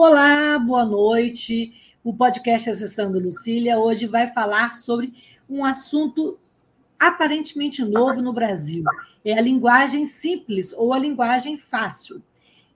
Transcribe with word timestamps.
Olá, 0.00 0.56
boa 0.60 0.84
noite. 0.84 1.72
O 2.04 2.14
podcast 2.14 2.70
Acessando 2.70 3.18
Lucília 3.18 3.80
hoje 3.80 4.06
vai 4.06 4.28
falar 4.28 4.72
sobre 4.74 5.12
um 5.50 5.64
assunto 5.64 6.38
aparentemente 6.96 7.84
novo 7.84 8.22
no 8.22 8.32
Brasil. 8.32 8.84
É 9.24 9.36
a 9.36 9.40
linguagem 9.40 10.06
simples 10.06 10.72
ou 10.72 10.94
a 10.94 10.98
linguagem 11.00 11.58
fácil. 11.58 12.22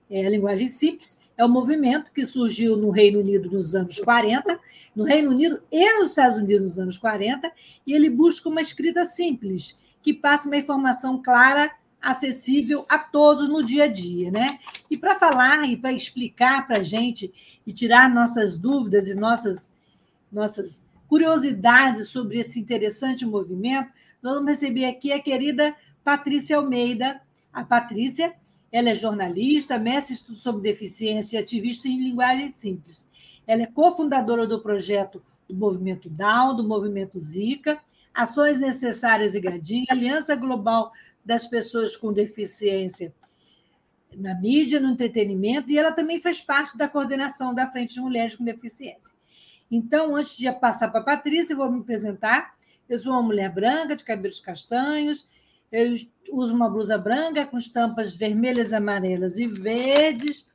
É 0.09 0.25
a 0.25 0.29
linguagem 0.29 0.67
simples 0.67 1.21
é 1.37 1.45
um 1.45 1.49
movimento 1.49 2.11
que 2.11 2.25
surgiu 2.25 2.75
no 2.75 2.89
Reino 2.89 3.21
Unido 3.21 3.49
nos 3.49 3.73
anos 3.73 3.99
40, 3.99 4.59
no 4.93 5.05
Reino 5.05 5.31
Unido 5.31 5.63
e 5.71 5.93
nos 5.93 6.09
Estados 6.09 6.39
Unidos 6.39 6.71
nos 6.71 6.79
anos 6.79 6.97
40, 6.97 7.49
e 7.87 7.93
ele 7.93 8.09
busca 8.09 8.49
uma 8.49 8.61
escrita 8.61 9.05
simples, 9.05 9.79
que 10.01 10.13
passe 10.13 10.45
uma 10.45 10.57
informação 10.57 11.23
clara 11.23 11.71
acessível 12.03 12.85
a 12.89 12.99
todos 12.99 13.47
no 13.47 13.63
dia 13.63 13.85
a 13.85 13.87
dia, 13.87 14.29
né? 14.29 14.59
E 14.91 14.97
para 14.97 15.15
falar 15.15 15.65
e 15.69 15.77
para 15.77 15.93
explicar 15.93 16.67
para 16.67 16.81
a 16.81 16.83
gente 16.83 17.33
e 17.65 17.71
tirar 17.71 18.13
nossas 18.13 18.57
dúvidas 18.57 19.07
e 19.07 19.15
nossas, 19.15 19.71
nossas 20.29 20.83
curiosidades 21.07 22.09
sobre 22.09 22.39
esse 22.39 22.59
interessante 22.59 23.25
movimento, 23.25 23.89
nós 24.21 24.33
vamos 24.33 24.49
receber 24.49 24.85
aqui 24.85 25.13
a 25.13 25.19
querida 25.21 25.73
Patrícia 26.03 26.57
Almeida. 26.57 27.21
A 27.53 27.63
Patrícia, 27.63 28.33
ela 28.69 28.89
é 28.89 28.95
jornalista, 28.95 29.77
mestre 29.77 30.15
sobre 30.15 30.61
deficiência 30.61 31.37
e 31.37 31.39
ativista 31.39 31.87
em 31.87 32.03
linguagem 32.03 32.49
simples. 32.49 33.09
Ela 33.47 33.63
é 33.63 33.67
cofundadora 33.67 34.45
do 34.45 34.59
projeto 34.59 35.23
do 35.47 35.55
Movimento 35.55 36.09
Down, 36.09 36.55
do 36.55 36.63
Movimento 36.63 37.19
Zika, 37.19 37.79
Ações 38.13 38.59
Necessárias 38.59 39.35
e 39.35 39.39
Gadinha, 39.39 39.85
Aliança 39.89 40.35
Global 40.35 40.91
das 41.25 41.47
pessoas 41.47 41.95
com 41.95 42.11
deficiência 42.11 43.13
na 44.15 44.35
mídia, 44.35 44.79
no 44.79 44.89
entretenimento, 44.89 45.71
e 45.71 45.77
ela 45.77 45.91
também 45.91 46.21
faz 46.21 46.39
parte 46.39 46.77
da 46.77 46.87
coordenação 46.87 47.53
da 47.53 47.69
Frente 47.71 47.95
de 47.95 48.01
Mulheres 48.01 48.35
com 48.35 48.43
Deficiência. 48.43 49.13
Então, 49.71 50.15
antes 50.15 50.37
de 50.37 50.51
passar 50.51 50.89
para 50.89 51.01
a 51.01 51.03
Patrícia, 51.03 51.53
eu 51.53 51.57
vou 51.57 51.71
me 51.71 51.79
apresentar. 51.79 52.53
Eu 52.87 52.97
sou 52.97 53.11
uma 53.11 53.23
mulher 53.23 53.49
branca, 53.49 53.95
de 53.95 54.03
cabelos 54.03 54.39
castanhos, 54.39 55.27
eu 55.71 55.95
uso 56.31 56.53
uma 56.53 56.69
blusa 56.69 56.99
branca 56.99 57.47
com 57.47 57.57
estampas 57.57 58.13
vermelhas, 58.13 58.71
amarelas 58.71 59.39
e 59.39 59.47
verdes. 59.47 60.47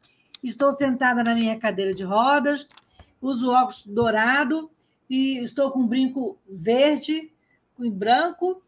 Estou 0.45 0.71
sentada 0.71 1.25
na 1.25 1.35
minha 1.35 1.59
cadeira 1.59 1.93
de 1.93 2.05
rodas, 2.05 2.69
uso 3.21 3.51
óculos 3.51 3.85
dourado 3.85 4.71
e 5.11 5.39
estou 5.39 5.73
com 5.73 5.81
um 5.81 5.87
brinco 5.89 6.39
verde 6.49 7.33
e 7.81 7.91
branco 7.91 8.63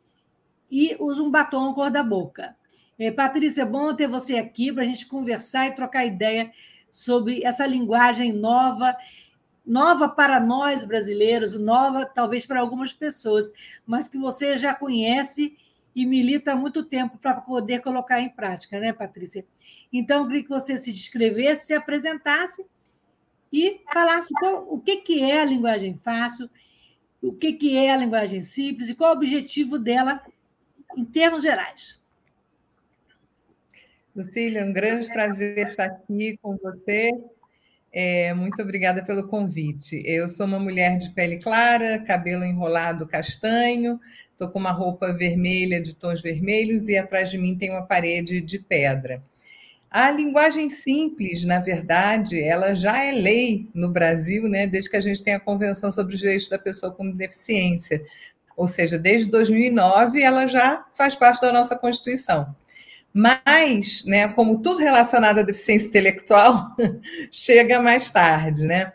e 0.70 0.96
usa 0.98 1.22
um 1.22 1.30
batom 1.30 1.72
cor 1.74 1.90
da 1.90 2.02
boca. 2.02 2.56
É, 2.98 3.10
Patrícia, 3.10 3.62
é 3.62 3.66
bom 3.66 3.94
ter 3.94 4.06
você 4.06 4.36
aqui 4.36 4.72
para 4.72 4.82
a 4.82 4.86
gente 4.86 5.06
conversar 5.06 5.66
e 5.66 5.74
trocar 5.74 6.04
ideia 6.04 6.52
sobre 6.90 7.42
essa 7.44 7.66
linguagem 7.66 8.32
nova, 8.32 8.94
nova 9.64 10.08
para 10.08 10.38
nós 10.38 10.84
brasileiros, 10.84 11.58
nova 11.58 12.04
talvez 12.04 12.44
para 12.44 12.60
algumas 12.60 12.92
pessoas, 12.92 13.52
mas 13.86 14.08
que 14.08 14.18
você 14.18 14.56
já 14.56 14.74
conhece 14.74 15.56
e 15.94 16.06
milita 16.06 16.52
há 16.52 16.56
muito 16.56 16.84
tempo 16.84 17.18
para 17.18 17.34
poder 17.34 17.80
colocar 17.80 18.20
em 18.20 18.28
prática, 18.28 18.78
né, 18.78 18.92
Patrícia? 18.92 19.44
Então, 19.92 20.22
eu 20.22 20.26
queria 20.26 20.42
que 20.42 20.48
você 20.48 20.76
se 20.76 20.92
descrevesse, 20.92 21.66
se 21.66 21.74
apresentasse 21.74 22.64
e 23.52 23.80
falasse 23.92 24.32
qual, 24.34 24.72
o 24.72 24.80
que, 24.80 24.98
que 24.98 25.22
é 25.22 25.40
a 25.40 25.44
linguagem 25.44 25.96
fácil, 25.96 26.48
o 27.20 27.32
que, 27.32 27.52
que 27.52 27.76
é 27.76 27.92
a 27.92 27.96
linguagem 27.96 28.40
simples 28.42 28.88
e 28.88 28.94
qual 28.94 29.10
o 29.10 29.16
objetivo 29.16 29.78
dela 29.78 30.22
em 30.96 31.04
termos 31.04 31.42
gerais. 31.42 32.00
Lucília, 34.14 34.64
um 34.64 34.72
grande 34.72 35.08
prazer 35.08 35.68
estar 35.68 35.84
aqui 35.84 36.38
com 36.42 36.56
você. 36.56 37.10
É, 37.92 38.32
muito 38.34 38.60
obrigada 38.62 39.04
pelo 39.04 39.28
convite. 39.28 40.02
Eu 40.04 40.28
sou 40.28 40.46
uma 40.46 40.58
mulher 40.58 40.98
de 40.98 41.10
pele 41.10 41.38
clara, 41.38 41.98
cabelo 42.00 42.44
enrolado 42.44 43.06
castanho, 43.06 44.00
estou 44.30 44.48
com 44.48 44.58
uma 44.58 44.72
roupa 44.72 45.12
vermelha 45.12 45.80
de 45.80 45.94
tons 45.94 46.20
vermelhos 46.20 46.88
e 46.88 46.96
atrás 46.96 47.30
de 47.30 47.38
mim 47.38 47.56
tem 47.56 47.70
uma 47.70 47.86
parede 47.86 48.40
de 48.40 48.58
pedra. 48.58 49.22
A 49.90 50.08
linguagem 50.10 50.70
simples, 50.70 51.44
na 51.44 51.58
verdade, 51.58 52.40
ela 52.40 52.74
já 52.74 53.02
é 53.02 53.10
lei 53.10 53.68
no 53.74 53.88
Brasil, 53.88 54.48
né, 54.48 54.66
desde 54.66 54.88
que 54.88 54.96
a 54.96 55.00
gente 55.00 55.22
tem 55.22 55.34
a 55.34 55.40
Convenção 55.40 55.90
sobre 55.90 56.14
os 56.14 56.20
Direitos 56.20 56.48
da 56.48 56.60
Pessoa 56.60 56.92
com 56.92 57.10
Deficiência 57.10 58.00
ou 58.60 58.68
seja, 58.68 58.98
desde 58.98 59.30
2009 59.30 60.20
ela 60.20 60.46
já 60.46 60.84
faz 60.92 61.14
parte 61.14 61.40
da 61.40 61.50
nossa 61.50 61.74
Constituição. 61.74 62.54
Mas, 63.10 64.04
né, 64.04 64.28
como 64.28 64.60
tudo 64.60 64.80
relacionado 64.80 65.38
à 65.38 65.42
deficiência 65.42 65.88
intelectual, 65.88 66.76
chega 67.32 67.80
mais 67.80 68.10
tarde, 68.10 68.66
né? 68.66 68.92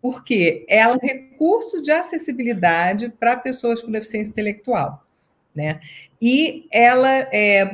Porque 0.00 0.64
ela 0.66 0.94
é 0.94 0.96
um 0.96 0.98
recurso 0.98 1.82
de 1.82 1.90
acessibilidade 1.90 3.10
para 3.10 3.36
pessoas 3.36 3.82
com 3.82 3.92
deficiência 3.92 4.30
intelectual, 4.30 5.06
né? 5.54 5.78
E 6.20 6.66
ela 6.72 7.28
é, 7.30 7.70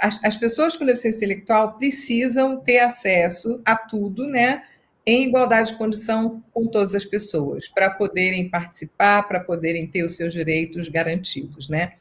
as, 0.00 0.24
as 0.24 0.36
pessoas 0.38 0.74
com 0.74 0.86
deficiência 0.86 1.18
intelectual 1.18 1.74
precisam 1.74 2.58
ter 2.58 2.78
acesso 2.78 3.60
a 3.62 3.76
tudo, 3.76 4.26
né? 4.26 4.62
Em 5.08 5.24
igualdade 5.24 5.72
de 5.72 5.78
condição 5.78 6.44
com 6.52 6.66
todas 6.66 6.94
as 6.94 7.04
pessoas, 7.06 7.66
para 7.66 7.88
poderem 7.88 8.50
participar, 8.50 9.22
para 9.22 9.40
poderem 9.40 9.86
ter 9.86 10.02
os 10.02 10.14
seus 10.14 10.34
direitos 10.34 10.86
garantidos, 10.86 11.66
né? 11.66 11.94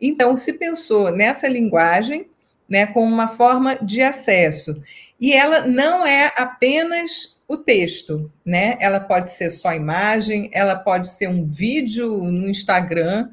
Então, 0.00 0.36
se 0.36 0.52
pensou 0.52 1.10
nessa 1.10 1.48
linguagem, 1.48 2.26
né, 2.68 2.86
como 2.86 3.12
uma 3.12 3.26
forma 3.26 3.74
de 3.74 4.00
acesso. 4.00 4.80
E 5.20 5.32
ela 5.32 5.66
não 5.66 6.06
é 6.06 6.32
apenas 6.36 7.36
o 7.48 7.56
texto, 7.56 8.30
né? 8.46 8.76
Ela 8.80 9.00
pode 9.00 9.30
ser 9.30 9.50
só 9.50 9.74
imagem, 9.74 10.48
ela 10.52 10.76
pode 10.76 11.08
ser 11.08 11.28
um 11.28 11.44
vídeo 11.44 12.16
no 12.30 12.48
Instagram, 12.48 13.28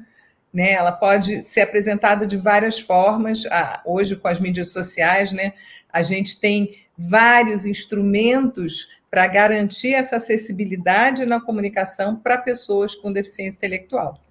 né? 0.52 0.72
Ela 0.72 0.90
pode 0.90 1.44
ser 1.44 1.60
apresentada 1.60 2.26
de 2.26 2.36
várias 2.36 2.80
formas. 2.80 3.46
Ah, 3.46 3.80
hoje, 3.86 4.16
com 4.16 4.26
as 4.26 4.40
mídias 4.40 4.72
sociais, 4.72 5.30
né, 5.30 5.52
a 5.88 6.02
gente 6.02 6.38
tem 6.40 6.74
vários 6.98 7.64
instrumentos 7.64 8.88
para 9.10 9.26
garantir 9.26 9.94
essa 9.94 10.16
acessibilidade 10.16 11.26
na 11.26 11.40
comunicação 11.40 12.16
para 12.16 12.38
pessoas 12.38 12.94
com 12.94 13.12
deficiência 13.12 13.56
intelectual. 13.56 14.22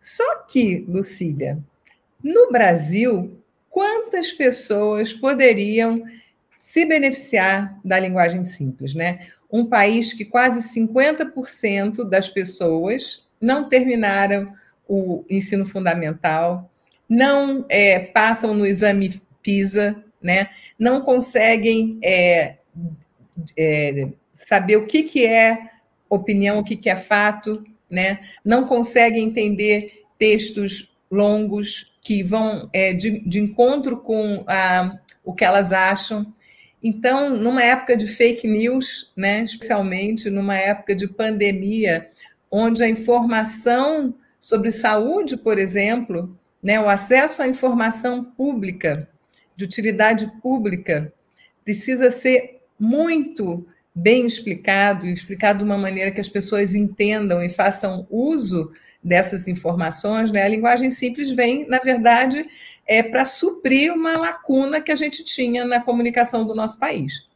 Só 0.00 0.42
que, 0.42 0.84
Lucília, 0.86 1.58
no 2.22 2.50
Brasil, 2.52 3.40
quantas 3.70 4.30
pessoas 4.30 5.12
poderiam 5.12 6.02
se 6.58 6.84
beneficiar 6.84 7.78
da 7.82 7.98
linguagem 7.98 8.44
simples, 8.44 8.94
né? 8.94 9.26
Um 9.50 9.64
país 9.64 10.12
que 10.12 10.24
quase 10.24 10.78
50% 10.78 12.04
das 12.04 12.28
pessoas 12.28 13.26
não 13.40 13.68
terminaram 13.68 14.52
o 14.86 15.24
ensino 15.30 15.64
fundamental, 15.64 16.70
não 17.08 17.64
é, 17.68 17.98
passam 17.98 18.52
no 18.52 18.66
exame 18.66 19.20
PISA, 19.42 19.96
né? 20.20 20.50
Não 20.78 21.00
conseguem 21.00 21.98
é, 22.02 22.56
é, 23.56 24.08
saber 24.32 24.76
o 24.76 24.86
que, 24.86 25.02
que 25.02 25.26
é 25.26 25.70
opinião, 26.08 26.58
o 26.58 26.64
que, 26.64 26.76
que 26.76 26.88
é 26.88 26.96
fato, 26.96 27.64
né? 27.90 28.20
não 28.44 28.64
conseguem 28.64 29.24
entender 29.24 30.04
textos 30.18 30.94
longos 31.10 31.92
que 32.00 32.22
vão 32.22 32.68
é, 32.72 32.92
de, 32.92 33.20
de, 33.20 33.38
encontro 33.38 33.98
com 33.98 34.44
a, 34.46 34.98
o 35.24 35.34
que 35.34 35.44
elas 35.44 35.72
acham. 35.72 36.32
Então, 36.82 37.30
numa 37.30 37.62
época 37.62 37.96
de 37.96 38.06
fake 38.06 38.46
news, 38.46 39.10
né, 39.16 39.42
especialmente 39.42 40.30
numa 40.30 40.56
época 40.56 40.94
de 40.94 41.08
pandemia, 41.08 42.08
onde 42.50 42.82
a 42.82 42.88
informação 42.88 44.14
sobre 44.40 44.70
saúde, 44.70 45.36
por 45.36 45.58
exemplo, 45.58 46.36
né, 46.62 46.80
o 46.80 46.88
acesso 46.88 47.42
à 47.42 47.48
informação 47.48 48.24
pública, 48.24 49.08
de 49.56 49.64
utilidade 49.64 50.30
pública, 50.40 51.12
precisa 51.64 52.10
ser 52.10 52.57
muito 52.78 53.66
bem 53.94 54.26
explicado 54.26 55.06
explicado 55.08 55.58
de 55.58 55.64
uma 55.64 55.76
maneira 55.76 56.10
que 56.12 56.20
as 56.20 56.28
pessoas 56.28 56.74
entendam 56.74 57.42
e 57.42 57.50
façam 57.50 58.06
uso 58.08 58.70
dessas 59.02 59.48
informações. 59.48 60.30
Né? 60.30 60.42
A 60.42 60.48
linguagem 60.48 60.90
simples 60.90 61.30
vem, 61.30 61.66
na 61.68 61.78
verdade, 61.78 62.46
é 62.86 63.02
para 63.02 63.24
suprir 63.24 63.92
uma 63.92 64.16
lacuna 64.16 64.80
que 64.80 64.92
a 64.92 64.96
gente 64.96 65.24
tinha 65.24 65.64
na 65.64 65.80
comunicação 65.80 66.46
do 66.46 66.54
nosso 66.54 66.78
país. 66.78 67.26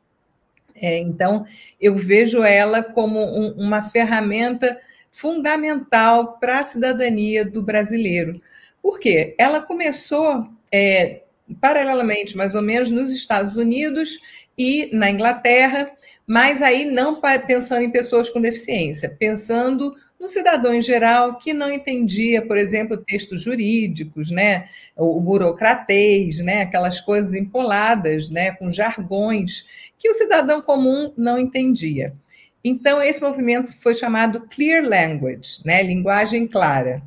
É, 0.75 0.99
então, 0.99 1.45
eu 1.81 1.95
vejo 1.95 2.43
ela 2.43 2.83
como 2.83 3.21
um, 3.21 3.53
uma 3.53 3.83
ferramenta 3.83 4.81
fundamental 5.11 6.39
para 6.39 6.61
a 6.61 6.65
cidadania 6.65 7.45
do 7.45 7.63
brasileiro. 7.63 8.41
Por 8.83 8.99
quê? 8.99 9.35
Ela 9.39 9.61
começou 9.61 10.49
é, 10.73 11.23
paralelamente, 11.55 12.37
mais 12.37 12.55
ou 12.55 12.63
menos, 12.63 12.91
nos 12.91 13.11
Estados 13.11 13.57
Unidos 13.57 14.19
e 14.57 14.89
na 14.93 15.11
Inglaterra, 15.11 15.91
mas 16.27 16.63
aí 16.63 16.85
não 16.85 17.21
pensando 17.47 17.83
em 17.83 17.91
pessoas 17.91 18.29
com 18.29 18.41
deficiência, 18.41 19.15
pensando 19.19 19.95
no 20.23 20.29
cidadão 20.29 20.73
em 20.73 20.81
geral 20.81 21.37
que 21.37 21.53
não 21.53 21.73
entendia, 21.73 22.41
por 22.47 22.57
exemplo, 22.57 22.97
textos 22.97 23.43
jurídicos, 23.43 24.31
né, 24.31 24.69
o 24.97 25.21
burocratês, 25.21 26.39
né, 26.39 26.63
aquelas 26.63 27.01
coisas 27.01 27.35
empoladas, 27.35 28.31
né, 28.31 28.53
com 28.53 28.71
jargões 28.71 29.65
que 29.99 30.09
o 30.09 30.15
cidadão 30.15 30.63
comum 30.63 31.13
não 31.17 31.39
entendia. 31.39 32.15
Então 32.63 33.03
esse 33.03 33.21
movimento 33.21 33.77
foi 33.81 33.95
chamado 33.95 34.47
Clear 34.49 34.85
Language, 34.85 35.61
né, 35.65 35.83
linguagem 35.83 36.47
clara, 36.47 37.03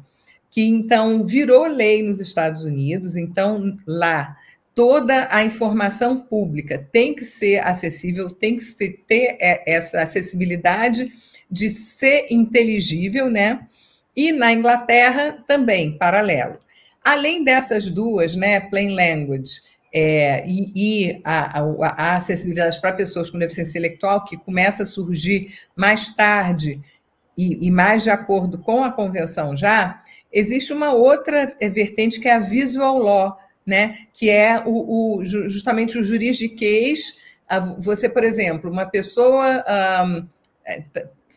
que 0.56 0.63
então 0.63 1.25
virou 1.25 1.68
lei 1.68 2.02
nos 2.02 2.22
Estados 2.22 2.63
Unidos. 2.63 3.18
Então 3.18 3.75
lá 3.86 4.38
toda 4.74 5.28
a 5.30 5.44
informação 5.44 6.18
pública 6.18 6.88
tem 6.94 7.13
que 7.13 7.25
ser 7.25 7.57
acessível, 7.57 8.30
tem 8.30 8.56
que 8.56 8.90
ter 9.06 9.36
é, 9.42 9.69
essa 9.69 10.02
acessibilidade 10.02 11.12
de 11.52 11.69
ser 11.69 12.28
inteligível, 12.30 13.30
né? 13.30 13.68
E 14.16 14.31
na 14.31 14.54
Inglaterra 14.54 15.44
também, 15.46 15.98
paralelo. 15.98 16.58
Além 17.04 17.44
dessas 17.44 17.90
duas, 17.90 18.34
né, 18.38 18.62
plain 18.62 18.96
language 18.96 19.60
é, 19.94 20.42
e, 20.48 20.72
e 20.74 21.22
a, 21.25 21.60
a, 21.60 21.63
a, 21.88 22.16
acessibilidade 22.16 22.80
para 22.80 22.94
pessoas 22.94 23.30
com 23.30 23.38
deficiência 23.38 23.72
intelectual, 23.72 24.24
que 24.24 24.38
começa 24.38 24.84
a 24.84 24.86
surgir 24.86 25.54
mais 25.75 26.16
tarde 26.16 26.80
e, 27.38 27.68
e 27.68 27.69
mais 27.69 28.04
de 28.04 28.10
acordo 28.10 28.58
com 28.58 28.86
a 28.86 28.92
convenção 28.92 29.56
já, 29.56 30.01
existe 30.36 30.74
uma 30.74 30.92
outra 30.92 31.56
vertente 31.72 32.20
que 32.20 32.28
é 32.28 32.34
a 32.34 32.40
visual 32.40 33.00
law, 33.00 33.40
né, 33.66 34.00
que 34.14 34.30
é 34.30 34.62
o, 34.66 35.20
o 35.20 35.26
justamente 35.26 35.98
o 35.98 36.04
juridiquês. 36.04 37.18
Você, 37.80 38.10
por 38.10 38.24
exemplo, 38.24 38.70
uma 38.70 38.86
pessoa 38.86 39.64
um, 40.06 40.28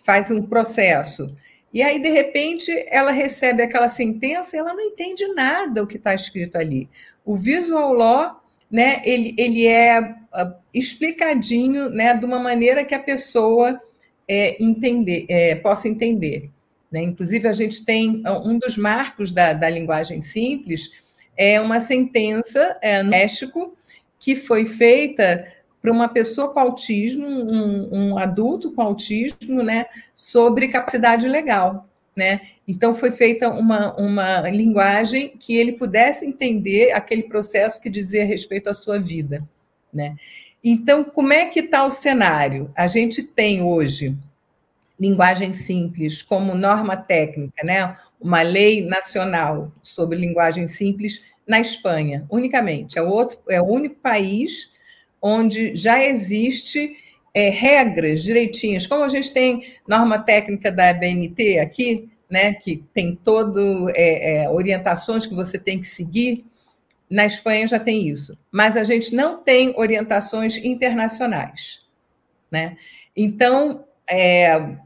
faz 0.05 0.31
um 0.31 0.43
processo. 0.43 1.35
E 1.73 1.83
aí, 1.83 2.01
de 2.01 2.09
repente, 2.09 2.73
ela 2.89 3.13
recebe 3.13 3.63
aquela 3.63 3.89
sentença 3.89 4.57
e 4.57 4.59
ela 4.59 4.75
não 4.75 4.81
entende 4.81 5.27
nada 5.29 5.83
o 5.83 5.87
que 5.87 5.97
está 5.97 6.15
escrito 6.15 6.57
ali. 6.57 6.89
O 7.25 7.37
visual 7.37 7.93
law, 7.93 8.43
né, 8.71 9.01
ele, 9.05 9.35
ele 9.39 9.67
é 9.67 10.01
uh, 10.01 10.55
explicadinho 10.75 11.91
né, 11.91 12.15
de 12.15 12.25
uma 12.25 12.39
maneira 12.39 12.85
que 12.85 12.95
a 12.95 12.99
pessoa 12.99 13.81
é, 14.27 14.63
entender, 14.63 15.27
é, 15.29 15.55
possa 15.55 15.89
entender. 15.89 16.51
Né? 16.91 17.03
Inclusive, 17.03 17.47
a 17.49 17.53
gente 17.53 17.85
tem 17.85 18.23
um 18.45 18.59
dos 18.59 18.77
marcos 18.77 19.31
da, 19.31 19.53
da 19.53 19.69
linguagem 19.69 20.21
simples, 20.21 20.91
é 21.37 21.61
uma 21.61 21.79
sentença 21.79 22.77
é, 22.83 23.03
no 23.03 23.11
México 23.11 23.77
que 24.19 24.35
foi 24.35 24.65
feita 24.65 25.47
para 25.81 25.93
uma 25.93 26.09
pessoa 26.09 26.53
com 26.53 26.59
autismo, 26.59 27.27
um, 27.27 27.89
um, 27.93 28.19
adulto 28.19 28.73
com 28.73 28.83
autismo, 28.83 29.63
né, 29.63 29.87
sobre 30.15 30.69
capacidade 30.69 31.29
legal, 31.29 31.89
né? 32.17 32.41
Então 32.67 32.93
foi 32.93 33.13
feita 33.13 33.49
uma, 33.49 33.95
uma 33.97 34.51
linguagem 34.51 35.29
que 35.39 35.57
ele 35.57 35.73
pudesse 35.73 36.27
entender 36.27 36.91
aquele 36.91 37.23
processo 37.23 37.81
que 37.81 37.89
dizia 37.89 38.25
respeito 38.25 38.69
à 38.69 38.75
sua 38.75 38.99
vida, 38.99 39.43
né? 39.95 40.17
Então, 40.63 41.05
como 41.05 41.33
é 41.33 41.47
que 41.47 41.61
está 41.61 41.85
o 41.87 41.91
cenário? 41.91 42.71
A 42.75 42.89
gente 42.89 43.23
tem 43.23 43.63
hoje 43.63 44.17
linguagem 44.99 45.53
simples 45.53 46.23
como 46.23 46.55
norma 46.55 46.97
técnica, 46.97 47.65
né? 47.65 47.97
Uma 48.21 48.43
lei 48.43 48.85
nacional 48.85 49.73
sobre 49.83 50.19
linguagem 50.19 50.67
simples 50.67 51.23
na 51.47 51.61
Espanha, 51.61 52.27
unicamente. 52.31 52.99
É 52.99 53.03
o 53.03 53.09
outro, 53.09 53.39
é 53.49 53.61
o 53.61 53.67
único 53.67 53.97
país 53.97 54.71
onde 55.23 55.75
já 55.75 56.03
existe 56.03 56.97
é, 57.33 57.49
regras 57.49 58.23
direitinhas, 58.23 58.87
como 58.87 59.05
a 59.05 59.09
gente 59.09 59.33
tem 59.33 59.65
norma 59.87 60.19
técnica 60.19 60.71
da 60.73 60.93
BNT 60.93 61.59
aqui, 61.59 62.09
né, 62.29 62.53
que 62.55 62.85
tem 62.93 63.15
todo 63.17 63.89
é, 63.91 64.43
é, 64.43 64.51
orientações 64.51 65.25
que 65.25 65.35
você 65.35 65.59
tem 65.59 65.81
que 65.81 65.87
seguir. 65.87 66.45
Na 67.09 67.25
Espanha 67.25 67.67
já 67.67 67.79
tem 67.79 68.07
isso, 68.07 68.37
mas 68.53 68.77
a 68.77 68.85
gente 68.85 69.15
não 69.15 69.43
tem 69.43 69.73
orientações 69.77 70.59
internacionais, 70.59 71.81
né? 72.51 72.77
Então 73.17 73.83
é, 74.11 74.77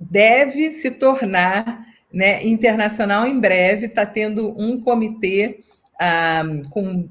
deve 0.00 0.70
se 0.70 0.90
tornar 0.90 1.86
né, 2.12 2.44
internacional 2.44 3.26
em 3.26 3.38
breve. 3.38 3.86
Está 3.86 4.06
tendo 4.06 4.48
um 4.58 4.80
comitê 4.80 5.60
ah, 6.00 6.42
com 6.70 7.08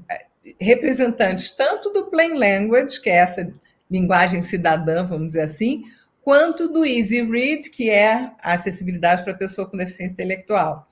representantes 0.60 1.50
tanto 1.50 1.90
do 1.90 2.06
Plain 2.06 2.34
Language, 2.34 3.00
que 3.00 3.08
é 3.08 3.16
essa 3.16 3.52
linguagem 3.90 4.42
cidadã, 4.42 5.04
vamos 5.04 5.28
dizer 5.28 5.42
assim, 5.42 5.84
quanto 6.22 6.68
do 6.68 6.84
Easy 6.84 7.22
Read, 7.22 7.70
que 7.70 7.90
é 7.90 8.30
a 8.42 8.52
acessibilidade 8.54 9.22
para 9.22 9.32
a 9.32 9.36
pessoa 9.36 9.68
com 9.68 9.76
deficiência 9.76 10.12
intelectual. 10.12 10.88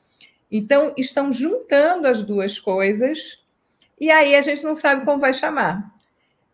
Então, 0.50 0.94
estão 0.96 1.32
juntando 1.32 2.08
as 2.08 2.22
duas 2.22 2.58
coisas, 2.58 3.38
e 4.00 4.10
aí 4.10 4.34
a 4.34 4.40
gente 4.40 4.64
não 4.64 4.74
sabe 4.74 5.04
como 5.04 5.20
vai 5.20 5.32
chamar. 5.32 5.94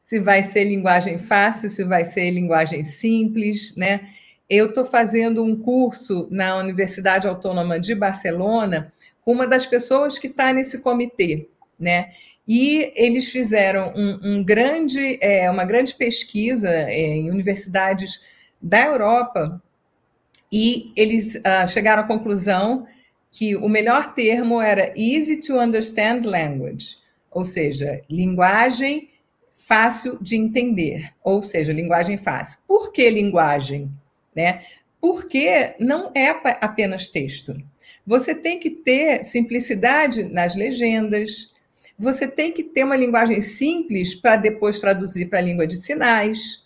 Se 0.02 0.18
vai 0.18 0.42
ser 0.42 0.64
linguagem 0.64 1.18
fácil, 1.18 1.70
se 1.70 1.84
vai 1.84 2.04
ser 2.04 2.30
linguagem 2.30 2.84
simples, 2.84 3.74
né? 3.76 4.10
Eu 4.48 4.66
estou 4.66 4.84
fazendo 4.84 5.42
um 5.42 5.56
curso 5.56 6.28
na 6.30 6.56
Universidade 6.56 7.26
Autônoma 7.26 7.80
de 7.80 7.94
Barcelona 7.94 8.92
com 9.24 9.32
uma 9.32 9.46
das 9.46 9.64
pessoas 9.64 10.18
que 10.18 10.26
está 10.26 10.52
nesse 10.52 10.78
comitê, 10.80 11.48
né? 11.78 12.10
E 12.46 12.92
eles 12.94 13.26
fizeram 13.30 13.94
um, 13.96 14.20
um 14.22 14.44
grande, 14.44 15.18
é, 15.20 15.50
uma 15.50 15.64
grande 15.64 15.94
pesquisa 15.94 16.68
é, 16.68 16.92
em 16.92 17.30
universidades 17.30 18.22
da 18.60 18.84
Europa 18.84 19.62
e 20.52 20.92
eles 20.94 21.36
uh, 21.36 21.66
chegaram 21.66 22.02
à 22.02 22.06
conclusão 22.06 22.86
que 23.30 23.56
o 23.56 23.68
melhor 23.68 24.14
termo 24.14 24.60
era 24.60 24.92
easy 24.96 25.40
to 25.40 25.58
understand 25.58 26.20
language, 26.24 26.96
ou 27.30 27.42
seja, 27.42 28.02
linguagem 28.08 29.10
fácil 29.54 30.18
de 30.20 30.36
entender, 30.36 31.12
ou 31.24 31.42
seja, 31.42 31.72
linguagem 31.72 32.16
fácil. 32.16 32.58
Por 32.68 32.92
que 32.92 33.10
linguagem? 33.10 33.90
Né? 34.34 34.64
Porque 35.00 35.74
não 35.78 36.10
é 36.14 36.28
apenas 36.60 37.08
texto. 37.08 37.56
Você 38.06 38.34
tem 38.34 38.58
que 38.58 38.70
ter 38.70 39.24
simplicidade 39.24 40.24
nas 40.24 40.54
legendas, 40.54 41.54
você 41.98 42.26
tem 42.26 42.52
que 42.52 42.62
ter 42.62 42.84
uma 42.84 42.96
linguagem 42.96 43.40
simples 43.40 44.14
para 44.14 44.36
depois 44.36 44.80
traduzir 44.80 45.26
para 45.26 45.38
a 45.38 45.42
língua 45.42 45.66
de 45.66 45.76
sinais, 45.76 46.64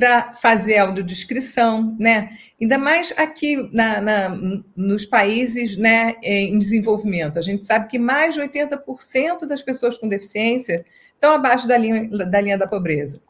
para 0.00 0.32
fazer 0.32 0.78
audiodescrição, 0.78 1.94
né? 2.00 2.30
Ainda 2.58 2.78
mais 2.78 3.12
aqui 3.18 3.68
na, 3.70 4.00
na, 4.00 4.34
nos 4.74 5.04
países 5.04 5.76
né, 5.76 6.16
em 6.22 6.58
desenvolvimento. 6.58 7.38
A 7.38 7.42
gente 7.42 7.62
sabe 7.62 7.86
que 7.86 7.98
mais 7.98 8.34
de 8.34 8.40
80% 8.40 9.46
das 9.46 9.60
pessoas 9.60 9.98
com 9.98 10.08
deficiência 10.08 10.86
estão 11.12 11.34
abaixo 11.34 11.68
da 11.68 11.76
linha 11.76 12.08
da, 12.08 12.40
linha 12.40 12.56
da 12.56 12.66
pobreza. 12.66 13.20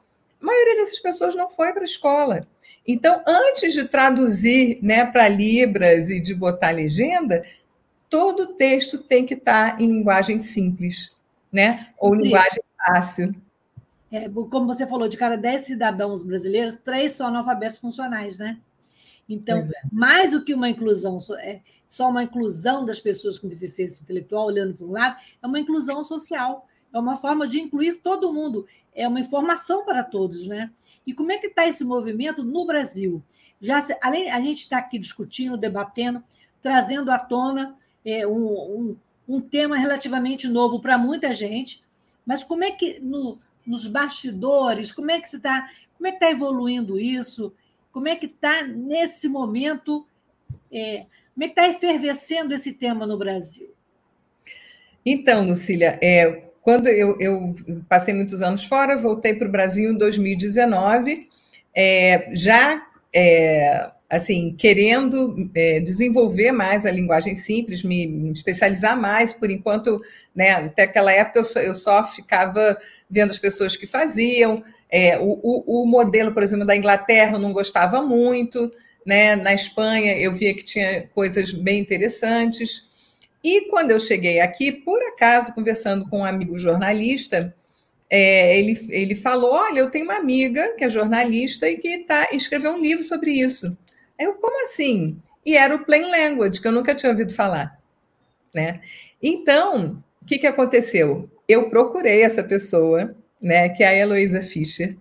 A 0.40 0.44
maioria 0.44 0.76
dessas 0.76 0.99
pessoas 0.99 1.35
não 1.35 1.49
foi 1.49 1.73
para 1.73 1.82
a 1.82 1.85
escola. 1.85 2.47
Então, 2.87 3.23
antes 3.26 3.73
de 3.73 3.85
traduzir 3.85 4.78
né, 4.82 5.04
para 5.04 5.28
Libras 5.28 6.11
e 6.11 6.18
de 6.18 6.35
botar 6.35 6.70
legenda, 6.70 7.44
todo 8.09 8.54
texto 8.54 8.99
tem 8.99 9.25
que 9.25 9.35
estar 9.35 9.80
em 9.80 9.87
linguagem 9.87 10.40
simples, 10.40 11.14
né? 11.52 11.90
Ou 11.99 12.16
Sim. 12.16 12.23
linguagem 12.23 12.62
fácil. 12.76 13.35
É, 14.11 14.28
como 14.28 14.66
você 14.66 14.87
falou, 14.87 15.09
de 15.09 15.16
cada 15.16 15.37
10 15.37 15.64
cidadãos 15.64 16.23
brasileiros, 16.23 16.75
três 16.85 17.12
são 17.12 17.28
analfabetos 17.28 17.78
funcionais, 17.78 18.38
né? 18.38 18.59
Então, 19.28 19.59
é. 19.59 19.70
mais 19.92 20.32
do 20.32 20.44
que 20.44 20.52
uma 20.52 20.68
inclusão, 20.68 21.16
é, 21.38 21.61
só 21.88 22.09
uma 22.11 22.25
inclusão 22.25 22.85
das 22.85 22.99
pessoas 22.99 23.38
com 23.38 23.47
deficiência 23.47 24.02
intelectual, 24.02 24.47
olhando 24.47 24.75
para 24.75 24.87
um 24.87 24.90
lado, 24.90 25.16
é 25.40 25.47
uma 25.47 25.61
inclusão 25.61 26.02
social, 26.02 26.66
é 26.92 26.99
uma 26.99 27.14
forma 27.14 27.47
de 27.47 27.61
incluir 27.61 28.00
todo 28.02 28.32
mundo, 28.32 28.66
é 29.00 29.09
uma 29.09 29.21
informação 29.21 29.85
para 29.85 30.04
todos, 30.04 30.47
né? 30.47 30.71
E 31.07 31.14
como 31.14 31.33
é 31.33 31.38
que 31.38 31.47
está 31.47 31.66
esse 31.66 31.83
movimento 31.83 32.45
no 32.45 32.66
Brasil? 32.66 33.23
Já 33.59 33.83
além 34.02 34.30
a 34.30 34.38
gente 34.40 34.59
está 34.59 34.76
aqui 34.76 34.99
discutindo, 34.99 35.57
debatendo, 35.57 36.23
trazendo 36.61 37.11
à 37.11 37.19
tona 37.19 37.76
é, 38.04 38.26
um, 38.26 38.47
um, 38.47 38.97
um, 39.26 39.40
tema 39.40 39.78
relativamente 39.78 40.47
novo 40.47 40.80
para 40.80 40.99
muita 40.99 41.35
gente. 41.35 41.83
Mas 42.26 42.45
como 42.45 42.62
é 42.62 42.73
que 42.73 43.00
no, 43.00 43.38
nos 43.66 43.87
bastidores, 43.87 44.92
como 44.92 45.11
é 45.11 45.19
que 45.19 45.35
está, 45.35 45.71
como 45.97 46.07
é 46.07 46.11
que 46.11 46.16
está 46.19 46.30
evoluindo 46.30 47.00
isso? 47.00 47.54
Como 47.90 48.07
é 48.07 48.16
que 48.16 48.26
está 48.26 48.64
nesse 48.64 49.28
momento? 49.28 50.07
É, 50.71 51.07
como 51.35 51.45
é 51.45 51.49
que 51.49 51.59
está 51.59 51.69
efervescendo 51.69 52.52
esse 52.52 52.75
tema 52.75 53.07
no 53.07 53.16
Brasil? 53.16 53.73
Então, 55.04 55.47
Lucília, 55.47 55.99
é, 56.02 56.50
quando 56.62 56.88
eu, 56.88 57.17
eu, 57.21 57.55
passei 57.88 58.12
muitos 58.12 58.43
anos 58.43 58.64
fora, 58.64 58.97
voltei 58.97 59.35
para 59.35 59.49
o 59.49 59.50
Brasil 59.50 59.93
em 59.93 59.97
2019, 59.99 61.29
é, 61.75 62.29
já 62.33 62.83
é, 63.14 63.90
assim 64.11 64.55
querendo 64.59 65.50
é, 65.55 65.79
desenvolver 65.79 66.50
mais 66.50 66.85
a 66.85 66.90
linguagem 66.90 67.35
simples, 67.37 67.85
me, 67.85 68.07
me, 68.07 68.33
especializar 68.33 69.00
mais. 69.00 69.33
Por 69.33 69.50
enquanto, 69.50 70.02
né, 70.35 70.50
até 70.50 70.83
aquela 70.83 71.12
época 71.12 71.38
eu 71.38 71.45
só, 71.45 71.61
eu 71.61 71.75
só 71.75 72.05
ficava 72.05 72.76
vendo 73.09 73.31
as 73.31 73.38
pessoas 73.38 73.76
que 73.76 73.87
faziam. 73.87 74.62
É, 74.90 75.17
o, 75.19 75.40
o, 75.43 75.83
o 75.83 75.87
modelo, 75.87 76.33
por 76.33 76.43
exemplo, 76.43 76.67
da 76.67 76.76
Inglaterra 76.76 77.35
eu 77.35 77.38
não 77.38 77.52
gostava 77.52 78.02
muito. 78.02 78.73
Né? 79.07 79.37
Na 79.37 79.55
Espanha 79.55 80.19
eu 80.19 80.33
via 80.33 80.52
que 80.55 80.64
tinha 80.64 81.07
coisas 81.14 81.52
bem 81.52 81.79
interessantes. 81.79 82.89
E 83.42 83.62
quando 83.70 83.90
eu 83.90 83.99
cheguei 83.99 84.40
aqui, 84.40 84.70
por 84.70 85.02
acaso, 85.02 85.54
conversando 85.54 86.09
com 86.09 86.20
um 86.20 86.25
amigo 86.25 86.59
jornalista, 86.59 87.54
é, 88.09 88.59
ele, 88.59 88.78
ele 88.90 89.14
falou: 89.14 89.52
Olha, 89.52 89.80
eu 89.80 89.90
tenho 89.90 90.04
uma 90.04 90.16
amiga 90.16 90.75
que 90.76 90.85
é 90.85 90.90
jornalista 90.90 91.68
e 91.68 91.76
que 91.78 91.99
tá, 92.00 92.28
escreveu 92.32 92.73
um 92.73 92.80
livro 92.80 93.04
sobre 93.04 93.32
isso. 93.32 93.76
Eu, 94.18 94.35
como 94.35 94.64
assim? 94.64 95.16
E 95.47 95.56
era 95.56 95.75
o 95.75 95.85
Plain 95.85 96.11
Language, 96.11 96.61
que 96.61 96.68
eu 96.68 96.73
nunca 96.73 96.94
tinha 96.94 97.11
ouvido 97.11 97.32
falar. 97.32 97.80
Né? 98.54 98.80
Então, 99.23 100.02
o 100.20 100.26
que, 100.26 100.38
que 100.38 100.47
aconteceu? 100.47 101.30
Eu 101.49 101.70
procurei 101.70 102.23
essa 102.23 102.42
pessoa, 102.42 103.16
né, 103.40 103.68
que 103.68 103.82
é 103.82 103.88
a 103.88 103.97
Heloísa 103.97 104.42
Fischer, 104.42 104.97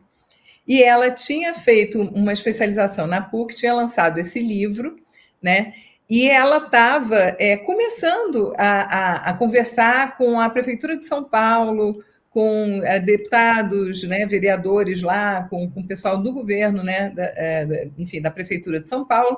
e 0.67 0.83
ela 0.83 1.09
tinha 1.09 1.53
feito 1.53 1.99
uma 1.99 2.31
especialização 2.31 3.07
na 3.07 3.21
PUC, 3.21 3.55
tinha 3.55 3.73
lançado 3.73 4.19
esse 4.19 4.39
livro, 4.39 4.97
né? 5.41 5.73
E 6.09 6.27
ela 6.27 6.57
estava 6.57 7.35
é, 7.37 7.55
começando 7.55 8.51
a, 8.57 8.67
a, 8.67 9.29
a, 9.29 9.33
conversar 9.35 10.17
com 10.17 10.39
a 10.39 10.49
Prefeitura 10.49 10.97
de 10.97 11.05
São 11.05 11.23
Paulo, 11.23 12.03
com 12.31 12.81
é, 12.83 12.99
deputados, 12.99 14.01
né, 14.03 14.25
vereadores 14.25 15.03
lá, 15.03 15.43
com, 15.43 15.65
o 15.65 15.87
pessoal 15.87 16.17
do 16.17 16.33
governo, 16.33 16.81
né, 16.81 17.11
da, 17.11 17.23
é, 17.23 17.89
enfim, 17.97 18.19
da 18.19 18.31
Prefeitura 18.31 18.79
de 18.79 18.89
São 18.89 19.05
Paulo, 19.05 19.37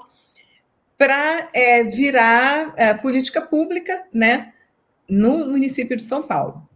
para 0.98 1.50
é, 1.52 1.84
virar 1.84 2.74
é, 2.78 2.94
política 2.94 3.42
pública 3.42 4.06
né, 4.14 4.54
no 5.10 5.46
município 5.48 5.98
de 5.98 6.04
São 6.04 6.24
Paulo. 6.24 6.70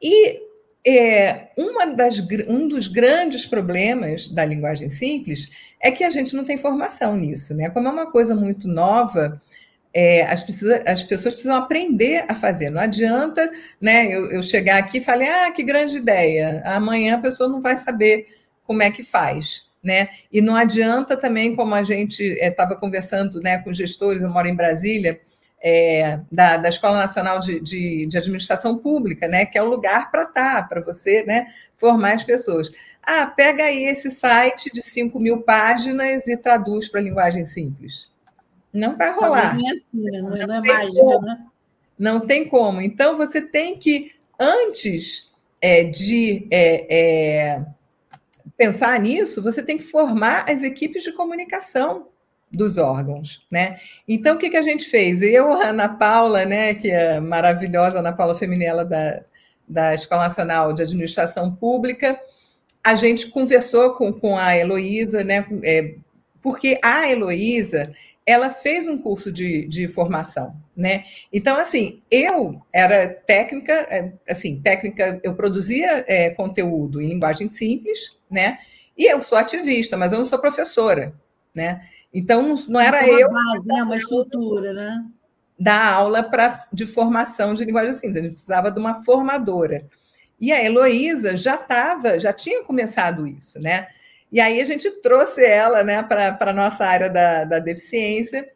E 0.00 0.45
é, 0.86 1.48
uma 1.56 1.86
das, 1.86 2.22
um 2.46 2.68
dos 2.68 2.86
grandes 2.86 3.44
problemas 3.44 4.28
da 4.28 4.44
linguagem 4.44 4.88
simples 4.88 5.50
é 5.80 5.90
que 5.90 6.04
a 6.04 6.10
gente 6.10 6.34
não 6.36 6.44
tem 6.44 6.56
formação 6.56 7.16
nisso, 7.16 7.54
né? 7.54 7.68
Como 7.70 7.88
é 7.88 7.90
uma 7.90 8.10
coisa 8.10 8.36
muito 8.36 8.68
nova, 8.68 9.40
é, 9.92 10.22
as, 10.22 10.44
precisa, 10.44 10.82
as, 10.86 11.02
pessoas 11.02 11.34
precisam 11.34 11.56
aprender 11.56 12.24
a 12.28 12.36
fazer. 12.36 12.70
Não 12.70 12.80
adianta 12.80 13.50
né, 13.80 14.06
eu, 14.06 14.30
eu, 14.30 14.42
chegar 14.42 14.78
aqui 14.78 14.98
e 14.98 15.00
falar, 15.00 15.46
ah, 15.46 15.50
que 15.50 15.64
grande 15.64 15.96
ideia. 15.96 16.62
Amanhã 16.64 17.16
a 17.16 17.20
pessoa 17.20 17.48
não 17.48 17.60
vai 17.60 17.76
saber 17.76 18.28
como 18.64 18.82
é 18.82 18.90
que 18.90 19.02
faz. 19.02 19.66
Né? 19.82 20.08
E 20.32 20.40
não 20.40 20.54
adianta 20.54 21.16
também, 21.16 21.54
como 21.54 21.74
a 21.74 21.82
gente 21.82 22.22
estava 22.22 22.74
é, 22.74 22.76
conversando 22.76 23.40
né, 23.40 23.58
com 23.58 23.72
gestores, 23.72 24.22
eu 24.22 24.30
moro 24.30 24.48
em 24.48 24.54
Brasília, 24.54 25.20
é, 25.68 26.20
da, 26.30 26.58
da, 26.58 26.68
Escola 26.68 26.96
Nacional 26.96 27.40
de, 27.40 27.58
de, 27.58 28.06
de, 28.06 28.16
Administração 28.16 28.78
Pública, 28.78 29.26
né, 29.26 29.44
que 29.44 29.58
é 29.58 29.62
o 29.62 29.68
lugar 29.68 30.12
para 30.12 30.22
estar, 30.22 30.62
tá, 30.62 30.62
para 30.62 30.80
você 30.80 31.24
né, 31.24 31.52
formar 31.76 32.12
as 32.12 32.22
pessoas. 32.22 32.70
Ah, 33.02 33.26
pega 33.26 33.64
aí 33.64 33.84
esse 33.84 34.08
site 34.08 34.70
de 34.72 34.80
5 34.80 35.18
mil 35.18 35.42
páginas 35.42 36.28
e 36.28 36.36
traduz 36.36 36.86
para 36.86 37.00
linguagem 37.00 37.44
simples. 37.44 38.08
Não 38.72 38.96
vai 38.96 39.10
rolar. 39.10 39.56
Não 39.56 39.68
é 39.68 39.72
assim, 39.72 40.00
né? 40.02 40.22
não, 40.22 40.36
é, 40.36 40.46
não 40.46 40.54
é 40.54 40.60
mágica, 40.60 41.18
né? 41.20 41.46
Não 41.98 42.20
tem 42.20 42.48
como. 42.48 42.80
Então, 42.80 43.16
você 43.16 43.40
tem 43.40 43.76
que, 43.76 44.12
antes 44.38 45.34
é, 45.60 45.82
de 45.82 46.46
é, 46.48 46.96
é, 46.96 47.66
pensar 48.56 49.00
nisso, 49.00 49.42
você 49.42 49.64
tem 49.64 49.78
que 49.78 49.84
formar 49.84 50.48
as 50.48 50.62
equipes 50.62 51.02
de 51.02 51.10
comunicação 51.10 52.06
dos 52.50 52.78
órgãos, 52.78 53.44
né? 53.50 53.78
Então, 54.06 54.36
o 54.36 54.38
que, 54.38 54.50
que 54.50 54.56
a 54.56 54.62
gente 54.62 54.88
fez? 54.88 55.20
Eu, 55.22 55.52
Ana 55.52 55.88
Paula, 55.88 56.44
né, 56.44 56.74
que 56.74 56.90
é 56.90 57.20
maravilhosa, 57.20 57.98
Ana 57.98 58.12
Paula 58.12 58.34
Feminela 58.34 58.84
da, 58.84 59.22
da 59.68 59.94
Escola 59.94 60.24
Nacional 60.24 60.72
de 60.72 60.82
Administração 60.82 61.54
Pública, 61.54 62.18
a 62.84 62.94
gente 62.94 63.28
conversou 63.28 63.94
com, 63.94 64.12
com 64.12 64.38
a 64.38 64.56
Heloísa, 64.56 65.24
né, 65.24 65.44
é, 65.62 65.96
porque 66.40 66.78
a 66.82 67.10
Heloísa, 67.10 67.92
ela 68.24 68.50
fez 68.50 68.86
um 68.86 68.98
curso 68.98 69.32
de, 69.32 69.66
de 69.66 69.86
formação, 69.88 70.54
né? 70.76 71.04
Então, 71.32 71.56
assim, 71.56 72.02
eu 72.10 72.60
era 72.72 73.08
técnica, 73.08 73.72
é, 73.72 74.12
assim, 74.28 74.60
técnica, 74.60 75.20
eu 75.22 75.34
produzia 75.34 76.04
é, 76.08 76.30
conteúdo 76.30 77.00
em 77.00 77.08
linguagem 77.08 77.48
simples, 77.48 78.16
né? 78.30 78.58
E 78.96 79.04
eu 79.10 79.20
sou 79.20 79.36
ativista, 79.38 79.96
mas 79.96 80.12
eu 80.12 80.18
não 80.18 80.26
sou 80.26 80.38
professora, 80.38 81.14
né? 81.54 81.82
Então, 82.16 82.54
não 82.66 82.80
era 82.80 83.04
uma 83.04 83.20
eu. 83.20 83.30
Base, 83.30 83.68
né? 83.68 83.82
Uma 83.82 83.96
estrutura, 83.96 84.72
né? 84.72 85.04
Da 85.58 85.92
aula 85.92 86.22
pra, 86.22 86.66
de 86.72 86.86
formação 86.86 87.52
de 87.52 87.62
linguagem 87.62 87.92
simples. 87.92 88.16
A 88.16 88.22
gente 88.22 88.32
precisava 88.32 88.70
de 88.70 88.80
uma 88.80 89.02
formadora. 89.02 89.86
E 90.40 90.50
a 90.50 90.64
Heloísa 90.64 91.36
já 91.36 91.56
estava, 91.56 92.18
já 92.18 92.32
tinha 92.32 92.64
começado 92.64 93.26
isso, 93.26 93.60
né? 93.60 93.88
E 94.32 94.40
aí 94.40 94.62
a 94.62 94.64
gente 94.64 94.90
trouxe 95.02 95.44
ela 95.44 95.84
né, 95.84 96.02
para 96.02 96.38
a 96.40 96.52
nossa 96.54 96.86
área 96.86 97.10
da, 97.10 97.44
da 97.44 97.58
deficiência. 97.58 98.48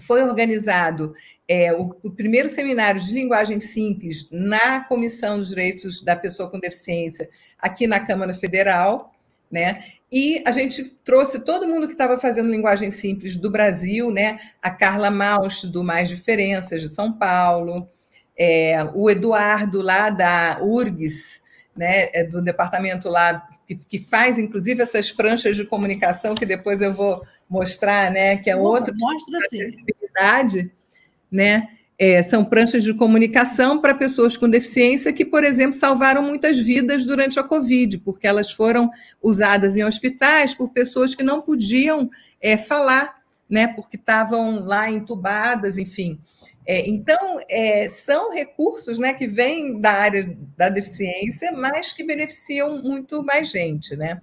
Foi 0.00 0.24
organizado 0.24 1.14
é, 1.46 1.72
o, 1.72 1.96
o, 2.02 2.10
primeiro 2.10 2.48
seminário 2.48 3.00
de 3.00 3.12
linguagem 3.12 3.60
simples 3.60 4.28
na 4.32 4.80
Comissão 4.80 5.38
dos 5.38 5.50
Direitos 5.50 6.02
da 6.02 6.16
Pessoa 6.16 6.50
com 6.50 6.58
Deficiência, 6.58 7.30
aqui 7.60 7.86
na 7.86 8.00
Câmara 8.00 8.34
Federal, 8.34 9.14
né? 9.50 9.84
E 10.10 10.42
a 10.46 10.52
gente 10.52 10.84
trouxe 11.04 11.40
todo 11.40 11.66
mundo 11.66 11.86
que 11.86 11.94
estava 11.94 12.16
fazendo 12.18 12.50
linguagem 12.50 12.90
simples 12.90 13.36
do 13.36 13.50
Brasil, 13.50 14.10
né? 14.10 14.38
A 14.62 14.70
Carla 14.70 15.10
Maus, 15.10 15.64
do 15.64 15.82
Mais 15.82 16.08
Diferenças, 16.08 16.82
de 16.82 16.88
São 16.88 17.12
Paulo, 17.12 17.88
é, 18.38 18.84
o 18.94 19.10
Eduardo, 19.10 19.82
lá 19.82 20.10
da 20.10 20.58
URGS, 20.62 21.42
né? 21.76 22.08
É 22.12 22.24
do 22.24 22.40
departamento 22.40 23.08
lá, 23.08 23.46
que, 23.66 23.74
que, 23.74 23.98
faz, 23.98 24.38
inclusive, 24.38 24.82
essas 24.82 25.10
pranchas 25.10 25.56
de 25.56 25.64
comunicação, 25.64 26.34
que 26.34 26.46
depois 26.46 26.80
eu 26.80 26.92
vou 26.92 27.22
mostrar, 27.48 28.10
né? 28.10 28.36
Que 28.36 28.50
é 28.50 28.56
outro 28.56 28.94
Mostra, 28.96 29.40
tipo 29.40 30.06
né? 31.30 31.68
É, 31.98 32.22
são 32.22 32.44
pranchas 32.44 32.84
de 32.84 32.92
comunicação 32.92 33.80
para 33.80 33.94
pessoas 33.94 34.36
com 34.36 34.50
deficiência 34.50 35.12
que, 35.12 35.24
por 35.24 35.42
exemplo, 35.42 35.72
salvaram 35.72 36.22
muitas 36.22 36.58
vidas 36.58 37.06
durante 37.06 37.40
a 37.40 37.42
Covid, 37.42 37.98
porque 37.98 38.26
elas 38.26 38.50
foram 38.50 38.90
usadas 39.22 39.78
em 39.78 39.84
hospitais 39.84 40.54
por 40.54 40.68
pessoas 40.70 41.14
que 41.14 41.22
não 41.22 41.40
podiam 41.40 42.10
é, 42.40 42.58
falar, 42.58 43.16
né, 43.48 43.68
porque 43.68 43.96
estavam 43.96 44.64
lá 44.64 44.90
entubadas, 44.90 45.78
enfim. 45.78 46.20
É, 46.66 46.86
então, 46.88 47.40
é, 47.48 47.86
são 47.88 48.32
recursos 48.32 48.98
né, 48.98 49.14
que 49.14 49.26
vêm 49.26 49.80
da 49.80 49.92
área 49.92 50.36
da 50.56 50.68
deficiência, 50.68 51.52
mas 51.52 51.92
que 51.92 52.02
beneficiam 52.02 52.82
muito 52.82 53.22
mais 53.22 53.48
gente. 53.48 53.96
Né? 53.96 54.20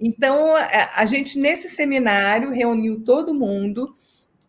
Então, 0.00 0.56
a, 0.56 0.90
a 0.96 1.06
gente, 1.06 1.38
nesse 1.38 1.68
seminário, 1.68 2.50
reuniu 2.50 3.00
todo 3.04 3.32
mundo 3.32 3.96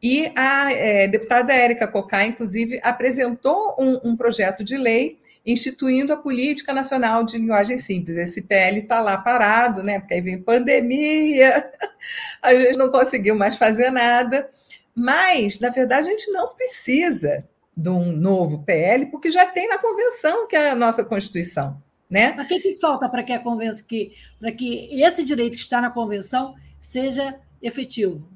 e 0.01 0.31
a 0.35 0.71
é, 0.71 1.07
deputada 1.07 1.53
Érica 1.53 1.87
Cocá, 1.87 2.23
inclusive, 2.23 2.79
apresentou 2.83 3.75
um, 3.77 4.11
um, 4.11 4.15
projeto 4.15 4.63
de 4.63 4.77
lei 4.77 5.19
instituindo 5.45 6.13
a 6.13 6.17
Política 6.17 6.73
Nacional 6.73 7.23
de 7.23 7.37
Linguagem 7.37 7.77
Simples. 7.77 8.15
Esse 8.15 8.41
PL 8.41 8.79
está 8.79 9.01
lá 9.01 9.17
parado, 9.17 9.83
né? 9.83 9.99
Porque 9.99 10.13
aí 10.13 10.21
vem 10.21 10.41
pandemia, 10.41 11.69
a 12.41 12.53
gente 12.53 12.77
não 12.77 12.89
conseguiu 12.89 13.35
mais 13.35 13.57
fazer 13.57 13.91
nada. 13.91 14.49
Mas, 14.95 15.59
na 15.59 15.69
verdade, 15.69 16.07
a 16.07 16.11
gente 16.11 16.31
não 16.31 16.47
precisa 16.49 17.45
de 17.75 17.89
um 17.89 18.11
novo 18.11 18.63
PL, 18.63 19.05
porque 19.07 19.29
já 19.29 19.45
tem 19.45 19.67
na 19.67 19.77
convenção, 19.77 20.47
que 20.47 20.55
é 20.55 20.71
a 20.71 20.75
nossa 20.75 21.03
Constituição. 21.03 21.81
Né? 22.09 22.33
Mas 22.35 22.45
o 22.45 22.47
que, 22.47 22.59
que 22.59 22.73
falta 22.75 23.07
para 23.07 23.23
que 23.23 23.31
a 23.31 23.39
convenção, 23.39 23.85
que, 23.85 24.13
para 24.39 24.51
que 24.51 25.01
esse 25.01 25.23
direito 25.23 25.53
que 25.53 25.61
está 25.61 25.79
na 25.79 25.89
convenção 25.89 26.55
seja 26.79 27.35
efetivo? 27.61 28.27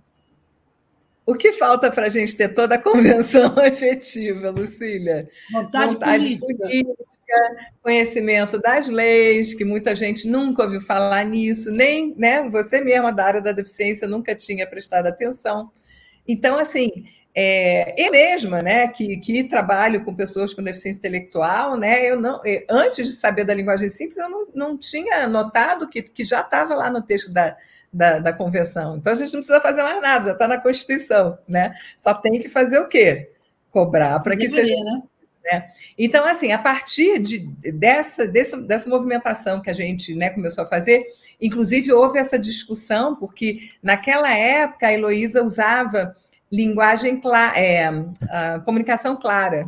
O 1.25 1.35
que 1.35 1.53
falta 1.53 1.89
para 1.89 2.07
a 2.07 2.09
gente 2.09 2.35
ter 2.35 2.53
toda 2.53 2.75
a 2.75 2.81
convenção 2.81 3.55
efetiva, 3.63 4.49
Lucília? 4.49 5.29
Vontade, 5.51 5.93
Vontade 5.93 6.23
política. 6.23 6.67
política. 6.67 7.71
conhecimento 7.81 8.59
das 8.59 8.89
leis, 8.89 9.53
que 9.53 9.63
muita 9.63 9.95
gente 9.95 10.27
nunca 10.27 10.63
ouviu 10.63 10.81
falar 10.81 11.23
nisso, 11.23 11.71
nem 11.71 12.13
né, 12.17 12.49
você 12.49 12.81
mesma 12.81 13.11
da 13.11 13.25
área 13.25 13.41
da 13.41 13.53
deficiência 13.53 14.05
nunca 14.05 14.35
tinha 14.35 14.67
prestado 14.67 15.07
atenção. 15.07 15.71
Então, 16.27 16.57
assim, 16.57 16.89
é, 17.33 17.95
eu 17.97 18.11
mesma, 18.11 18.61
né, 18.61 18.89
que, 18.89 19.15
que 19.17 19.45
trabalho 19.45 20.03
com 20.03 20.13
pessoas 20.13 20.53
com 20.53 20.61
deficiência 20.61 20.99
intelectual, 20.99 21.77
né, 21.77 22.03
eu 22.05 22.19
não, 22.19 22.41
antes 22.69 23.07
de 23.07 23.13
saber 23.15 23.45
da 23.45 23.53
linguagem 23.53 23.87
simples, 23.87 24.17
eu 24.17 24.29
não, 24.29 24.47
não 24.53 24.77
tinha 24.77 25.25
notado 25.25 25.89
que, 25.89 26.01
que 26.01 26.25
já 26.25 26.41
estava 26.41 26.75
lá 26.75 26.91
no 26.91 27.01
texto 27.01 27.31
da, 27.31 27.55
da, 27.93 28.19
da, 28.19 28.33
convenção. 28.33 28.97
Então 28.97 29.13
a 29.13 29.15
gente 29.15 29.33
não 29.33 29.39
precisa 29.39 29.61
fazer 29.61 29.83
mais 29.83 30.01
nada, 30.01 30.25
já 30.25 30.31
está 30.31 30.47
na 30.47 30.59
Constituição, 30.59 31.37
né? 31.47 31.75
Só 31.97 32.13
tem 32.13 32.39
que 32.39 32.49
fazer 32.49 32.79
o 32.79 32.87
quê? 32.87 33.31
Cobrar 33.69 34.19
para 34.19 34.35
que 34.35 34.49
seja. 34.49 34.73
Né? 34.73 35.03
Né? 35.43 35.67
Então, 35.97 36.25
assim, 36.25 36.51
a 36.51 36.57
partir 36.57 37.19
de, 37.19 37.39
dessa, 37.73 38.25
dessa, 38.25 38.57
dessa 38.57 38.89
movimentação 38.89 39.61
que 39.61 39.69
a 39.69 39.73
gente 39.73 40.15
né, 40.15 40.29
começou 40.29 40.63
a 40.63 40.67
fazer, 40.67 41.03
inclusive 41.41 41.91
houve 41.91 42.17
essa 42.17 42.39
discussão, 42.39 43.15
porque 43.15 43.69
naquela 43.81 44.33
época 44.33 44.87
a 44.87 44.93
Heloísa 44.93 45.43
usava 45.43 46.15
linguagem 46.51 47.19
clara, 47.19 47.59
é, 47.59 47.91
comunicação 48.63 49.15
clara. 49.19 49.67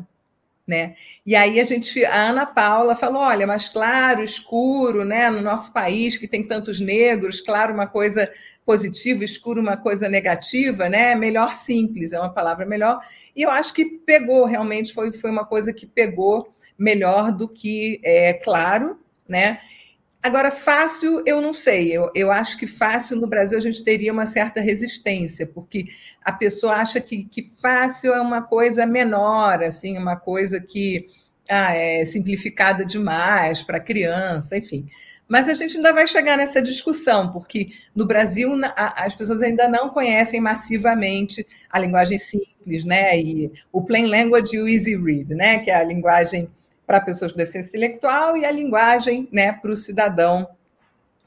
Né? 0.68 0.96
E 1.24 1.36
aí 1.36 1.60
a 1.60 1.64
gente, 1.64 2.04
a 2.06 2.30
Ana 2.30 2.46
Paula 2.46 2.96
falou, 2.96 3.22
olha, 3.22 3.46
mas 3.46 3.70
claro, 3.70 4.24
escuro, 4.24 5.06
né? 5.06 5.30
No 5.30 5.40
nosso 5.40 5.72
país 5.72 6.18
que 6.18 6.28
tem 6.28 6.44
tantos 6.44 6.80
negros, 6.80 7.40
claro, 7.40 7.72
uma 7.72 7.86
coisa 7.86 8.32
positiva, 8.66 9.24
escuro, 9.24 9.62
uma 9.62 9.78
coisa 9.78 10.10
negativa, 10.10 10.90
né? 10.90 11.14
Melhor 11.14 11.54
simples, 11.54 12.12
é 12.12 12.20
uma 12.20 12.34
palavra 12.34 12.66
melhor. 12.66 13.00
E 13.36 13.44
eu 13.44 13.52
acho 13.52 13.74
que 13.74 13.86
pegou, 13.86 14.46
realmente 14.46 14.92
foi, 14.92 15.12
foi 15.12 15.30
uma 15.30 15.46
coisa 15.46 15.72
que 15.72 15.86
pegou 15.86 16.52
melhor 16.78 17.32
do 17.32 17.48
que 17.48 18.02
é 18.04 18.34
claro, 18.34 19.00
né? 19.30 19.60
Agora, 20.26 20.50
fácil, 20.50 21.22
eu 21.24 21.40
não 21.40 21.54
sei. 21.54 21.96
Eu, 21.96 22.10
eu 22.16 22.32
acho 22.32 22.58
que 22.58 22.66
fácil 22.66 23.16
no 23.16 23.28
Brasil 23.28 23.60
a 23.60 23.62
gente 23.62 23.84
teria 23.84 24.12
uma 24.12 24.26
certa 24.26 24.60
resistência, 24.60 25.46
porque 25.46 25.86
a 26.20 26.32
pessoa 26.32 26.74
acha 26.78 27.00
que, 27.00 27.26
que 27.26 27.44
fácil 27.62 28.12
é 28.12 28.20
uma 28.20 28.42
coisa 28.42 28.88
menor, 28.88 29.62
assim, 29.62 29.96
uma 30.00 30.16
coisa 30.16 30.60
que 30.60 31.06
ah, 31.48 31.76
é 31.76 32.04
simplificada 32.06 32.84
demais 32.84 33.62
para 33.62 33.80
criança, 33.80 34.58
enfim. 34.58 34.88
Mas 35.28 35.48
a 35.48 35.54
gente 35.54 35.78
ainda 35.78 35.94
vai 35.94 36.08
chegar 36.08 36.36
nessa 36.36 36.60
discussão, 36.60 37.32
porque 37.32 37.68
no 37.96 38.08
Brasil 38.08 38.50
as 38.76 39.14
pessoas 39.14 39.44
ainda 39.44 39.68
não 39.68 39.90
conhecem 39.90 40.42
massivamente 40.42 41.46
a 41.70 41.78
linguagem 41.78 42.18
simples, 42.18 42.84
né? 42.84 43.16
E 43.20 43.52
o 43.72 43.80
plain 43.84 44.08
language 44.08 44.56
e 44.56 44.60
o 44.60 44.68
easy 44.68 44.96
read, 44.96 45.36
né? 45.36 45.60
Que 45.60 45.70
é 45.70 45.76
a 45.76 45.84
linguagem 45.84 46.50
para 46.86 47.02
pessoas 47.02 47.32
com 47.32 47.38
deficiência 47.38 47.70
intelectual 47.70 48.38
e 48.38 48.46
a 48.46 48.52
linguagem 48.52 49.28
né, 49.32 49.52
para 49.52 49.72
o 49.72 49.78
cidadão 49.78 50.48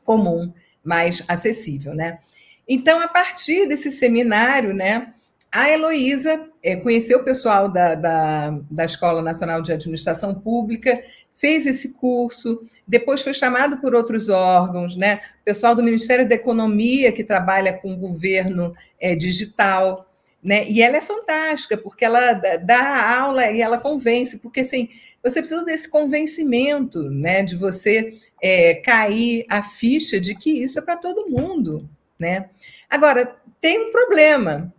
comum, 0.04 0.52
mais 0.82 1.22
acessível. 1.28 1.94
Né? 1.94 2.18
Então, 2.66 3.00
a 3.00 3.08
partir 3.08 3.66
desse 3.66 3.90
seminário, 3.90 4.74
né, 4.74 5.12
a 5.50 5.70
Heloísa 5.70 6.48
é, 6.62 6.76
conheceu 6.76 7.20
o 7.20 7.24
pessoal 7.24 7.68
da, 7.68 7.94
da, 7.94 8.58
da 8.70 8.84
Escola 8.84 9.22
Nacional 9.22 9.62
de 9.62 9.72
Administração 9.72 10.34
Pública, 10.34 11.02
fez 11.34 11.66
esse 11.66 11.94
curso, 11.94 12.66
depois 12.86 13.22
foi 13.22 13.32
chamado 13.32 13.78
por 13.78 13.94
outros 13.94 14.28
órgãos, 14.28 14.96
né? 14.96 15.20
O 15.40 15.44
pessoal 15.44 15.74
do 15.74 15.82
Ministério 15.82 16.28
da 16.28 16.34
Economia, 16.34 17.12
que 17.12 17.22
trabalha 17.22 17.72
com 17.72 17.92
o 17.92 17.96
governo 17.96 18.74
é, 19.00 19.14
digital, 19.14 20.07
né? 20.42 20.68
E 20.68 20.80
ela 20.82 20.96
é 20.96 21.00
fantástica, 21.00 21.76
porque 21.76 22.04
ela 22.04 22.32
dá 22.32 23.18
aula 23.18 23.50
e 23.50 23.60
ela 23.60 23.80
convence, 23.80 24.38
porque 24.38 24.60
assim, 24.60 24.88
você 25.22 25.40
precisa 25.40 25.64
desse 25.64 25.88
convencimento, 25.88 27.02
né, 27.02 27.42
de 27.42 27.56
você 27.56 28.12
é, 28.40 28.74
cair 28.74 29.44
a 29.48 29.62
ficha 29.62 30.20
de 30.20 30.34
que 30.34 30.50
isso 30.50 30.78
é 30.78 30.82
para 30.82 30.96
todo 30.96 31.28
mundo, 31.28 31.88
né? 32.18 32.48
Agora, 32.88 33.36
tem 33.60 33.88
um 33.88 33.92
problema. 33.92 34.72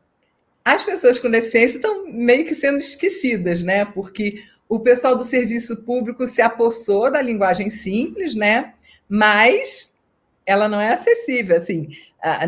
As 0.64 0.84
pessoas 0.84 1.20
com 1.20 1.30
deficiência 1.30 1.78
estão 1.78 2.06
meio 2.08 2.46
que 2.46 2.56
sendo 2.56 2.78
esquecidas, 2.78 3.62
né? 3.62 3.86
Porque 3.86 4.44
o 4.68 4.80
pessoal 4.80 5.16
do 5.16 5.24
serviço 5.24 5.78
público 5.84 6.26
se 6.28 6.42
apossou 6.42 7.12
da 7.12 7.22
linguagem 7.22 7.70
simples, 7.70 8.36
né? 8.36 8.74
Mas 9.08 9.94
ela 10.46 10.68
não 10.68 10.80
é 10.80 10.94
acessível, 10.94 11.58
assim. 11.58 11.90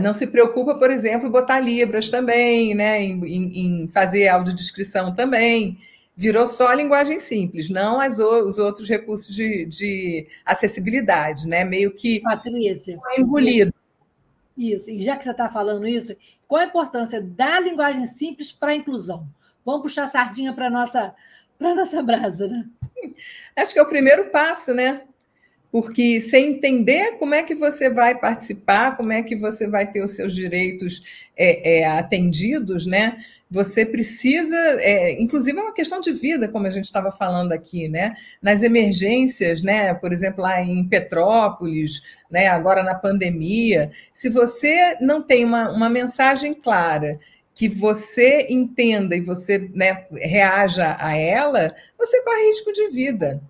Não 0.02 0.14
se 0.14 0.28
preocupa, 0.28 0.76
por 0.76 0.92
exemplo, 0.92 1.30
botar 1.30 1.60
libras 1.60 2.10
também, 2.10 2.76
né? 2.76 3.02
Em, 3.02 3.26
em, 3.26 3.84
em 3.84 3.88
fazer 3.88 4.28
audiodescrição 4.28 5.16
também 5.16 5.78
virou 6.16 6.46
só 6.46 6.68
a 6.68 6.76
linguagem 6.76 7.20
simples, 7.20 7.70
não 7.70 8.00
as, 8.00 8.20
os 8.20 8.60
outros 8.60 8.88
recursos 8.88 9.34
de, 9.34 9.66
de 9.66 10.28
acessibilidade, 10.46 11.48
né? 11.48 11.64
Meio 11.64 11.92
que 11.92 12.20
Patrícia, 12.20 13.00
engolido. 13.18 13.74
Isso, 14.58 14.92
e 14.92 15.02
já 15.04 15.16
que 15.16 15.24
você 15.24 15.32
está 15.32 15.50
falando 15.50 15.88
isso, 15.88 16.16
qual 16.48 16.62
a 16.62 16.66
importância 16.66 17.22
da 17.22 17.60
linguagem 17.60 18.06
simples 18.06 18.52
para 18.52 18.74
a 18.74 18.76
inclusão? 18.76 19.28
Vamos 19.66 19.84
puxar 19.84 20.04
a 20.04 20.08
sardinha 20.08 20.54
para 20.54 20.68
a 20.68 20.70
nossa, 20.70 21.14
nossa 21.60 22.04
brasa, 22.04 22.48
né? 22.48 22.66
Acho 23.56 23.74
que 23.74 23.80
é 23.80 23.82
o 23.82 23.88
primeiro 23.88 24.30
passo, 24.30 24.74
né? 24.74 25.02
Porque 25.72 26.20
sem 26.20 26.52
entender 26.52 27.18
como 27.18 27.34
é 27.34 27.44
que 27.44 27.56
você 27.56 27.90
vai 27.90 28.18
participar, 28.18 28.98
como 28.98 29.14
é 29.14 29.24
que 29.24 29.36
você 29.36 29.68
vai 29.68 29.90
ter 29.90 30.04
os 30.04 30.12
seus 30.12 30.36
direitos 30.36 31.02
é, 31.38 31.80
é, 31.80 31.88
atendidos, 31.88 32.86
né? 32.86 33.24
Você 33.50 33.86
precisa, 33.86 34.56
é, 34.82 35.22
inclusive 35.22 35.58
é 35.58 35.62
uma 35.62 35.74
questão 35.74 36.00
de 36.00 36.12
vida, 36.12 36.48
como 36.48 36.68
a 36.68 36.70
gente 36.70 36.86
estava 36.86 37.12
falando 37.12 37.54
aqui, 37.54 37.88
né? 37.88 38.16
Nas 38.42 38.64
emergências, 38.64 39.62
né? 39.62 39.94
Por 39.94 40.12
exemplo, 40.12 40.42
lá 40.44 40.62
em 40.62 40.88
Petrópolis, 40.88 42.02
né? 42.30 42.48
Agora 42.48 42.84
na 42.84 42.96
pandemia, 42.96 43.92
se 44.14 44.30
você 44.30 44.98
não 45.00 45.22
tem 45.22 45.46
uma, 45.46 45.72
uma 45.72 45.90
mensagem 45.90 46.54
clara 46.54 47.18
que 47.54 47.70
você 47.70 48.48
entenda 48.50 49.16
e 49.16 49.22
você 49.22 49.70
né, 49.74 50.06
reaja 50.14 50.98
a 51.00 51.16
ela, 51.16 51.76
você 51.98 52.22
corre 52.24 52.48
risco 52.48 52.72
de 52.72 52.90
vida. 52.90 53.42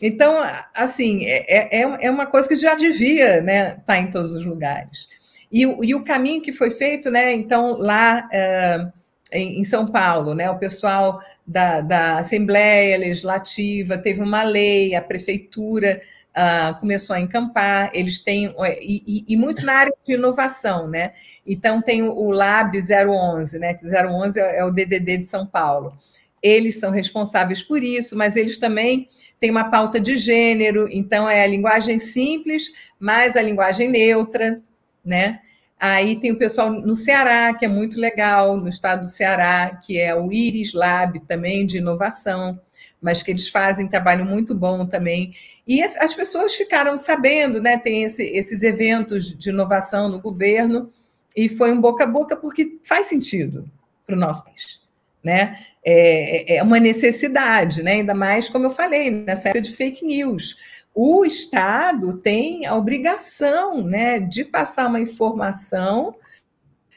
Então, 0.00 0.40
assim, 0.74 1.26
é, 1.26 1.80
é, 1.80 2.06
é 2.06 2.10
uma 2.10 2.26
coisa 2.26 2.48
que 2.48 2.56
já 2.56 2.74
devia 2.74 3.40
né, 3.40 3.70
estar 3.70 3.82
tá 3.84 3.98
em 3.98 4.10
todos 4.10 4.32
os 4.32 4.44
lugares. 4.44 5.08
E, 5.50 5.62
e 5.62 5.94
o 5.94 6.04
caminho 6.04 6.42
que 6.42 6.52
foi 6.52 6.70
feito, 6.70 7.10
né? 7.10 7.32
Então, 7.32 7.76
lá. 7.78 8.28
Uh, 8.32 8.98
em, 9.32 9.64
São 9.64 9.86
Paulo, 9.86 10.34
né? 10.34 10.50
O 10.50 10.58
pessoal 10.58 11.20
da, 11.46 11.80
da 11.80 12.18
Assembleia 12.18 12.98
Legislativa 12.98 13.98
teve 13.98 14.22
uma 14.22 14.42
lei, 14.42 14.94
a 14.94 15.02
prefeitura 15.02 16.00
uh, 16.36 16.78
começou 16.80 17.14
a 17.14 17.20
encampar, 17.20 17.90
eles 17.92 18.20
têm, 18.20 18.54
e, 18.80 19.24
e, 19.28 19.36
muito 19.36 19.64
na 19.64 19.74
área 19.74 19.94
de 20.06 20.14
inovação, 20.14 20.88
né? 20.88 21.12
Então, 21.46 21.82
tem 21.82 22.02
o 22.02 22.30
Lab 22.30 22.78
011, 22.78 23.58
né? 23.58 23.76
011 23.82 24.38
é, 24.40 24.60
é 24.60 24.64
o 24.64 24.70
DDD 24.70 25.18
de 25.18 25.24
São 25.24 25.46
Paulo. 25.46 25.96
Eles 26.42 26.78
são 26.78 26.90
responsáveis 26.90 27.62
por 27.62 27.82
isso, 27.82 28.16
mas 28.16 28.36
eles 28.36 28.58
também 28.58 29.08
têm 29.40 29.50
uma 29.50 29.70
pauta 29.70 30.00
de 30.00 30.16
gênero, 30.16 30.88
então 30.90 31.28
é 31.28 31.42
a 31.42 31.46
linguagem 31.46 31.98
simples, 31.98 32.72
mais 32.98 33.36
a 33.36 33.42
linguagem 33.42 33.88
neutra, 33.88 34.60
né? 35.04 35.40
Aí 35.80 36.16
tem 36.16 36.32
o 36.32 36.38
pessoal 36.38 36.70
no 36.70 36.96
Ceará, 36.96 37.54
que 37.54 37.64
é 37.64 37.68
muito 37.68 38.00
legal, 38.00 38.56
no 38.56 38.68
estado 38.68 39.02
do 39.02 39.08
Ceará, 39.08 39.78
que 39.84 39.98
é 39.98 40.14
o 40.14 40.32
Iris 40.32 40.72
Lab 40.72 41.20
também, 41.20 41.64
de 41.64 41.78
inovação, 41.78 42.60
mas 43.00 43.22
que 43.22 43.30
eles 43.30 43.48
fazem 43.48 43.86
trabalho 43.86 44.24
muito 44.24 44.54
bom 44.56 44.84
também. 44.86 45.34
E 45.66 45.80
as 45.82 46.14
pessoas 46.14 46.54
ficaram 46.54 46.98
sabendo, 46.98 47.60
né? 47.60 47.78
Tem 47.78 48.02
esse, 48.02 48.24
esses 48.24 48.62
eventos 48.62 49.36
de 49.38 49.50
inovação 49.50 50.08
no 50.08 50.20
governo, 50.20 50.90
e 51.36 51.48
foi 51.48 51.70
um 51.70 51.80
boca 51.80 52.02
a 52.02 52.06
boca, 52.06 52.36
porque 52.36 52.78
faz 52.82 53.06
sentido 53.06 53.70
para 54.04 54.16
o 54.16 54.18
nosso 54.18 54.42
país. 54.42 54.80
Né? 55.22 55.64
É, 55.84 56.56
é 56.56 56.62
uma 56.62 56.78
necessidade, 56.78 57.82
né? 57.82 57.92
ainda 57.92 58.14
mais, 58.14 58.48
como 58.48 58.66
eu 58.66 58.70
falei, 58.70 59.10
nessa 59.10 59.48
época 59.48 59.62
de 59.62 59.72
fake 59.74 60.04
news 60.04 60.56
o 61.00 61.24
Estado 61.24 62.12
tem 62.18 62.66
a 62.66 62.74
obrigação 62.74 63.84
né, 63.84 64.18
de 64.18 64.44
passar 64.44 64.88
uma 64.88 64.98
informação 64.98 66.16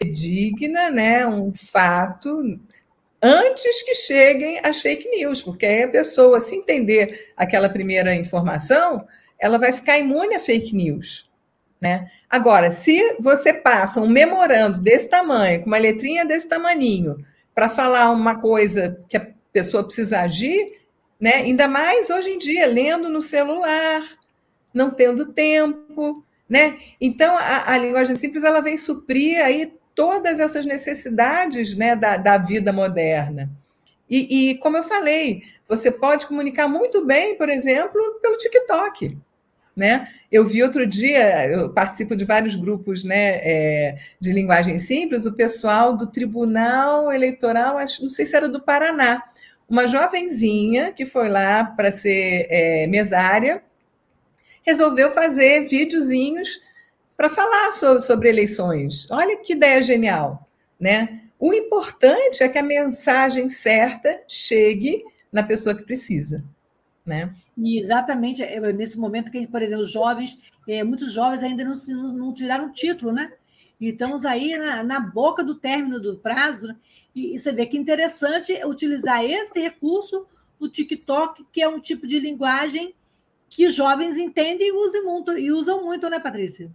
digna, 0.03 0.89
né, 0.89 1.27
um 1.27 1.53
fato, 1.53 2.59
antes 3.21 3.83
que 3.83 3.93
cheguem 3.93 4.59
as 4.63 4.81
fake 4.81 5.07
news, 5.07 5.39
porque 5.39 5.67
aí 5.67 5.83
a 5.83 5.87
pessoa, 5.87 6.41
se 6.41 6.55
entender 6.55 7.31
aquela 7.37 7.69
primeira 7.69 8.15
informação, 8.15 9.05
ela 9.37 9.59
vai 9.59 9.71
ficar 9.71 9.99
imune 9.99 10.33
a 10.33 10.39
fake 10.39 10.75
news. 10.75 11.29
Né? 11.79 12.09
Agora, 12.27 12.71
se 12.71 13.17
você 13.19 13.53
passa 13.53 14.01
um 14.01 14.09
memorando 14.09 14.81
desse 14.81 15.09
tamanho, 15.09 15.59
com 15.61 15.67
uma 15.67 15.77
letrinha 15.77 16.25
desse 16.25 16.47
tamaninho, 16.47 17.23
para 17.53 17.69
falar 17.69 18.11
uma 18.11 18.39
coisa 18.39 19.03
que 19.07 19.17
a 19.17 19.27
pessoa 19.51 19.83
precisa 19.83 20.21
agir, 20.21 20.79
né? 21.19 21.35
Ainda 21.35 21.67
mais 21.67 22.09
hoje 22.09 22.31
em 22.31 22.37
dia, 22.37 22.65
lendo 22.65 23.09
no 23.09 23.21
celular, 23.21 24.03
não 24.73 24.89
tendo 24.89 25.33
tempo, 25.33 26.25
né? 26.49 26.79
Então, 26.99 27.37
a, 27.37 27.73
a 27.73 27.77
linguagem 27.77 28.15
simples 28.15 28.43
ela 28.43 28.61
vem 28.61 28.77
suprir 28.77 29.41
aí 29.41 29.73
todas 29.93 30.39
essas 30.39 30.65
necessidades 30.65 31.75
né, 31.75 31.95
da, 31.95 32.17
da 32.17 32.37
vida 32.37 32.71
moderna. 32.73 33.49
E, 34.09 34.51
e, 34.51 34.57
como 34.57 34.77
eu 34.77 34.83
falei, 34.83 35.43
você 35.67 35.89
pode 35.89 36.25
comunicar 36.25 36.67
muito 36.67 37.05
bem, 37.05 37.37
por 37.37 37.47
exemplo, 37.49 38.19
pelo 38.21 38.37
TikTok. 38.37 39.17
Né? 39.75 40.07
Eu 40.29 40.45
vi 40.45 40.61
outro 40.61 40.85
dia, 40.85 41.47
eu 41.47 41.69
participo 41.69 42.15
de 42.15 42.25
vários 42.25 42.55
grupos 42.55 43.05
né, 43.05 43.39
é, 43.41 43.97
de 44.19 44.33
linguagem 44.33 44.77
simples, 44.77 45.25
o 45.25 45.33
pessoal 45.33 45.95
do 45.95 46.07
Tribunal 46.07 47.11
Eleitoral, 47.11 47.77
acho, 47.77 48.01
não 48.01 48.09
sei 48.09 48.25
se 48.25 48.35
era 48.35 48.49
do 48.49 48.61
Paraná, 48.61 49.23
uma 49.69 49.87
jovenzinha 49.87 50.91
que 50.91 51.05
foi 51.05 51.29
lá 51.29 51.63
para 51.63 51.93
ser 51.93 52.47
é, 52.49 52.85
mesária, 52.87 53.63
resolveu 54.63 55.11
fazer 55.11 55.67
videozinhos 55.67 56.59
para 57.15 57.29
falar 57.29 57.71
sobre, 57.71 58.03
sobre, 58.03 58.29
eleições. 58.29 59.09
Olha 59.09 59.37
que 59.37 59.53
ideia 59.53 59.81
genial, 59.81 60.45
né? 60.77 61.21
O 61.39 61.53
importante 61.53 62.43
é 62.43 62.49
que 62.49 62.57
a 62.57 62.63
mensagem 62.63 63.47
certa 63.47 64.21
chegue 64.27 65.03
na 65.31 65.41
pessoa 65.41 65.73
que 65.73 65.83
precisa, 65.83 66.43
né? 67.05 67.33
E 67.61 67.77
exatamente 67.77 68.41
é, 68.41 68.59
nesse 68.73 68.99
momento 68.99 69.31
que, 69.31 69.45
por 69.45 69.61
exemplo, 69.61 69.83
os 69.83 69.91
jovens, 69.91 70.39
é, 70.67 70.83
muitos 70.83 71.13
jovens 71.13 71.43
ainda 71.43 71.63
não, 71.63 71.73
não, 71.89 72.13
não 72.13 72.33
tiraram 72.33 72.71
título, 72.71 73.11
né? 73.11 73.31
E 73.79 73.89
estamos 73.89 74.25
aí 74.25 74.57
na, 74.57 74.83
na 74.83 74.99
boca 74.99 75.43
do 75.43 75.53
término 75.53 75.99
do 75.99 76.17
prazo, 76.17 76.67
né? 76.69 76.75
e, 77.13 77.35
e 77.35 77.39
você 77.39 77.51
vê 77.51 77.67
que 77.67 77.77
interessante 77.77 78.53
utilizar 78.65 79.23
esse 79.23 79.59
recurso 79.59 80.25
do 80.59 80.67
TikTok, 80.67 81.45
que 81.51 81.61
é 81.61 81.69
um 81.69 81.79
tipo 81.79 82.07
de 82.07 82.19
linguagem 82.19 82.95
que 83.47 83.69
jovens 83.69 84.17
entendem 84.17 84.69
e 84.69 84.71
usam 84.71 85.05
muito, 85.05 85.37
e 85.37 85.51
usam 85.51 85.83
muito, 85.83 86.09
né, 86.09 86.19
Patrícia? 86.19 86.71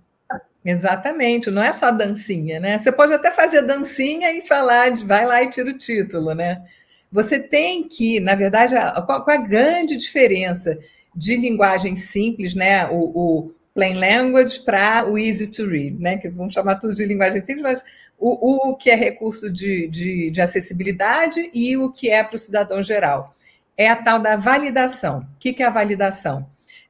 Exatamente, 0.64 1.50
não 1.50 1.62
é 1.62 1.72
só 1.72 1.90
dancinha, 1.90 2.60
né? 2.60 2.78
Você 2.78 2.92
pode 2.92 3.12
até 3.12 3.30
fazer 3.30 3.62
dancinha 3.62 4.32
e 4.32 4.40
falar 4.40 4.90
de 4.90 5.04
vai 5.04 5.26
lá 5.26 5.42
e 5.42 5.48
tira 5.48 5.70
o 5.70 5.76
título, 5.76 6.34
né? 6.34 6.64
Você 7.10 7.38
tem 7.38 7.88
que, 7.88 8.20
na 8.20 8.34
verdade, 8.34 8.74
qual, 9.06 9.24
qual 9.24 9.36
a 9.36 9.40
grande 9.40 9.96
diferença 9.96 10.78
de 11.14 11.36
linguagem 11.36 11.96
simples, 11.96 12.54
né? 12.54 12.86
O, 12.88 12.96
o 12.96 13.54
plain 13.74 13.94
language 13.94 14.60
para 14.60 15.08
o 15.08 15.18
easy 15.18 15.46
to 15.46 15.66
read, 15.66 15.96
né? 16.00 16.16
Que 16.16 16.28
vamos 16.28 16.52
chamar 16.52 16.76
tudo 16.76 16.94
de 16.94 17.04
linguagem 17.04 17.42
simples, 17.42 17.62
mas 17.62 17.84
o, 18.18 18.70
o 18.70 18.76
que 18.76 18.90
é 18.90 18.94
recurso 18.94 19.52
de, 19.52 19.88
de, 19.88 20.30
de 20.30 20.40
acessibilidade 20.40 21.50
e 21.52 21.76
o 21.76 21.90
que 21.90 22.10
é 22.10 22.22
para 22.22 22.36
o 22.36 22.38
cidadão 22.38 22.82
geral. 22.82 23.34
É 23.76 23.88
a 23.88 23.96
tal 23.96 24.18
da 24.18 24.36
validação. 24.36 25.20
O 25.20 25.38
que, 25.38 25.52
que 25.52 25.62
é 25.62 25.66
a 25.66 25.70
validação? 25.70 26.46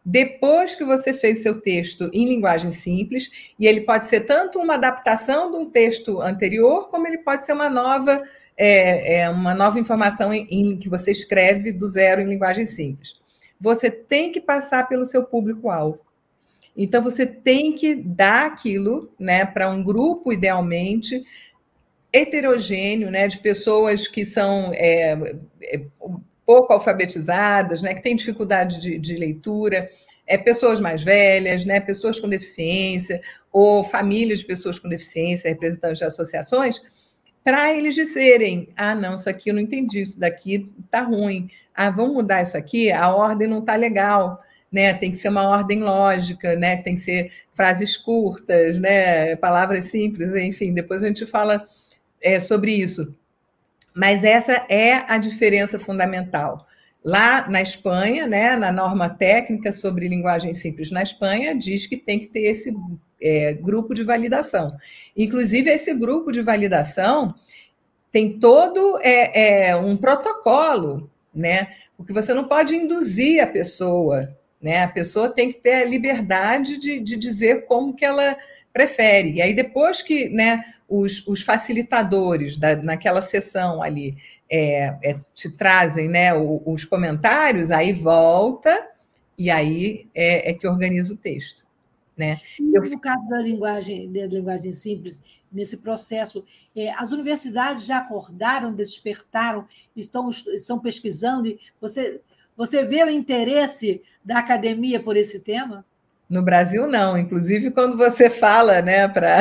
Depois 0.09 0.77
que 0.77 0.85
você 0.85 1.13
fez 1.13 1.43
seu 1.43 1.61
texto 1.61 2.09
em 2.13 2.29
linguagem 2.29 2.71
simples, 2.71 3.29
e 3.59 3.67
ele 3.67 3.81
pode 3.81 4.07
ser 4.07 4.21
tanto 4.21 4.61
uma 4.61 4.75
adaptação 4.75 5.51
de 5.51 5.57
um 5.57 5.69
texto 5.69 6.21
anterior, 6.21 6.89
como 6.91 7.09
ele 7.09 7.19
pode 7.19 7.45
ser 7.45 7.53
uma 7.55 7.69
nova, 7.69 8.23
é, 8.57 9.17
é 9.17 9.29
uma 9.29 9.53
nova 9.53 9.81
informação 9.81 10.33
em, 10.33 10.47
em, 10.49 10.77
que 10.77 10.89
você 10.89 11.11
escreve 11.11 11.73
do 11.73 11.89
zero 11.89 12.21
em 12.21 12.29
linguagem 12.29 12.67
simples. 12.67 13.21
Você 13.61 13.91
tem 13.91 14.31
que 14.31 14.41
passar 14.41 14.89
pelo 14.89 15.05
seu 15.05 15.25
público-alvo. 15.25 16.05
Então, 16.77 17.03
você 17.03 17.27
tem 17.27 17.73
que 17.73 17.97
dar 17.97 18.47
aquilo 18.47 19.11
né, 19.19 19.45
para 19.45 19.69
um 19.69 19.83
grupo, 19.83 20.33
idealmente, 20.33 21.25
heterogêneo, 22.13 23.11
né, 23.11 23.27
de 23.27 23.41
pessoas 23.41 24.07
que 24.07 24.25
são 24.25 24.71
é, 24.73 25.19
é 25.61 25.83
pouco 26.47 26.73
alfabetizadas, 26.73 27.83
né, 27.83 27.93
que 27.93 28.01
têm 28.01 28.15
dificuldade 28.15 28.79
de, 28.79 28.97
de 28.97 29.17
leitura, 29.17 29.91
é, 30.25 30.39
pessoas 30.39 30.79
mais 30.79 31.03
velhas, 31.03 31.65
né, 31.65 31.81
pessoas 31.81 32.21
com 32.21 32.29
deficiência, 32.29 33.21
ou 33.53 33.83
famílias 33.83 34.39
de 34.39 34.47
pessoas 34.47 34.79
com 34.79 34.89
deficiência, 34.89 35.51
representantes 35.51 35.99
de 35.99 36.05
associações, 36.05 36.81
para 37.43 37.73
eles 37.75 37.95
dizerem: 37.95 38.69
ah, 38.77 38.95
não, 38.95 39.17
isso 39.17 39.29
aqui 39.29 39.51
eu 39.51 39.55
não 39.55 39.61
entendi, 39.61 40.03
isso 40.03 40.19
daqui 40.19 40.71
está 40.85 41.03
ruim, 41.03 41.51
ah, 41.75 41.91
vamos 41.91 42.15
mudar 42.15 42.43
isso 42.43 42.57
aqui, 42.57 42.91
a 42.93 43.13
ordem 43.13 43.49
não 43.49 43.59
está 43.59 43.75
legal. 43.75 44.43
Né, 44.73 44.93
tem 44.93 45.13
que 45.13 45.17
ser 45.17 45.29
uma 45.29 45.47
ordem 45.47 45.81
lógica, 45.81 46.57
né, 46.57 46.77
tem 46.77 46.97
que 46.97 47.01
ser 47.01 47.31
frases 47.55 47.97
curtas, 47.97 48.79
né, 48.81 49.37
palavras 49.37 49.85
simples, 49.85 50.35
enfim, 50.35 50.75
depois 50.75 51.05
a 51.05 51.07
gente 51.07 51.25
fala 51.25 51.65
é, 52.21 52.41
sobre 52.41 52.73
isso. 52.73 53.15
Mas 53.97 54.25
essa 54.25 54.53
é 54.69 54.93
a 55.09 55.17
diferença 55.17 55.79
fundamental. 55.79 56.67
Lá 57.03 57.49
na 57.49 57.63
Espanha, 57.63 58.27
né, 58.27 58.55
na 58.55 58.71
norma 58.71 59.09
técnica 59.09 59.73
sobre 59.73 60.07
linguagem 60.07 60.53
simples 60.53 60.91
na 60.91 61.03
Espanha, 61.03 61.57
diz 61.57 61.87
que 61.87 61.97
tem 61.97 62.19
que 62.19 62.27
ter 62.27 62.41
esse 62.41 62.77
é, 63.23 63.55
grupo 63.55 63.95
de 63.95 64.05
validação. 64.05 64.77
Inclusive, 65.17 65.71
esse 65.71 65.95
grupo 65.95 66.31
de 66.31 66.43
validação 66.43 67.35
tem 68.13 68.39
todo 68.39 68.99
é, 69.01 69.69
é, 69.69 69.77
um 69.77 69.97
protocolo, 69.97 71.11
né? 71.35 71.69
Porque 71.97 72.13
você 72.13 72.35
não 72.35 72.47
pode 72.47 72.77
induzir 72.77 73.43
a 73.43 73.47
pessoa, 73.47 74.37
né? 74.61 74.83
A 74.83 74.89
pessoa 74.89 75.31
tem 75.31 75.51
que 75.51 75.59
ter 75.59 75.75
a 75.75 75.85
liberdade 75.87 76.77
de, 76.77 77.01
de 77.01 77.17
dizer 77.17 77.65
como 77.65 77.95
que 77.95 78.05
ela 78.05 78.37
prefere. 78.77 79.33
E 79.33 79.41
aí, 79.41 79.55
depois 79.55 80.03
que 80.03 80.29
né, 80.29 80.63
os, 80.87 81.27
os 81.27 81.41
facilitadores 81.41 82.59
da, 82.59 82.77
naquela 82.77 83.23
sessão 83.23 83.83
ali 83.83 84.19
é, 84.51 84.95
é, 85.03 85.19
te 85.33 85.51
trazem 85.51 86.09
né, 86.09 86.35
os, 86.35 86.61
os 86.67 86.85
comentários, 86.85 87.71
aí 87.71 87.95
volta 87.95 88.87
e 89.39 89.51
aí 89.51 90.07
é, 90.15 90.51
é, 90.51 90.53
que 90.53 90.69
organiza 90.69 91.15
o 91.15 91.17
texto. 91.17 91.65
Né? 92.15 92.39
Eu... 92.61 92.83
No 92.83 93.01
caso 93.01 93.27
da 93.31 93.39
linguagem, 93.39 94.13
da 94.13 94.27
linguagem 94.27 94.75
simples, 94.75 95.25
nesse 95.51 95.79
processo, 95.79 96.45
é, 96.75 96.91
as 96.93 97.13
universidades 97.13 97.87
já 97.87 97.99
acordaram, 97.99 98.75
despertaram, 98.75 99.67
estão, 99.97 100.29
estão 100.29 100.79
pesquisando. 100.79 101.59
Você, 101.81 102.21
você 102.55 102.85
vê 102.85 103.03
o 103.03 103.09
interesse 103.09 104.03
da 104.23 104.39
academia 104.39 105.03
por 105.03 105.17
esse 105.17 105.41
tema? 105.41 105.83
No 106.29 106.43
Brasil, 106.43 106.87
não. 106.87 107.17
Inclusive, 107.17 107.71
quando 107.71 107.97
você 107.97 108.29
fala 108.31 108.83
né, 108.83 109.07
para 109.09 109.41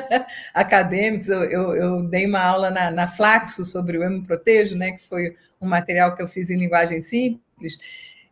acadêmicos, 0.52 1.28
eu, 1.28 1.44
eu, 1.44 1.76
eu, 1.76 2.02
dei 2.02 2.26
uma 2.26 2.40
aula 2.40 2.70
na, 2.70 2.90
na 2.90 3.08
Flaxo 3.08 3.64
sobre 3.64 3.98
o 3.98 4.04
Emo 4.04 4.24
Protejo, 4.24 4.76
né, 4.76 4.92
que 4.92 5.02
foi 5.02 5.34
um 5.60 5.66
material 5.66 6.14
que 6.14 6.22
eu 6.22 6.26
fiz 6.26 6.50
em 6.50 6.58
linguagem 6.58 7.00
simples, 7.00 7.78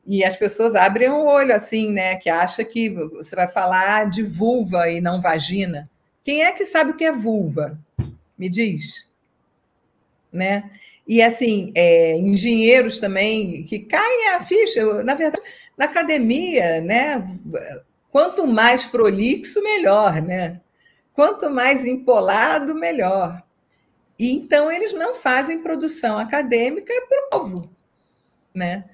e 0.07 0.23
as 0.23 0.37
pessoas 0.37 0.75
abrem 0.75 1.09
o 1.09 1.25
olho 1.25 1.55
assim, 1.55 1.90
né, 1.90 2.17
que 2.17 2.29
acha 2.29 2.62
que 2.62 2.90
você 2.90 3.35
vai 3.35 3.47
falar 3.47 4.11
de 4.11 4.23
vulva 4.23 4.90
e 4.90 5.01
não 5.01 5.21
vagina. 5.21 5.88
Quem 6.23 6.43
é 6.43 6.53
que 6.53 6.64
sabe 6.67 6.90
o 6.90 6.97
que 6.97 7.05
é 7.05 7.12
vulva? 7.12 7.79
Me 8.37 8.51
diz. 8.51 9.09
Né? 10.31 10.71
E 11.07 11.23
assim, 11.23 11.73
é, 11.75 12.17
engenheiros 12.17 12.99
também 12.99 13.62
que 13.64 13.79
caem 13.79 14.31
a 14.31 14.40
ficha. 14.40 15.03
Na 15.03 15.14
verdade, 15.14 15.43
na 15.77 15.85
academia, 15.85 16.81
né? 16.81 17.25
Quanto 18.14 18.46
mais 18.46 18.87
prolixo, 18.87 19.61
melhor, 19.61 20.22
né? 20.22 20.61
Quanto 21.12 21.50
mais 21.50 21.85
empolado, 21.85 22.72
melhor. 22.72 23.42
E 24.16 24.31
então 24.31 24.70
eles 24.70 24.92
não 24.92 25.16
fazem 25.16 25.64
produção 25.64 26.16
acadêmica 26.16 26.92
para 27.09 27.27
o 27.27 27.29
povo, 27.29 27.70
né? 28.55 28.85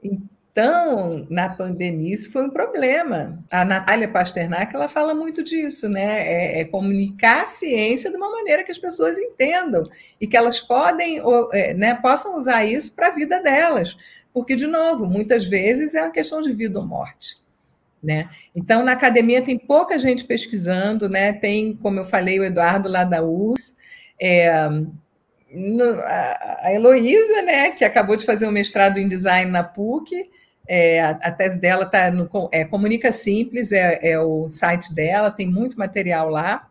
Então, 0.00 1.26
na 1.28 1.48
pandemia, 1.48 2.14
isso 2.14 2.30
foi 2.30 2.44
um 2.44 2.50
problema. 2.50 3.42
A 3.50 3.64
Natália 3.64 4.06
Pasternak 4.06 4.72
ela 4.72 4.86
fala 4.86 5.16
muito 5.16 5.42
disso, 5.42 5.88
né? 5.88 6.28
É, 6.28 6.60
é, 6.60 6.64
comunicar 6.64 7.42
a 7.42 7.46
ciência 7.46 8.08
de 8.08 8.16
uma 8.16 8.30
maneira 8.30 8.62
que 8.62 8.70
as 8.70 8.78
pessoas 8.78 9.18
entendam 9.18 9.82
e 10.20 10.28
que 10.28 10.36
elas 10.36 10.60
podem, 10.60 11.20
é, 11.52 11.74
né, 11.74 11.96
possam 11.96 12.36
usar 12.36 12.64
isso 12.64 12.92
para 12.92 13.08
a 13.08 13.14
vida 13.16 13.40
delas. 13.40 13.96
Porque, 14.32 14.54
de 14.54 14.68
novo, 14.68 15.06
muitas 15.06 15.44
vezes 15.44 15.96
é 15.96 16.02
uma 16.02 16.12
questão 16.12 16.40
de 16.40 16.52
vida 16.52 16.78
ou 16.78 16.86
morte. 16.86 17.39
Né? 18.02 18.30
Então, 18.54 18.82
na 18.82 18.92
academia 18.92 19.42
tem 19.42 19.58
pouca 19.58 19.98
gente 19.98 20.24
pesquisando, 20.24 21.06
né? 21.08 21.34
Tem, 21.34 21.76
como 21.76 22.00
eu 22.00 22.04
falei, 22.04 22.40
o 22.40 22.44
Eduardo 22.44 22.88
lá 22.88 23.04
da 23.04 23.22
US, 23.22 23.76
é, 24.18 24.48
a 26.62 26.72
Heloísa, 26.72 27.42
né, 27.42 27.70
que 27.70 27.84
acabou 27.84 28.16
de 28.16 28.24
fazer 28.24 28.46
um 28.46 28.52
mestrado 28.52 28.98
em 28.98 29.08
design 29.08 29.50
na 29.50 29.64
PUC, 29.64 30.30
é, 30.68 31.00
a, 31.00 31.10
a, 31.10 31.32
tese 31.32 31.58
dela 31.58 31.84
está 31.84 32.10
no 32.12 32.30
é, 32.52 32.64
Comunica 32.64 33.10
Simples, 33.10 33.72
é, 33.72 33.98
é, 34.02 34.20
o 34.20 34.48
site 34.48 34.94
dela, 34.94 35.30
tem 35.30 35.46
muito 35.46 35.76
material 35.76 36.28
lá. 36.28 36.69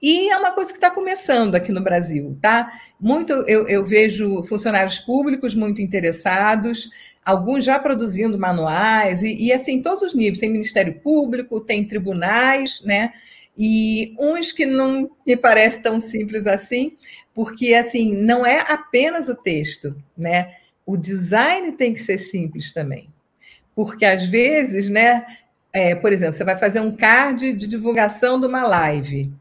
E 0.00 0.28
é 0.30 0.36
uma 0.36 0.52
coisa 0.52 0.70
que 0.70 0.76
está 0.76 0.90
começando 0.90 1.54
aqui 1.54 1.72
no 1.72 1.80
Brasil, 1.80 2.36
tá? 2.40 2.70
Muito 3.00 3.32
eu, 3.32 3.66
eu 3.66 3.82
vejo 3.82 4.42
funcionários 4.42 4.98
públicos 4.98 5.54
muito 5.54 5.80
interessados, 5.80 6.90
alguns 7.24 7.64
já 7.64 7.78
produzindo 7.78 8.38
manuais, 8.38 9.22
e, 9.22 9.34
e 9.46 9.52
assim, 9.52 9.80
todos 9.80 10.02
os 10.02 10.14
níveis. 10.14 10.38
Tem 10.38 10.50
Ministério 10.50 11.00
Público, 11.00 11.60
tem 11.60 11.84
tribunais, 11.84 12.82
né? 12.84 13.12
E 13.56 14.14
uns 14.18 14.52
que 14.52 14.66
não 14.66 15.10
me 15.26 15.36
parece 15.36 15.80
tão 15.80 15.98
simples 15.98 16.46
assim, 16.46 16.92
porque 17.34 17.72
assim, 17.72 18.16
não 18.16 18.44
é 18.44 18.60
apenas 18.68 19.28
o 19.28 19.34
texto, 19.34 19.96
né? 20.16 20.56
O 20.84 20.96
design 20.96 21.72
tem 21.72 21.94
que 21.94 22.00
ser 22.00 22.18
simples 22.18 22.72
também. 22.72 23.08
Porque 23.74 24.04
às 24.04 24.26
vezes, 24.26 24.90
né, 24.90 25.26
é, 25.72 25.94
por 25.94 26.12
exemplo, 26.12 26.34
você 26.34 26.44
vai 26.44 26.56
fazer 26.56 26.80
um 26.80 26.94
card 26.94 27.54
de 27.54 27.66
divulgação 27.66 28.38
de 28.38 28.46
uma 28.46 28.66
live 28.66 29.32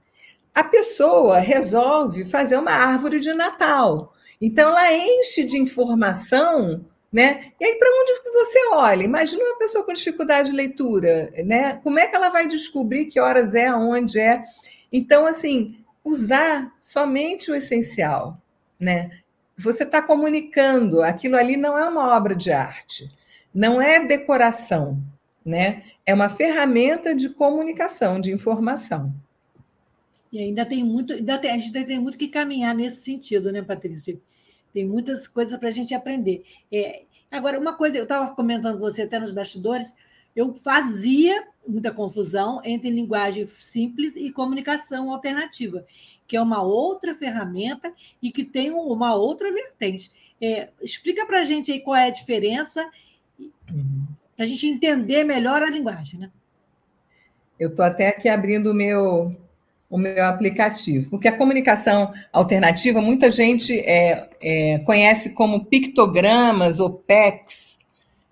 a 0.56 0.63
pessoa 0.63 1.38
resolve 1.39 2.26
fazer 2.26 2.58
uma 2.58 2.72
árvore 2.72 3.20
de 3.20 3.34
Natal. 3.34 4.13
Então, 4.41 4.70
ela 4.70 4.94
enche 4.94 5.44
de 5.44 5.58
informação 5.58 6.84
Né? 7.12 7.54
E 7.62 7.63
aí, 7.65 7.76
para 7.76 7.88
onde 7.89 8.13
você 8.34 8.60
olha? 8.74 9.04
Imagina 9.04 9.41
uma 9.46 9.58
pessoa 9.58 9.86
com 9.86 9.94
dificuldade 9.94 10.50
de 10.50 10.56
leitura, 10.56 11.32
né? 11.46 11.80
Como 11.82 11.98
é 11.98 12.08
que 12.08 12.15
ela 12.15 12.28
vai 12.30 12.46
descobrir 12.46 13.06
que 13.06 13.22
horas 13.22 13.56
é, 13.56 13.68
aonde 13.68 14.20
é? 14.20 14.44
Então, 14.91 15.26
assim, 15.26 15.78
usar 16.04 16.74
somente 16.78 17.50
o 17.50 17.56
essencial, 17.56 18.38
né? 18.78 19.12
Você 19.58 19.84
está 19.84 20.02
comunicando, 20.02 21.02
aquilo 21.02 21.38
ali 21.38 21.56
não 21.56 21.78
é 21.78 21.88
uma 21.88 22.13
obra 22.18 22.36
de 22.36 22.52
arte, 22.52 23.10
não 23.54 23.82
é 23.82 24.06
decoração, 24.06 25.02
né? 25.46 25.84
É 26.06 26.13
uma 26.13 26.28
ferramenta 26.28 27.15
de 27.15 27.30
comunicação, 27.30 28.20
de 28.20 28.34
informação. 28.34 29.13
E 30.36 30.39
ainda 30.39 30.65
tem 30.65 30.84
muito, 30.84 31.13
ainda 31.13 31.38
tem, 31.38 31.50
a 31.50 31.58
gente 31.58 31.78
ainda 31.78 31.88
tem 31.88 31.98
muito 31.98 32.17
que 32.17 32.28
caminhar 32.28 32.76
nesse 32.76 33.06
sentido, 33.06 33.54
né, 33.54 33.62
Patrícia? 33.62 34.19
Tem 34.74 34.86
muitas 34.86 35.30
coisas 35.30 35.58
para 35.58 35.69
a 35.69 35.71
gente 35.71 35.93
aprender. 35.93 36.43
É, 36.69 37.04
agora, 37.32 37.58
uma 37.58 37.71
coisa, 37.71 37.98
eu 37.98 38.04
estava 38.04 38.36
comentando 38.36 38.74
com 38.74 38.82
você 38.82 39.04
até 39.04 39.17
nos 39.17 39.32
bastidores, 39.32 39.93
eu 40.36 40.54
fazia 40.54 41.48
muita 41.65 41.89
confusão 41.89 42.60
entre 42.65 42.89
linguagem 42.89 43.48
simples 43.48 44.17
e 44.17 44.30
comunicação 44.30 45.10
alternativa, 45.13 45.86
que 46.28 46.36
é 46.36 46.41
uma 46.41 46.62
outra 46.62 47.15
ferramenta 47.15 47.93
e 48.21 48.30
que 48.30 48.43
tem 48.43 48.71
uma 48.71 49.15
outra 49.15 49.50
vertente. 49.54 50.12
É, 50.41 50.67
explica 50.82 51.26
para 51.26 51.39
a 51.39 51.45
gente 51.45 51.71
aí 51.71 51.80
qual 51.80 51.95
é 51.95 52.08
a 52.08 52.10
diferença, 52.10 52.86
para 54.36 54.43
a 54.43 54.45
gente 54.45 54.67
entender 54.67 55.24
melhor 55.24 55.63
a 55.63 55.69
linguagem. 55.69 56.19
Né? 56.19 56.32
Eu 57.58 57.69
estou 57.69 57.86
até 57.86 58.10
aqui 58.10 58.28
abrindo 58.28 58.71
o 58.71 58.74
meu 58.74 59.44
o 59.95 59.97
meu 59.97 60.25
aplicativo. 60.25 61.10
Porque 61.10 61.29
a 61.29 61.38
comunicação 61.38 62.12
alternativa, 62.34 62.99
muita 62.99 63.31
gente 63.31 63.79
é, 63.79 64.29
é, 64.41 64.79
conhece 64.79 65.29
como 65.29 65.63
pictogramas 65.63 66.81
ou 66.81 66.89
PECs, 66.89 67.79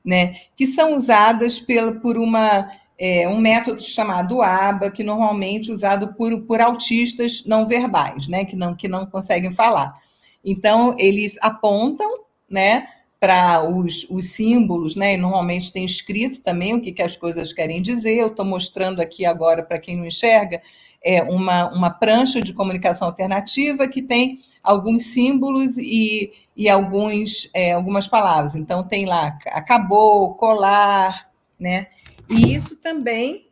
né, 0.03 0.35
que 0.57 0.67
são 0.67 0.97
usadas 0.97 1.59
pela, 1.59 1.93
por 1.93 2.17
uma, 2.17 2.69
é, 2.99 3.29
um 3.29 3.37
método 3.37 3.81
chamado 3.81 4.41
ABA, 4.41 4.91
que 4.91 5.05
normalmente 5.05 5.69
é 5.69 5.73
usado 5.73 6.13
por, 6.15 6.41
por 6.41 6.59
autistas 6.59 7.45
não 7.45 7.65
verbais, 7.65 8.27
né, 8.27 8.43
que, 8.43 8.57
não, 8.57 8.75
que 8.75 8.89
não 8.89 9.05
conseguem 9.05 9.53
falar. 9.53 9.97
Então, 10.43 10.93
eles 10.99 11.37
apontam 11.39 12.25
né, 12.49 12.85
para 13.23 13.65
os, 13.65 14.05
os 14.09 14.25
símbolos, 14.31 14.97
né, 14.97 15.13
e 15.13 15.17
normalmente 15.17 15.71
tem 15.71 15.85
escrito 15.85 16.41
também 16.41 16.73
o 16.73 16.81
que, 16.81 16.91
que 16.91 17.01
as 17.01 17.15
coisas 17.15 17.53
querem 17.53 17.81
dizer. 17.81 18.17
Eu 18.17 18.27
estou 18.27 18.43
mostrando 18.43 19.01
aqui 19.01 19.25
agora 19.25 19.63
para 19.63 19.79
quem 19.79 19.95
não 19.95 20.05
enxerga, 20.05 20.61
é, 21.01 21.23
uma, 21.23 21.73
uma 21.73 21.89
prancha 21.89 22.41
de 22.41 22.51
comunicação 22.51 23.07
alternativa 23.07 23.87
que 23.87 24.01
tem 24.01 24.41
alguns 24.61 25.05
símbolos 25.05 25.77
e, 25.77 26.33
e 26.53 26.67
alguns, 26.67 27.49
é, 27.53 27.71
algumas 27.71 28.09
palavras. 28.09 28.57
Então, 28.57 28.85
tem 28.85 29.05
lá 29.05 29.39
acabou, 29.45 30.33
colar, 30.33 31.31
né? 31.57 31.87
E 32.29 32.53
isso 32.53 32.75
também 32.75 33.47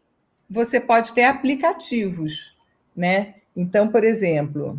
você 0.50 0.82
pode 0.82 1.14
ter 1.14 1.24
aplicativos, 1.24 2.58
né? 2.94 3.36
Então, 3.56 3.88
por 3.88 4.04
exemplo, 4.04 4.78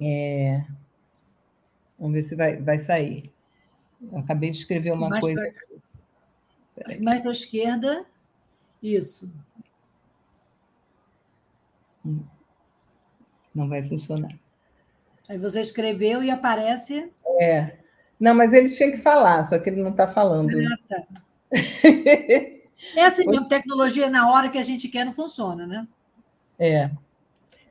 é... 0.00 0.64
vamos 1.98 2.14
ver 2.14 2.22
se 2.22 2.34
vai, 2.34 2.56
vai 2.56 2.78
sair. 2.78 3.33
Eu 4.12 4.18
acabei 4.18 4.50
de 4.50 4.58
escrever 4.58 4.92
uma 4.92 5.08
mais 5.08 5.20
coisa. 5.20 5.52
Pra... 6.74 7.00
Mais 7.00 7.20
para 7.20 7.30
a 7.30 7.32
esquerda, 7.32 8.04
isso. 8.82 9.30
Não 13.54 13.68
vai 13.68 13.82
funcionar. 13.82 14.32
Aí 15.28 15.38
você 15.38 15.60
escreveu 15.60 16.22
e 16.22 16.30
aparece. 16.30 17.10
É. 17.40 17.76
Não, 18.20 18.34
mas 18.34 18.52
ele 18.52 18.68
tinha 18.68 18.90
que 18.90 18.98
falar, 18.98 19.42
só 19.44 19.58
que 19.58 19.70
ele 19.70 19.82
não 19.82 19.90
está 19.90 20.06
falando. 20.06 20.50
Ah, 20.50 20.78
tá. 20.88 21.02
é 22.96 23.04
assim, 23.06 23.24
a 23.36 23.44
tecnologia 23.44 24.10
na 24.10 24.30
hora 24.30 24.48
que 24.50 24.58
a 24.58 24.62
gente 24.62 24.88
quer 24.88 25.04
não 25.04 25.12
funciona, 25.12 25.66
né? 25.66 25.86
É. 26.58 26.90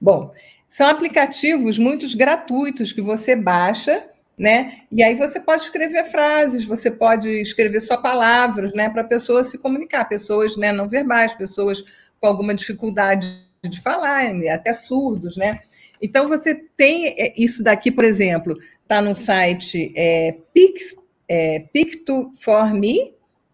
Bom, 0.02 0.32
são 0.68 0.88
aplicativos 0.88 1.78
muito 1.78 2.06
gratuitos 2.18 2.92
que 2.92 3.02
você 3.02 3.36
baixa, 3.36 4.10
né? 4.38 4.82
E 4.92 5.04
aí 5.04 5.16
você 5.16 5.40
pode 5.40 5.64
escrever 5.64 6.06
frases, 6.06 6.66
você 6.66 6.90
pode 6.90 7.30
escrever 7.42 7.80
só 7.80 7.98
palavras, 7.98 8.74
né? 8.74 8.90
Para 8.90 9.02
a 9.02 9.08
pessoa 9.08 9.44
se 9.44 9.58
comunicar, 9.58 10.06
pessoas 10.06 10.58
né, 10.58 10.72
não 10.72 10.90
verbais, 10.90 11.36
pessoas 11.36 11.84
com 12.20 12.28
alguma 12.28 12.54
dificuldade 12.54 13.44
de 13.64 13.82
falar, 13.82 14.26
até 14.52 14.74
surdos, 14.74 15.38
né? 15.38 15.60
Então, 16.02 16.28
você 16.28 16.54
tem 16.76 17.16
é, 17.18 17.34
isso 17.38 17.64
daqui, 17.64 17.90
por 17.90 18.04
exemplo, 18.04 18.58
está 18.82 19.02
no 19.02 19.16
site 19.16 19.94
é, 19.96 20.36
Pic, 20.54 20.78
é, 21.30 21.66
Pic2For 21.74 22.74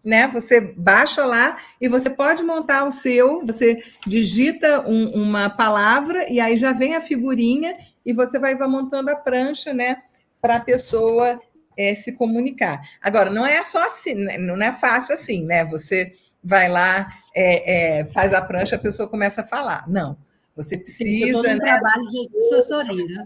né? 0.02 0.26
Você 0.28 0.60
baixa 0.60 1.24
lá 1.24 1.58
e 1.80 1.86
você 1.86 2.10
pode 2.10 2.42
montar 2.42 2.84
o 2.84 2.90
seu, 2.90 3.44
você 3.46 3.82
digita 4.06 4.80
um, 4.88 5.10
uma 5.10 5.48
palavra 5.48 6.28
e 6.30 6.40
aí 6.40 6.56
já 6.56 6.72
vem 6.72 6.96
a 6.96 7.00
figurinha 7.00 7.76
e 8.04 8.12
você 8.12 8.38
vai, 8.38 8.56
vai 8.56 8.66
montando 8.66 9.10
a 9.10 9.16
prancha, 9.16 9.72
né? 9.72 9.98
Para 10.40 10.56
a 10.56 10.60
pessoa 10.60 11.40
é, 11.76 11.94
se 11.94 12.12
comunicar. 12.12 12.80
Agora, 13.00 13.30
não 13.30 13.46
é 13.46 13.62
só 13.62 13.86
assim, 13.86 14.14
né? 14.14 14.36
não 14.38 14.56
é 14.56 14.72
fácil 14.72 15.14
assim, 15.14 15.44
né? 15.44 15.64
Você 15.66 16.12
vai 16.42 16.68
lá, 16.68 17.08
é, 17.34 18.00
é, 18.00 18.04
faz 18.06 18.32
a 18.32 18.42
prancha, 18.42 18.76
a 18.76 18.78
pessoa 18.78 19.08
começa 19.08 19.40
a 19.40 19.46
falar. 19.46 19.88
Não, 19.88 20.16
você 20.54 20.76
precisa. 20.76 21.38
Um 21.38 21.42
né? 21.42 21.56
trabalho 21.58 22.06
de 22.08 22.28
assessoria. 22.38 23.24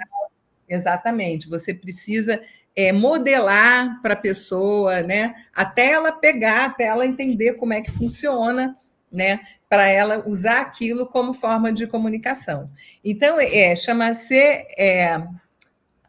Exatamente, 0.68 1.48
você 1.48 1.74
precisa 1.74 2.40
é, 2.76 2.92
modelar 2.92 4.00
para 4.02 4.14
a 4.14 4.16
pessoa, 4.16 5.02
né? 5.02 5.34
Até 5.54 5.92
ela 5.92 6.12
pegar, 6.12 6.66
até 6.66 6.84
ela 6.84 7.06
entender 7.06 7.54
como 7.54 7.72
é 7.72 7.80
que 7.80 7.90
funciona, 7.90 8.76
né? 9.10 9.40
Para 9.68 9.88
ela 9.88 10.28
usar 10.28 10.60
aquilo 10.60 11.06
como 11.06 11.32
forma 11.32 11.72
de 11.72 11.86
comunicação. 11.86 12.70
Então, 13.04 13.38
é, 13.40 13.74
chama-se 13.76 14.36
é, 14.36 15.22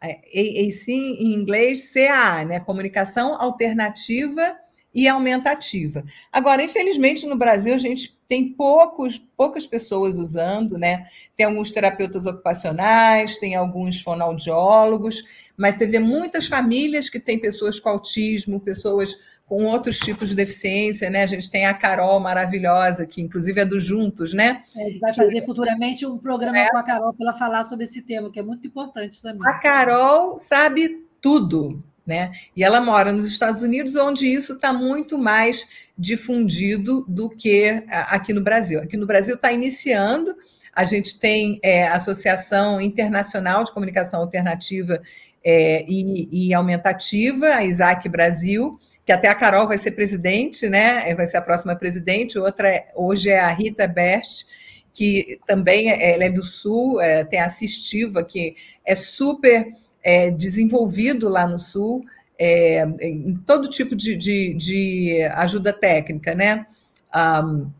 é, 0.00 0.20
em 0.32 1.32
inglês 1.32 1.92
CAA, 1.92 2.44
né? 2.44 2.60
Comunicação 2.60 3.40
alternativa 3.40 4.56
e 4.94 5.06
aumentativa. 5.06 6.02
Agora, 6.32 6.62
infelizmente, 6.62 7.26
no 7.26 7.36
Brasil, 7.36 7.74
a 7.74 7.78
gente 7.78 8.16
tem 8.26 8.52
poucos, 8.54 9.18
poucas 9.36 9.66
pessoas 9.66 10.16
usando, 10.16 10.78
né? 10.78 11.06
Tem 11.36 11.44
alguns 11.44 11.70
terapeutas 11.70 12.24
ocupacionais, 12.24 13.36
tem 13.36 13.54
alguns 13.54 14.00
fonoaudiólogos, 14.00 15.22
mas 15.56 15.76
você 15.76 15.86
vê 15.86 15.98
muitas 15.98 16.46
famílias 16.46 17.10
que 17.10 17.20
têm 17.20 17.38
pessoas 17.38 17.78
com 17.78 17.90
autismo, 17.90 18.58
pessoas 18.58 19.14
com 19.46 19.64
outros 19.64 19.98
tipos 19.98 20.28
de 20.28 20.34
deficiência, 20.34 21.08
né? 21.08 21.22
A 21.22 21.26
gente 21.26 21.48
tem 21.48 21.66
a 21.66 21.72
Carol 21.72 22.18
maravilhosa, 22.18 23.06
que 23.06 23.22
inclusive 23.22 23.60
é 23.60 23.64
do 23.64 23.78
Juntos, 23.78 24.34
né? 24.34 24.60
É, 24.76 24.82
a 24.82 24.86
gente 24.86 24.98
vai 24.98 25.14
fazer 25.14 25.44
futuramente 25.44 26.04
um 26.04 26.18
programa 26.18 26.58
é. 26.58 26.68
com 26.68 26.76
a 26.76 26.82
Carol 26.82 27.14
para 27.14 27.28
ela 27.28 27.38
falar 27.38 27.64
sobre 27.64 27.84
esse 27.84 28.02
tema, 28.02 28.30
que 28.30 28.40
é 28.40 28.42
muito 28.42 28.66
importante 28.66 29.22
também. 29.22 29.48
A 29.48 29.54
Carol 29.54 30.36
sabe 30.36 31.06
tudo, 31.20 31.80
né? 32.04 32.32
E 32.56 32.64
ela 32.64 32.80
mora 32.80 33.12
nos 33.12 33.24
Estados 33.24 33.62
Unidos, 33.62 33.94
onde 33.94 34.26
isso 34.26 34.54
está 34.54 34.72
muito 34.72 35.16
mais 35.16 35.66
difundido 35.96 37.04
do 37.06 37.30
que 37.30 37.84
aqui 37.88 38.32
no 38.32 38.40
Brasil. 38.40 38.80
Aqui 38.80 38.96
no 38.96 39.06
Brasil 39.06 39.36
está 39.36 39.52
iniciando, 39.52 40.36
a 40.74 40.84
gente 40.84 41.18
tem 41.20 41.60
é, 41.62 41.86
a 41.86 41.94
Associação 41.94 42.80
Internacional 42.80 43.62
de 43.62 43.72
Comunicação 43.72 44.20
Alternativa 44.20 45.00
é, 45.42 45.84
e, 45.88 46.48
e, 46.48 46.52
Aumentativa, 46.52 47.46
a 47.46 47.64
Isaac 47.64 48.08
Brasil, 48.08 48.78
que 49.06 49.12
até 49.12 49.28
a 49.28 49.34
Carol 49.36 49.68
vai 49.68 49.78
ser 49.78 49.92
presidente, 49.92 50.68
né? 50.68 51.14
Vai 51.14 51.26
ser 51.26 51.36
a 51.36 51.42
próxima 51.42 51.76
presidente. 51.76 52.40
Outra 52.40 52.68
é, 52.68 52.88
hoje 52.92 53.30
é 53.30 53.38
a 53.38 53.52
Rita 53.52 53.86
Best, 53.86 54.46
que 54.92 55.38
também 55.46 55.92
é, 55.92 56.12
ela 56.12 56.24
é 56.24 56.30
do 56.30 56.44
Sul, 56.44 57.00
é, 57.00 57.22
tem 57.22 57.38
a 57.38 57.46
Assistiva, 57.46 58.24
que 58.24 58.56
é 58.84 58.96
super 58.96 59.68
é, 60.02 60.32
desenvolvido 60.32 61.28
lá 61.28 61.46
no 61.46 61.58
Sul 61.58 62.04
é, 62.36 62.82
em 63.00 63.36
todo 63.46 63.70
tipo 63.70 63.94
de, 63.94 64.16
de, 64.16 64.54
de 64.54 65.22
ajuda 65.36 65.72
técnica, 65.72 66.34
né? 66.34 66.66
Um, 67.14 67.70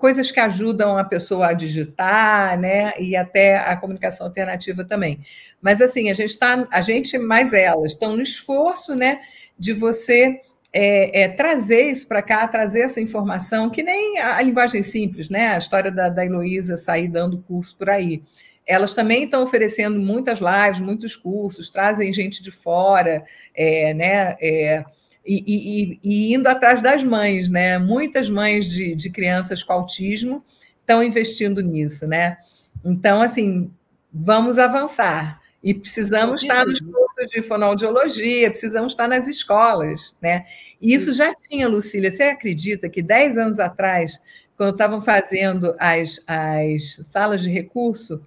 coisas 0.00 0.30
que 0.30 0.40
ajudam 0.40 0.98
a 0.98 1.04
pessoa 1.04 1.48
a 1.48 1.52
digitar, 1.52 2.58
né? 2.58 2.92
E 2.98 3.16
até 3.16 3.56
a 3.56 3.76
comunicação 3.76 4.26
alternativa 4.26 4.84
também. 4.84 5.20
Mas 5.62 5.80
assim, 5.80 6.10
a 6.10 6.14
gente 6.14 6.30
está, 6.30 6.66
a 6.70 6.80
gente 6.80 7.16
mais 7.16 7.52
elas 7.52 7.92
estão 7.92 8.16
no 8.16 8.22
esforço, 8.22 8.94
né? 8.94 9.20
De 9.58 9.72
você 9.72 10.40
é, 10.72 11.22
é, 11.22 11.28
trazer 11.28 11.90
isso 11.90 12.06
para 12.06 12.22
cá, 12.22 12.46
trazer 12.46 12.80
essa 12.80 13.00
informação, 13.00 13.70
que 13.70 13.82
nem 13.82 14.18
a, 14.18 14.36
a, 14.36 14.42
linguagem 14.42 14.82
simples, 14.82 15.28
né? 15.28 15.48
A 15.48 15.58
história 15.58 15.90
da, 15.90 16.08
da 16.08 16.24
Heloísa 16.24 16.76
sair 16.76 17.08
dando 17.08 17.42
curso 17.42 17.76
por 17.76 17.90
aí 17.90 18.22
elas 18.66 18.92
também 18.92 19.24
estão 19.24 19.44
oferecendo 19.44 19.98
muitas 19.98 20.40
lives, 20.40 20.80
muitos 20.80 21.14
cursos, 21.14 21.70
trazem 21.70 22.12
gente 22.12 22.42
de 22.42 22.50
fora, 22.50 23.24
é, 23.54 23.94
né? 23.94 24.36
É, 24.40 24.84
e, 25.24 25.44
e, 25.46 26.00
e, 26.02 26.34
indo 26.34 26.48
atrás 26.48 26.82
das 26.82 27.02
mães, 27.02 27.48
né? 27.48 27.78
Muitas 27.78 28.28
mães 28.28 28.66
de, 28.66 28.94
de 28.96 29.08
crianças 29.10 29.62
com 29.62 29.72
autismo 29.72 30.44
estão 30.80 31.02
investindo 31.02 31.62
nisso, 31.62 32.06
né? 32.06 32.38
Então, 32.84 33.22
assim, 33.22 33.70
vamos 34.12 34.58
avançar. 34.58 35.40
E 35.62 35.72
precisamos 35.72 36.42
estar 36.42 36.66
nos 36.66 36.80
cursos 37.16 37.32
de 37.32 37.42
fonoaudiologia, 37.42 38.50
precisamos 38.50 38.92
estar 38.92 39.08
nas 39.08 39.26
escolas, 39.26 40.14
né? 40.20 40.46
E 40.80 40.94
isso, 40.94 41.12
já 41.12 41.34
tinha, 41.34 41.66
Lucília. 41.66 42.10
Você 42.10 42.24
acredita 42.24 42.88
que 42.88 43.02
10 43.02 43.38
anos 43.38 43.58
atrás, 43.58 44.20
quando 44.56 44.72
estavam 44.72 45.00
fazendo 45.00 45.74
as, 45.78 46.22
as 46.26 46.96
salas 47.06 47.40
de 47.40 47.50
recurso, 47.50 48.22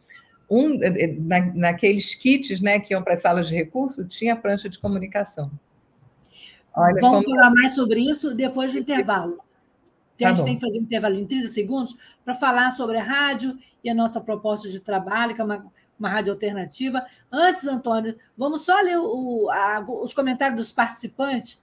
um, 0.50 0.80
na, 1.20 1.54
naqueles 1.54 2.16
kits 2.16 2.60
né, 2.60 2.80
que 2.80 2.94
iam 2.94 3.04
para 3.04 3.14
as 3.14 3.22
salas 3.22 3.48
de 3.48 3.56
recurso, 3.56 4.08
tinha 4.08 4.36
prancha 4.36 4.68
de 4.68 4.80
comunicação. 4.80 5.52
Olha 6.76 7.00
Vamos 7.00 7.26
como... 7.26 7.36
falar 7.36 7.52
mais 7.52 7.76
sobre 7.76 8.00
isso 8.00 8.34
depois 8.34 8.74
do 8.74 8.80
intervalo. 8.80 9.38
Tá 10.18 10.26
a 10.26 10.30
gente 10.30 10.40
bom. 10.40 10.46
tem 10.46 10.56
que 10.56 10.66
fazer 10.66 10.80
um 10.80 10.84
intervalo 10.84 11.16
de 11.16 11.26
30 11.26 11.48
segundos 11.50 11.98
para 12.26 12.36
falar 12.36 12.72
sobre 12.72 12.98
a 12.98 13.04
rádio 13.04 13.58
e 13.84 13.90
a 13.90 13.94
nossa 13.94 14.20
proposta 14.20 14.68
de 14.70 14.80
trabalho, 14.80 15.36
que 15.36 15.42
é 15.42 15.44
uma 15.44 15.66
uma 16.00 16.10
rádio 16.10 16.32
alternativa. 16.32 17.06
Antes, 17.32 17.66
Antônio, 17.66 18.18
vamos 18.38 18.62
só 18.62 18.80
ler 18.82 18.98
o, 18.98 19.50
a, 19.52 19.86
os 19.88 20.14
comentários 20.14 20.58
dos 20.58 20.72
participantes, 20.72 21.62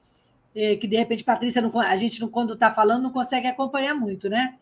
eh, 0.55 0.77
que 0.77 0.87
de 0.87 0.96
repente, 0.96 1.25
Patrícia, 1.25 1.62
não, 1.62 1.81
a 1.81 1.96
gente, 1.96 2.20
não, 2.20 2.29
quando 2.29 2.55
está 2.55 2.72
falando, 2.72 3.03
não 3.05 3.11
consegue 3.11 3.46
acompanhar 3.46 3.94
muito, 3.94 4.29
né? 4.29 4.57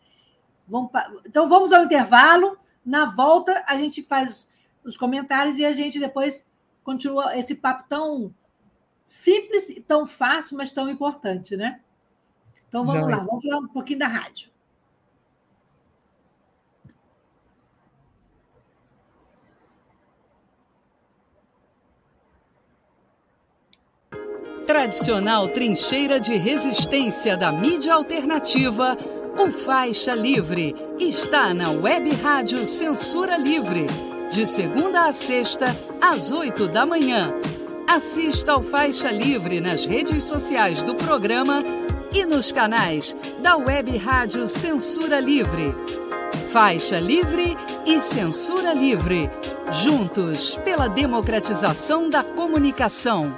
Vamos, 0.67 0.89
então, 1.25 1.47
vamos 1.49 1.73
ao 1.73 1.83
intervalo. 1.83 2.57
Na 2.85 3.13
volta, 3.13 3.63
a 3.67 3.77
gente 3.77 4.01
faz 4.03 4.49
os 4.83 4.95
comentários 4.95 5.57
e 5.57 5.65
a 5.65 5.73
gente 5.73 5.99
depois 5.99 6.47
continua 6.83 7.37
esse 7.37 7.55
papo 7.55 7.83
tão 7.89 8.33
simples, 9.03 9.83
tão 9.87 10.05
fácil, 10.05 10.57
mas 10.57 10.71
tão 10.71 10.89
importante, 10.89 11.57
né? 11.57 11.81
Então, 12.69 12.85
vamos 12.85 13.09
Já 13.09 13.17
lá, 13.17 13.23
é. 13.23 13.25
vamos 13.25 13.43
falar 13.43 13.57
um 13.59 13.67
pouquinho 13.67 13.99
da 13.99 14.07
rádio. 14.07 14.49
Tradicional 24.65 25.49
trincheira 25.49 26.19
de 26.19 26.35
resistência 26.37 27.37
da 27.37 27.51
mídia 27.51 27.93
alternativa, 27.93 28.97
o 29.37 29.51
Faixa 29.51 30.15
Livre 30.15 30.75
está 30.99 31.53
na 31.53 31.69
Web 31.69 32.11
Rádio 32.13 32.65
Censura 32.65 33.37
Livre, 33.37 33.85
de 34.31 34.47
segunda 34.47 35.05
a 35.05 35.13
sexta, 35.13 35.67
às 36.01 36.31
oito 36.31 36.67
da 36.67 36.83
manhã. 36.83 37.31
Assista 37.87 38.53
ao 38.53 38.63
Faixa 38.63 39.11
Livre 39.11 39.61
nas 39.61 39.85
redes 39.85 40.23
sociais 40.23 40.81
do 40.81 40.95
programa 40.95 41.63
e 42.11 42.25
nos 42.25 42.51
canais 42.51 43.15
da 43.43 43.55
Web 43.57 43.95
Rádio 43.97 44.47
Censura 44.47 45.19
Livre. 45.19 45.75
Faixa 46.49 46.99
Livre 46.99 47.55
e 47.85 48.01
Censura 48.01 48.73
Livre, 48.73 49.29
juntos 49.71 50.57
pela 50.65 50.87
democratização 50.87 52.09
da 52.09 52.23
comunicação. 52.23 53.37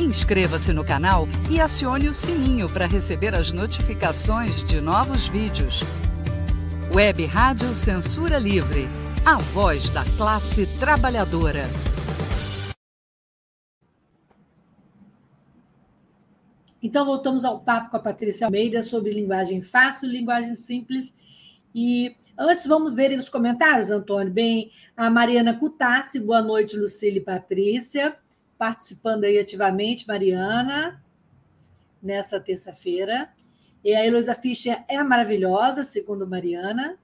Inscreva-se 0.00 0.72
no 0.72 0.82
canal 0.82 1.28
e 1.50 1.60
acione 1.60 2.08
o 2.08 2.14
sininho 2.14 2.70
para 2.70 2.86
receber 2.86 3.34
as 3.34 3.52
notificações 3.52 4.64
de 4.64 4.80
novos 4.80 5.28
vídeos. 5.28 5.80
Web 6.94 7.26
Rádio 7.26 7.74
Censura 7.74 8.38
Livre, 8.38 8.88
a 9.26 9.36
voz 9.36 9.90
da 9.90 10.02
classe 10.16 10.66
trabalhadora. 10.78 11.64
Então, 16.82 17.04
voltamos 17.04 17.44
ao 17.44 17.60
papo 17.60 17.90
com 17.90 17.98
a 17.98 18.00
Patrícia 18.00 18.46
Almeida 18.46 18.82
sobre 18.82 19.12
linguagem 19.12 19.60
fácil, 19.60 20.08
linguagem 20.08 20.54
simples. 20.54 21.14
E 21.74 22.16
antes, 22.38 22.66
vamos 22.66 22.94
ver 22.94 23.14
os 23.18 23.28
comentários, 23.28 23.90
Antônio. 23.90 24.32
Bem, 24.32 24.70
a 24.96 25.10
Mariana 25.10 25.58
Cutassi, 25.58 26.18
boa 26.18 26.40
noite, 26.40 26.74
Lucília 26.74 27.18
e 27.18 27.22
Patrícia 27.22 28.16
participando 28.60 29.24
aí 29.24 29.38
ativamente, 29.38 30.06
Mariana, 30.06 31.02
nessa 32.02 32.38
terça-feira. 32.38 33.30
E 33.82 33.94
a 33.94 34.06
Heloísa 34.06 34.34
Fischer 34.34 34.84
é 34.86 35.02
maravilhosa, 35.02 35.82
segundo 35.82 36.26
Mariana. 36.26 36.98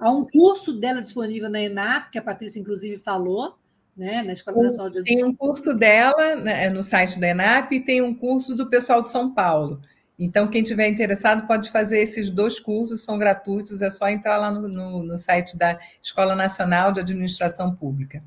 Há 0.00 0.10
um 0.10 0.26
curso 0.26 0.72
dela 0.72 1.00
disponível 1.00 1.48
na 1.48 1.62
ENAP, 1.62 2.10
que 2.10 2.18
a 2.18 2.22
Patrícia, 2.22 2.58
inclusive, 2.58 2.98
falou, 2.98 3.56
né, 3.96 4.24
na 4.24 4.32
Escola 4.32 4.64
Nacional 4.64 4.90
de 4.90 5.04
Tem 5.04 5.24
um 5.24 5.32
curso 5.32 5.72
dela 5.72 6.34
né, 6.34 6.68
no 6.68 6.82
site 6.82 7.20
da 7.20 7.28
ENAP 7.28 7.70
e 7.70 7.80
tem 7.80 8.02
um 8.02 8.12
curso 8.12 8.56
do 8.56 8.68
pessoal 8.68 9.02
de 9.02 9.08
São 9.08 9.32
Paulo. 9.32 9.80
Então, 10.18 10.48
quem 10.48 10.64
tiver 10.64 10.88
interessado 10.88 11.46
pode 11.46 11.70
fazer 11.70 12.00
esses 12.00 12.28
dois 12.28 12.58
cursos, 12.58 13.04
são 13.04 13.16
gratuitos, 13.16 13.80
é 13.80 13.88
só 13.88 14.08
entrar 14.08 14.36
lá 14.36 14.50
no, 14.50 14.66
no, 14.66 15.04
no 15.04 15.16
site 15.16 15.56
da 15.56 15.78
Escola 16.02 16.34
Nacional 16.34 16.90
de 16.90 16.98
Administração 16.98 17.72
Pública. 17.72 18.20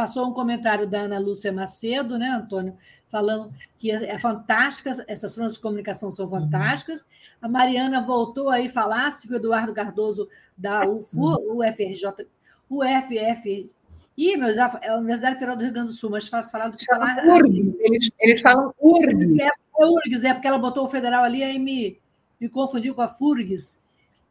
Passou 0.00 0.26
um 0.26 0.32
comentário 0.32 0.86
da 0.86 1.00
Ana 1.00 1.18
Lúcia 1.18 1.52
Macedo, 1.52 2.18
né, 2.18 2.30
Antônio, 2.30 2.74
falando 3.10 3.52
que 3.78 3.90
é, 3.90 4.12
é 4.12 4.18
fantástica, 4.18 4.96
essas 5.06 5.34
formas 5.34 5.52
de 5.52 5.60
comunicação 5.60 6.10
são 6.10 6.26
fantásticas. 6.26 7.06
A 7.42 7.46
Mariana 7.46 8.00
voltou 8.00 8.48
aí 8.48 8.70
falar 8.70 9.10
se 9.10 9.30
o 9.30 9.36
Eduardo 9.36 9.74
Cardoso 9.74 10.26
da 10.56 10.88
UFU, 10.88 11.58
UFRJ, 11.60 12.26
UFF. 12.70 13.70
Ih, 14.16 14.36
meu, 14.38 14.54
já, 14.54 14.80
é 14.80 14.88
a 14.88 14.96
Universidade 14.96 15.34
Federal 15.34 15.54
do 15.54 15.64
Rio 15.64 15.72
Grande 15.74 15.88
do 15.88 15.92
Sul, 15.92 16.08
mas 16.08 16.26
fácil 16.28 16.50
falar 16.50 16.70
do 16.70 16.78
que 16.78 16.84
falar. 16.86 17.22
URGS, 17.26 17.76
eles, 17.80 18.10
eles 18.18 18.40
falam 18.40 18.72
URGS. 18.80 19.38
É, 19.38 19.48
é 19.48 19.86
URGS, 19.86 20.24
é 20.24 20.32
porque 20.32 20.48
ela 20.48 20.58
botou 20.58 20.86
o 20.86 20.88
federal 20.88 21.24
ali, 21.24 21.44
aí 21.44 21.58
me, 21.58 21.98
me 22.40 22.48
confundiu 22.48 22.94
com 22.94 23.02
a 23.02 23.08
FURGS. 23.08 23.78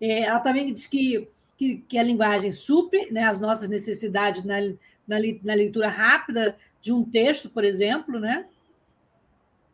É, 0.02 0.24
ela 0.24 0.40
também 0.40 0.74
diz 0.74 0.88
que, 0.88 1.30
que, 1.60 1.84
que 1.90 1.98
a 1.98 2.04
linguagem 2.04 2.54
supre 2.54 3.12
né, 3.12 3.26
as 3.26 3.38
nossas 3.38 3.68
necessidades 3.68 4.46
na, 4.46 4.62
na, 5.06 5.18
na 5.44 5.54
leitura 5.54 5.90
rápida 5.90 6.56
de 6.80 6.94
um 6.94 7.04
texto, 7.04 7.50
por 7.50 7.66
exemplo, 7.66 8.18
né? 8.18 8.46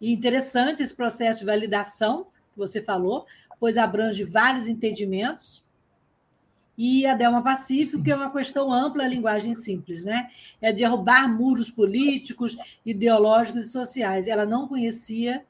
E 0.01 0.11
interessante 0.11 0.81
esse 0.81 0.95
processo 0.95 1.41
de 1.41 1.45
validação 1.45 2.23
que 2.23 2.57
você 2.57 2.81
falou, 2.81 3.27
pois 3.59 3.77
abrange 3.77 4.23
vários 4.23 4.67
entendimentos. 4.67 5.63
E 6.75 7.05
a 7.05 7.13
Delma 7.13 7.43
Pacífico, 7.43 8.03
que 8.03 8.11
é 8.11 8.15
uma 8.15 8.31
questão 8.31 8.73
ampla, 8.73 9.03
a 9.03 9.07
linguagem 9.07 9.53
simples, 9.53 10.03
né? 10.03 10.31
É 10.59 10.73
derrubar 10.73 11.29
muros 11.31 11.69
políticos, 11.69 12.57
ideológicos 12.83 13.65
e 13.65 13.71
sociais. 13.71 14.27
Ela 14.27 14.45
não 14.45 14.67
conhecia 14.67 15.45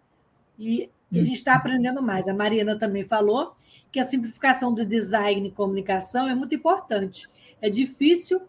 e 0.59 0.89
a 1.19 1.23
gente 1.23 1.37
está 1.37 1.55
aprendendo 1.55 2.01
mais. 2.01 2.27
A 2.27 2.33
Mariana 2.33 2.77
também 2.77 3.03
falou 3.03 3.55
que 3.91 3.99
a 3.99 4.03
simplificação 4.03 4.73
do 4.73 4.85
design 4.85 5.47
e 5.47 5.51
comunicação 5.51 6.27
é 6.27 6.35
muito 6.35 6.55
importante. 6.55 7.27
É 7.61 7.69
difícil 7.69 8.41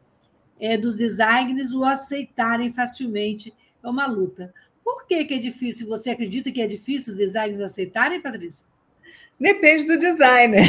é, 0.61 0.77
dos 0.77 0.97
designers 0.97 1.73
o 1.73 1.85
aceitarem 1.85 2.73
facilmente. 2.73 3.53
É 3.83 3.89
uma 3.89 4.07
luta. 4.07 4.53
Por 4.85 5.07
que, 5.07 5.25
que 5.25 5.35
é 5.35 5.39
difícil? 5.39 5.87
Você 5.89 6.11
acredita 6.11 6.51
que 6.51 6.61
é 6.61 6.67
difícil 6.67 7.13
os 7.13 7.19
designers 7.19 7.61
aceitarem, 7.61 8.21
Patrícia? 8.21 8.67
Depende 9.39 9.85
do 9.85 9.99
designer. 9.99 10.65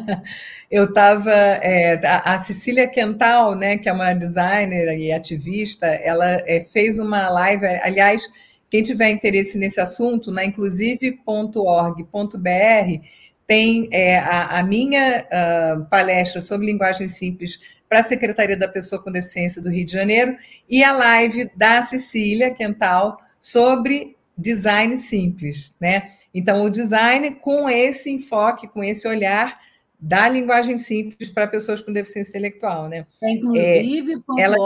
Eu 0.70 0.84
estava. 0.84 1.32
É, 1.32 1.94
a, 2.06 2.34
a 2.34 2.38
Cecília 2.38 2.88
Quental, 2.88 3.54
né, 3.54 3.76
que 3.76 3.88
é 3.88 3.92
uma 3.92 4.14
designer 4.14 4.98
e 4.98 5.12
ativista, 5.12 5.86
ela 5.86 6.26
é, 6.46 6.60
fez 6.60 6.98
uma 6.98 7.28
live. 7.28 7.64
Aliás, 7.82 8.28
quem 8.70 8.82
tiver 8.82 9.10
interesse 9.10 9.58
nesse 9.58 9.80
assunto, 9.80 10.30
na 10.30 10.44
inclusive.org.br, 10.44 13.04
tem 13.46 13.88
é, 13.90 14.18
a, 14.18 14.60
a, 14.60 14.62
minha 14.62 15.26
uh, 15.26 15.84
palestra 15.86 16.40
sobre 16.40 16.66
linguagem 16.66 17.08
simples 17.08 17.58
para 17.88 17.98
a 17.98 18.04
Secretaria 18.04 18.56
da 18.56 18.68
Pessoa 18.68 19.02
com 19.02 19.10
Deficiência 19.10 19.60
do 19.60 19.68
Rio 19.68 19.84
de 19.84 19.92
Janeiro 19.92 20.36
e 20.68 20.84
a 20.84 20.92
live 20.92 21.50
da 21.56 21.82
Cecília 21.82 22.54
Quental 22.54 23.18
sobre 23.40 24.16
design 24.38 24.96
simples, 24.98 25.74
né? 25.80 26.12
Então, 26.32 26.62
o 26.62 26.70
design 26.70 27.32
com 27.32 27.68
esse 27.68 28.08
enfoque, 28.08 28.68
com 28.68 28.84
esse 28.84 29.08
olhar 29.08 29.58
da 29.98 30.28
linguagem 30.28 30.78
simples 30.78 31.28
para 31.28 31.48
pessoas 31.48 31.82
com 31.82 31.92
deficiência 31.92 32.30
intelectual, 32.30 32.88
né? 32.88 33.04
É 33.20 33.32
inclusive.org. 33.32 34.38
É, 34.38 34.42
ela... 34.42 34.56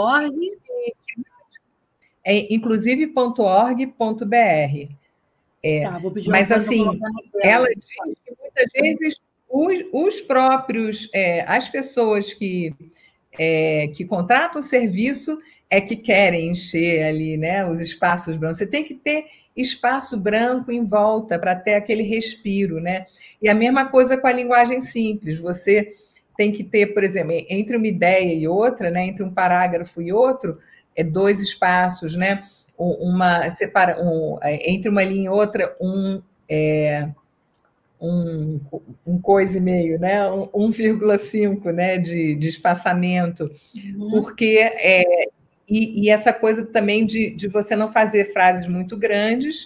é 2.25 2.53
inclusive.org.br. 2.53 4.91
É, 5.63 5.81
tá, 5.81 6.01
mas 6.27 6.51
assim, 6.51 6.85
ela 7.41 7.67
diz 7.67 7.85
que 7.85 8.35
muitas 8.39 8.71
vezes 8.73 9.21
os, 9.49 9.85
os 9.91 10.21
próprios, 10.21 11.09
é, 11.13 11.41
as 11.47 11.69
pessoas 11.69 12.33
que, 12.33 12.73
é, 13.37 13.87
que 13.95 14.03
contratam 14.03 14.59
o 14.59 14.63
serviço 14.63 15.39
é 15.69 15.79
que 15.81 15.95
querem 15.95 16.49
encher 16.49 17.03
ali, 17.03 17.37
né, 17.37 17.67
os 17.67 17.79
espaços 17.79 18.35
brancos. 18.35 18.57
Você 18.57 18.67
tem 18.67 18.83
que 18.83 18.93
ter 18.93 19.25
espaço 19.55 20.17
branco 20.17 20.71
em 20.71 20.85
volta 20.85 21.39
para 21.39 21.55
ter 21.55 21.75
aquele 21.75 22.03
respiro, 22.03 22.81
né? 22.81 23.05
E 23.41 23.47
a 23.47 23.55
mesma 23.55 23.85
coisa 23.85 24.17
com 24.17 24.27
a 24.27 24.31
linguagem 24.31 24.81
simples. 24.81 25.39
Você 25.39 25.93
tem 26.37 26.51
que 26.51 26.63
ter, 26.63 26.87
por 26.87 27.03
exemplo, 27.03 27.31
entre 27.49 27.77
uma 27.77 27.87
ideia 27.87 28.33
e 28.33 28.47
outra, 28.47 28.89
né, 28.89 29.05
entre 29.05 29.23
um 29.23 29.33
parágrafo 29.33 30.01
e 30.01 30.11
outro, 30.11 30.57
é 30.95 31.03
dois 31.03 31.39
espaços, 31.39 32.15
né? 32.15 32.43
Uma 32.77 33.49
separa 33.49 34.03
um, 34.03 34.37
é, 34.41 34.69
entre 34.69 34.89
uma 34.89 35.03
linha 35.03 35.25
e 35.25 35.29
outra 35.29 35.75
um 35.79 36.21
é, 36.49 37.09
um, 37.99 38.59
um 39.07 39.19
coisa 39.19 39.57
e 39.57 39.61
meio, 39.61 39.99
né? 39.99 40.21
1,5 40.29 41.71
né? 41.71 41.97
de, 41.97 42.35
de 42.35 42.49
espaçamento, 42.49 43.49
uhum. 43.97 44.09
porque 44.09 44.57
é, 44.59 45.03
e, 45.67 46.03
e, 46.03 46.09
essa 46.09 46.31
coisa 46.31 46.65
também 46.65 47.05
de, 47.05 47.31
de 47.31 47.47
você 47.47 47.75
não 47.75 47.91
fazer 47.91 48.31
frases 48.31 48.67
muito 48.67 48.95
grandes, 48.95 49.63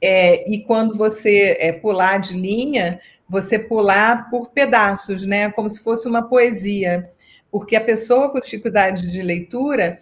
é, 0.00 0.50
e 0.50 0.60
quando 0.64 0.96
você 0.96 1.56
é, 1.60 1.70
pular 1.70 2.18
de 2.18 2.34
linha, 2.34 3.00
você 3.28 3.56
pular 3.56 4.28
por 4.28 4.50
pedaços, 4.50 5.24
né? 5.24 5.50
Como 5.52 5.70
se 5.70 5.80
fosse 5.80 6.08
uma 6.08 6.22
poesia. 6.28 7.08
Porque 7.50 7.76
a 7.76 7.80
pessoa 7.80 8.30
com 8.30 8.40
dificuldade 8.40 9.10
de 9.10 9.22
leitura, 9.22 9.98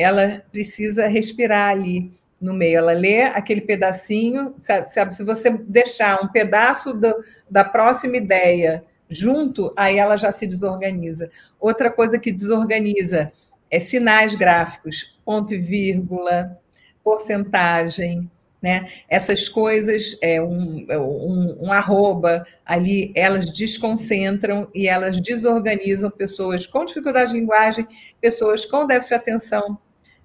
ela 0.00 0.42
precisa 0.50 1.06
respirar 1.06 1.70
ali 1.70 2.10
no 2.40 2.54
meio. 2.54 2.78
Ela 2.78 2.92
lê 2.92 3.22
aquele 3.22 3.60
pedacinho, 3.60 4.54
sabe? 4.56 4.88
sabe 4.88 5.14
se 5.14 5.22
você 5.22 5.50
deixar 5.50 6.22
um 6.24 6.28
pedaço 6.28 6.94
do, 6.94 7.14
da 7.50 7.64
próxima 7.64 8.16
ideia 8.16 8.82
junto, 9.08 9.72
aí 9.76 9.98
ela 9.98 10.16
já 10.16 10.32
se 10.32 10.46
desorganiza. 10.46 11.30
Outra 11.58 11.90
coisa 11.90 12.18
que 12.18 12.32
desorganiza 12.32 13.30
é, 13.70 13.78
sinais 13.78 14.34
gráficos, 14.34 15.18
ponto 15.24 15.52
e 15.52 15.58
vírgula, 15.58 16.58
porcentagem, 17.04 18.30
né? 18.62 18.90
Essas 19.08 19.48
coisas, 19.48 20.16
é, 20.20 20.40
um, 20.40 20.84
é, 20.88 20.98
um, 20.98 21.56
um, 21.66 21.72
arroba 21.72 22.46
ali, 22.64 23.10
elas 23.14 23.50
desconcentram 23.50 24.68
e 24.74 24.86
elas 24.86 25.18
desorganizam 25.20 26.10
pessoas 26.10 26.66
com 26.66 26.84
dificuldade 26.84 27.32
de 27.32 27.38
linguagem, 27.38 27.86
pessoas 28.20 28.64
com 28.66 28.86
déficit 28.86 29.10
de 29.10 29.14
atenção, 29.14 29.78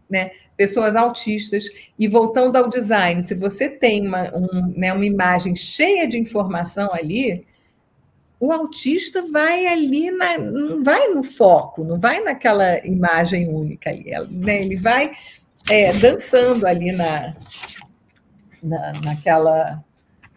né? 0.09 0.31
pessoas 0.55 0.95
autistas. 0.95 1.65
E 1.97 2.07
voltando 2.07 2.55
ao 2.55 2.69
design, 2.69 3.21
se 3.23 3.35
você 3.35 3.69
tem 3.69 4.07
uma, 4.07 4.35
um, 4.35 4.73
né, 4.75 4.93
uma 4.93 5.05
imagem 5.05 5.55
cheia 5.55 6.07
de 6.07 6.17
informação 6.17 6.89
ali, 6.93 7.45
o 8.39 8.51
autista 8.51 9.23
vai 9.31 9.65
ali, 9.65 10.11
na, 10.11 10.37
não 10.37 10.83
vai 10.83 11.07
no 11.07 11.23
foco, 11.23 11.83
não 11.83 11.99
vai 11.99 12.21
naquela 12.21 12.85
imagem 12.85 13.47
única 13.47 13.89
ali, 13.89 14.11
né? 14.29 14.61
ele 14.61 14.75
vai 14.75 15.11
é, 15.69 15.93
dançando 15.93 16.67
ali 16.67 16.91
na, 16.91 17.33
na, 18.61 18.93
naquela, 19.03 19.83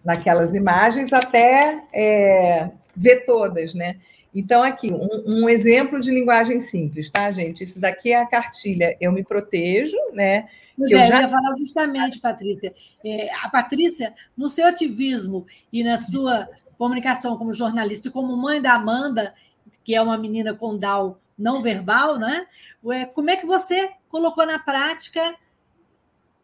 naquelas 0.04 0.54
imagens 0.54 1.12
até 1.12 1.82
é, 1.92 2.70
ver 2.96 3.24
todas, 3.26 3.74
né? 3.74 3.96
Então, 4.34 4.62
aqui, 4.62 4.92
um, 4.92 5.42
um, 5.42 5.48
exemplo 5.48 6.00
de 6.00 6.10
linguagem 6.10 6.60
simples, 6.60 7.10
tá, 7.10 7.30
gente? 7.30 7.64
Isso 7.64 7.80
daqui 7.80 8.12
é 8.12 8.20
a 8.20 8.26
cartilha 8.26 8.96
Eu 9.00 9.10
Me 9.10 9.24
Protejo, 9.24 9.96
né? 10.12 10.36
É, 10.36 10.48
eu, 10.78 10.88
já... 10.88 11.06
eu 11.06 11.22
ia 11.22 11.28
falar 11.28 11.56
justamente, 11.56 12.20
Patrícia. 12.20 12.74
É, 13.04 13.34
a 13.42 13.48
Patrícia, 13.48 14.14
no 14.36 14.48
seu 14.48 14.66
ativismo 14.66 15.46
e 15.72 15.82
na 15.82 15.96
sua 15.96 16.48
comunicação 16.76 17.36
como 17.36 17.54
jornalista 17.54 18.08
e 18.08 18.10
como 18.10 18.36
mãe 18.36 18.60
da 18.60 18.74
Amanda, 18.74 19.34
que 19.82 19.94
é 19.94 20.02
uma 20.02 20.18
menina 20.18 20.54
com 20.54 20.76
Down 20.76 21.16
não 21.38 21.62
verbal, 21.62 22.18
né? 22.18 22.46
Como 23.14 23.30
é 23.30 23.36
que 23.36 23.46
você 23.46 23.90
colocou 24.08 24.44
na 24.44 24.58
prática, 24.58 25.34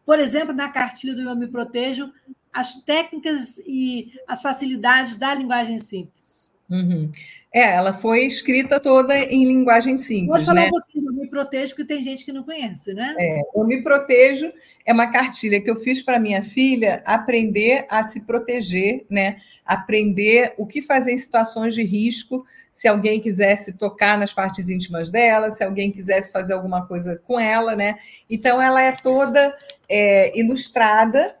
por 0.05 0.19
exemplo, 0.19 0.53
na 0.53 0.69
cartilha 0.69 1.13
do 1.13 1.21
Eu 1.21 1.35
Me 1.35 1.47
Protejo, 1.47 2.11
as 2.51 2.75
técnicas 2.81 3.57
e 3.59 4.13
as 4.27 4.41
facilidades 4.41 5.17
da 5.17 5.33
linguagem 5.33 5.79
simples? 5.79 6.55
Uhum. 6.69 7.11
É, 7.55 7.73
ela 7.73 7.93
foi 7.93 8.25
escrita 8.25 8.81
toda 8.81 9.17
em 9.17 9.45
linguagem 9.45 9.95
simples. 9.95 10.27
Pode 10.27 10.45
falar 10.45 10.63
né? 10.63 10.67
um 10.67 10.71
pouquinho 10.71 11.05
do 11.05 11.13
Me 11.13 11.29
Protejo, 11.29 11.73
porque 11.73 11.85
tem 11.85 12.03
gente 12.03 12.25
que 12.25 12.33
não 12.33 12.43
conhece, 12.43 12.93
né? 12.93 13.15
É, 13.17 13.43
o 13.53 13.63
Me 13.63 13.81
Protejo 13.81 14.51
é 14.85 14.91
uma 14.91 15.07
cartilha 15.07 15.61
que 15.61 15.71
eu 15.71 15.77
fiz 15.77 16.01
para 16.01 16.19
minha 16.19 16.43
filha 16.43 17.01
aprender 17.05 17.85
a 17.89 18.03
se 18.03 18.25
proteger, 18.25 19.05
né? 19.09 19.37
Aprender 19.65 20.53
o 20.57 20.67
que 20.67 20.81
fazer 20.81 21.13
em 21.13 21.17
situações 21.17 21.73
de 21.73 21.81
risco, 21.81 22.45
se 22.69 22.89
alguém 22.89 23.21
quisesse 23.21 23.71
tocar 23.71 24.17
nas 24.17 24.33
partes 24.33 24.69
íntimas 24.69 25.09
dela, 25.09 25.49
se 25.49 25.63
alguém 25.63 25.93
quisesse 25.93 26.33
fazer 26.33 26.51
alguma 26.51 26.85
coisa 26.85 27.21
com 27.25 27.39
ela, 27.39 27.73
né? 27.73 27.99
Então, 28.29 28.61
ela 28.61 28.81
é 28.81 28.91
toda 28.91 29.55
é, 29.87 30.37
ilustrada 30.37 31.33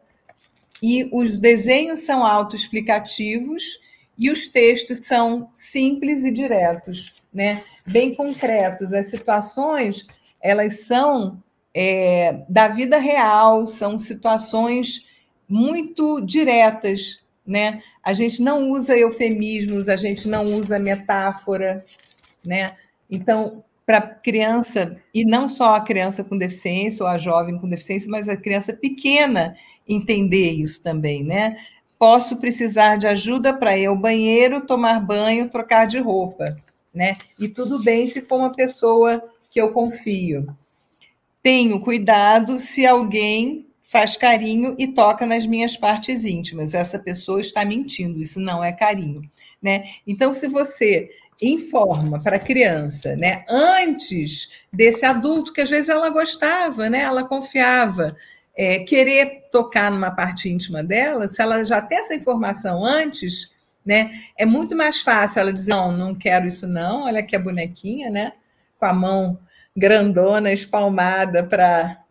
e 0.81 1.09
os 1.11 1.37
desenhos 1.37 1.99
são 1.99 2.25
autoexplicativos 2.25 3.83
e 4.17 4.29
os 4.29 4.47
textos 4.47 4.99
são 5.05 5.49
simples 5.53 6.23
e 6.23 6.31
diretos, 6.31 7.13
né? 7.33 7.61
bem 7.85 8.15
concretos. 8.15 8.93
As 8.93 9.07
situações 9.07 10.07
elas 10.41 10.81
são 10.81 11.41
é, 11.73 12.43
da 12.47 12.67
vida 12.67 12.97
real, 12.97 13.65
são 13.67 13.97
situações 13.99 15.05
muito 15.49 16.21
diretas. 16.21 17.23
Né? 17.45 17.81
A 18.03 18.13
gente 18.13 18.41
não 18.41 18.69
usa 18.69 18.97
eufemismos, 18.97 19.89
a 19.89 19.95
gente 19.95 20.27
não 20.27 20.43
usa 20.55 20.79
metáfora. 20.79 21.83
Né? 22.45 22.73
Então, 23.09 23.63
para 23.85 24.01
criança, 24.01 24.97
e 25.13 25.25
não 25.25 25.47
só 25.47 25.75
a 25.75 25.81
criança 25.81 26.23
com 26.23 26.37
deficiência 26.37 27.03
ou 27.03 27.09
a 27.09 27.17
jovem 27.17 27.59
com 27.59 27.69
deficiência, 27.69 28.09
mas 28.09 28.27
a 28.27 28.37
criança 28.37 28.73
pequena 28.73 29.55
entender 29.87 30.51
isso 30.51 30.81
também, 30.81 31.23
né? 31.23 31.57
Posso 31.97 32.37
precisar 32.37 32.97
de 32.97 33.07
ajuda 33.07 33.53
para 33.53 33.77
ir 33.77 33.85
ao 33.85 33.95
banheiro, 33.95 34.65
tomar 34.65 34.99
banho, 34.99 35.49
trocar 35.49 35.85
de 35.85 35.99
roupa, 35.99 36.57
né? 36.93 37.17
E 37.39 37.47
tudo 37.47 37.81
bem 37.83 38.07
se 38.07 38.21
for 38.21 38.37
uma 38.37 38.51
pessoa 38.51 39.23
que 39.49 39.59
eu 39.59 39.71
confio. 39.71 40.47
Tenho 41.41 41.79
cuidado 41.79 42.59
se 42.59 42.85
alguém 42.85 43.67
faz 43.83 44.17
carinho 44.17 44.75
e 44.77 44.87
toca 44.87 45.25
nas 45.25 45.45
minhas 45.45 45.77
partes 45.77 46.25
íntimas. 46.25 46.73
Essa 46.73 46.99
pessoa 46.99 47.39
está 47.39 47.63
mentindo, 47.63 48.21
isso 48.21 48.39
não 48.39 48.63
é 48.63 48.71
carinho, 48.71 49.21
né? 49.61 49.85
Então, 50.05 50.33
se 50.33 50.47
você 50.47 51.09
informa 51.41 52.21
para 52.21 52.37
a 52.37 52.39
criança, 52.39 53.15
né, 53.15 53.45
antes 53.49 54.49
desse 54.71 55.05
adulto 55.05 55.51
que 55.51 55.61
às 55.61 55.69
vezes 55.69 55.89
ela 55.89 56.09
gostava, 56.09 56.89
né, 56.89 57.01
ela 57.01 57.25
confiava, 57.25 58.15
é, 58.57 58.79
querer 58.79 59.47
tocar 59.51 59.91
numa 59.91 60.11
parte 60.11 60.49
íntima 60.49 60.83
dela, 60.83 61.27
se 61.27 61.41
ela 61.41 61.63
já 61.63 61.81
tem 61.81 61.97
essa 61.97 62.15
informação 62.15 62.85
antes, 62.85 63.53
né, 63.85 64.11
é 64.37 64.45
muito 64.45 64.75
mais 64.75 65.01
fácil 65.01 65.41
ela 65.41 65.53
dizer, 65.53 65.71
não, 65.71 65.91
não 65.91 66.15
quero 66.15 66.47
isso 66.47 66.67
não, 66.67 67.03
olha 67.03 67.19
aqui 67.19 67.35
a 67.35 67.39
bonequinha, 67.39 68.09
né, 68.09 68.33
com 68.79 68.85
a 68.85 68.93
mão 68.93 69.39
grandona, 69.75 70.53
espalmada 70.53 71.43
para 71.43 72.01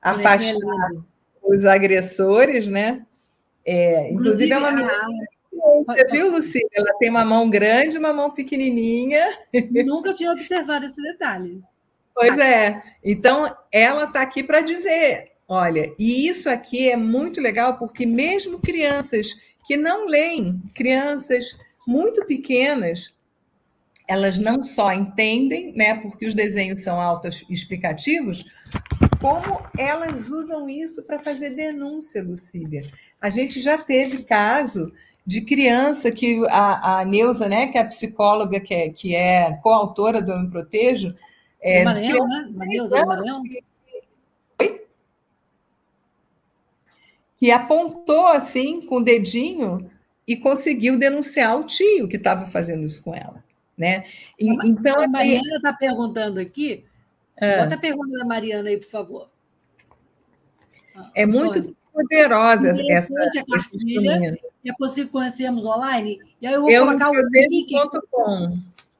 afastar 0.00 0.90
os 1.42 1.64
agressores, 1.64 2.66
né, 2.66 3.02
é, 3.64 4.10
inclusive, 4.10 4.14
inclusive, 4.14 4.52
é 4.52 4.58
uma 4.58 4.72
menina... 4.72 4.92
Você 5.86 6.04
viu, 6.06 6.30
Lucília? 6.30 6.68
Ela 6.72 6.94
tem 6.98 7.10
uma 7.10 7.24
mão 7.24 7.50
grande 7.50 7.98
uma 7.98 8.14
mão 8.14 8.30
pequenininha. 8.30 9.20
Nunca 9.84 10.14
tinha 10.14 10.32
observado 10.32 10.86
esse 10.86 11.02
detalhe. 11.02 11.60
Pois 12.14 12.38
é. 12.38 12.80
Então, 13.04 13.54
ela 13.70 14.04
está 14.04 14.22
aqui 14.22 14.42
para 14.42 14.62
dizer: 14.62 15.29
Olha, 15.52 15.92
e 15.98 16.28
isso 16.28 16.48
aqui 16.48 16.88
é 16.88 16.96
muito 16.96 17.40
legal 17.40 17.76
porque 17.76 18.06
mesmo 18.06 18.60
crianças 18.60 19.36
que 19.66 19.76
não 19.76 20.06
leem. 20.06 20.62
Crianças 20.76 21.58
muito 21.84 22.24
pequenas, 22.24 23.12
elas 24.06 24.38
não 24.38 24.62
só 24.62 24.92
entendem, 24.92 25.72
né, 25.74 25.96
porque 25.96 26.24
os 26.24 26.34
desenhos 26.34 26.84
são 26.84 27.00
autoexplicativos, 27.00 28.44
como 29.20 29.60
elas 29.76 30.28
usam 30.28 30.68
isso 30.68 31.02
para 31.02 31.18
fazer 31.18 31.50
denúncia, 31.50 32.22
Lucília. 32.22 32.82
A 33.20 33.28
gente 33.28 33.58
já 33.58 33.76
teve 33.76 34.22
caso 34.22 34.92
de 35.26 35.40
criança 35.40 36.12
que 36.12 36.44
a, 36.48 37.00
a 37.00 37.04
Neuza, 37.04 37.48
né, 37.48 37.66
que 37.66 37.76
é 37.76 37.80
a 37.80 37.88
psicóloga 37.88 38.60
que 38.60 38.72
é, 38.72 38.88
que 38.88 39.16
é 39.16 39.52
coautora 39.64 40.22
do 40.22 40.30
Eu 40.30 40.42
Me 40.42 40.48
Protejo, 40.48 41.12
é, 41.60 41.82
Maranhão, 41.82 42.28
né? 42.28 42.48
Neuza 42.54 43.04
Maranhão. 43.04 43.42
Que 43.42 43.64
apontou 47.48 48.26
assim 48.26 48.80
com 48.80 48.96
o 48.96 49.04
dedinho 49.04 49.88
e 50.26 50.36
conseguiu 50.36 50.98
denunciar 50.98 51.56
o 51.58 51.64
tio 51.64 52.08
que 52.08 52.16
estava 52.16 52.46
fazendo 52.46 52.84
isso 52.84 53.02
com 53.02 53.14
ela. 53.14 53.44
Né? 53.78 54.04
E, 54.38 54.48
então, 54.68 55.00
a 55.00 55.08
Mariana 55.08 55.56
está 55.56 55.72
perguntando 55.72 56.40
aqui. 56.40 56.84
É. 57.36 57.62
Bota 57.62 57.76
a 57.76 57.78
pergunta 57.78 58.18
da 58.18 58.24
Mariana 58.24 58.68
aí, 58.68 58.76
por 58.76 58.90
favor. 58.90 59.30
É 61.14 61.24
muito 61.24 61.74
poderosa 61.92 62.72
essa, 62.90 63.14
cartilha. 63.48 64.38
É 64.64 64.72
possível 64.74 65.10
conhecermos 65.10 65.64
online? 65.64 66.20
E 66.40 66.46
aí 66.46 66.54
eu 66.54 66.60
vou 66.60 66.70
eu 66.70 66.84
colocar 66.84 67.10
o 67.10 67.14
link. 67.48 67.72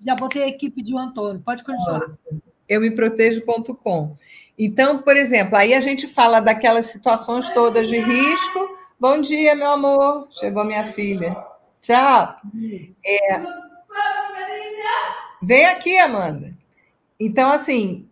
Já 0.04 0.14
botei 0.14 0.44
a 0.44 0.48
equipe 0.48 0.82
de 0.82 0.96
Antônio. 0.96 1.42
Pode 1.44 1.62
continuar. 1.62 2.10
Eu 2.66 2.80
me 2.80 2.90
protejo.com. 2.90 4.16
Então, 4.62 4.98
por 4.98 5.16
exemplo, 5.16 5.56
aí 5.56 5.72
a 5.72 5.80
gente 5.80 6.06
fala 6.06 6.38
daquelas 6.38 6.84
situações 6.84 7.48
todas 7.48 7.88
de 7.88 7.98
risco. 7.98 8.76
Bom 9.00 9.18
dia, 9.18 9.54
meu 9.54 9.70
amor. 9.70 10.28
Chegou 10.32 10.66
minha 10.66 10.84
filha. 10.84 11.34
Tchau. 11.80 12.36
É... 13.02 13.42
Vem 15.42 15.64
aqui, 15.64 15.96
Amanda. 15.96 16.54
Então, 17.18 17.50
assim, 17.50 18.06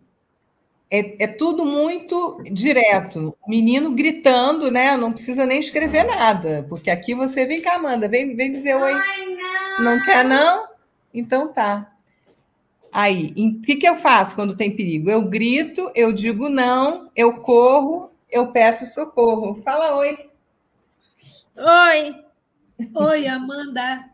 é, 0.89 1.23
é, 1.23 1.27
tudo 1.27 1.63
muito 1.63 2.41
direto. 2.51 3.37
O 3.45 3.47
menino 3.47 3.91
gritando, 3.91 4.71
né? 4.71 4.97
Não 4.97 5.13
precisa 5.13 5.45
nem 5.45 5.59
escrever 5.59 6.03
nada, 6.03 6.65
porque 6.67 6.89
aqui 6.89 7.13
você 7.13 7.45
vem 7.45 7.61
cá, 7.61 7.75
Amanda, 7.75 8.07
vem, 8.07 8.35
vem 8.35 8.51
dizer 8.51 8.73
oi. 8.73 8.93
Ai, 8.93 9.25
não. 9.77 9.85
não 9.85 10.03
quer, 10.03 10.25
não? 10.25 10.67
Então 11.13 11.53
tá. 11.53 11.88
Aí, 12.91 13.33
o 13.37 13.61
que, 13.61 13.75
que 13.75 13.87
eu 13.87 13.97
faço 13.97 14.35
quando 14.35 14.57
tem 14.57 14.75
perigo? 14.75 15.09
Eu 15.09 15.23
grito, 15.23 15.91
eu 15.93 16.11
digo 16.11 16.49
não, 16.49 17.09
eu 17.15 17.41
corro, 17.41 18.11
eu 18.29 18.51
peço 18.51 18.85
socorro. 18.85 19.53
Fala 19.55 19.95
oi. 19.97 20.17
Oi. 21.55 22.15
Oi, 22.95 23.27
Amanda. 23.27 24.09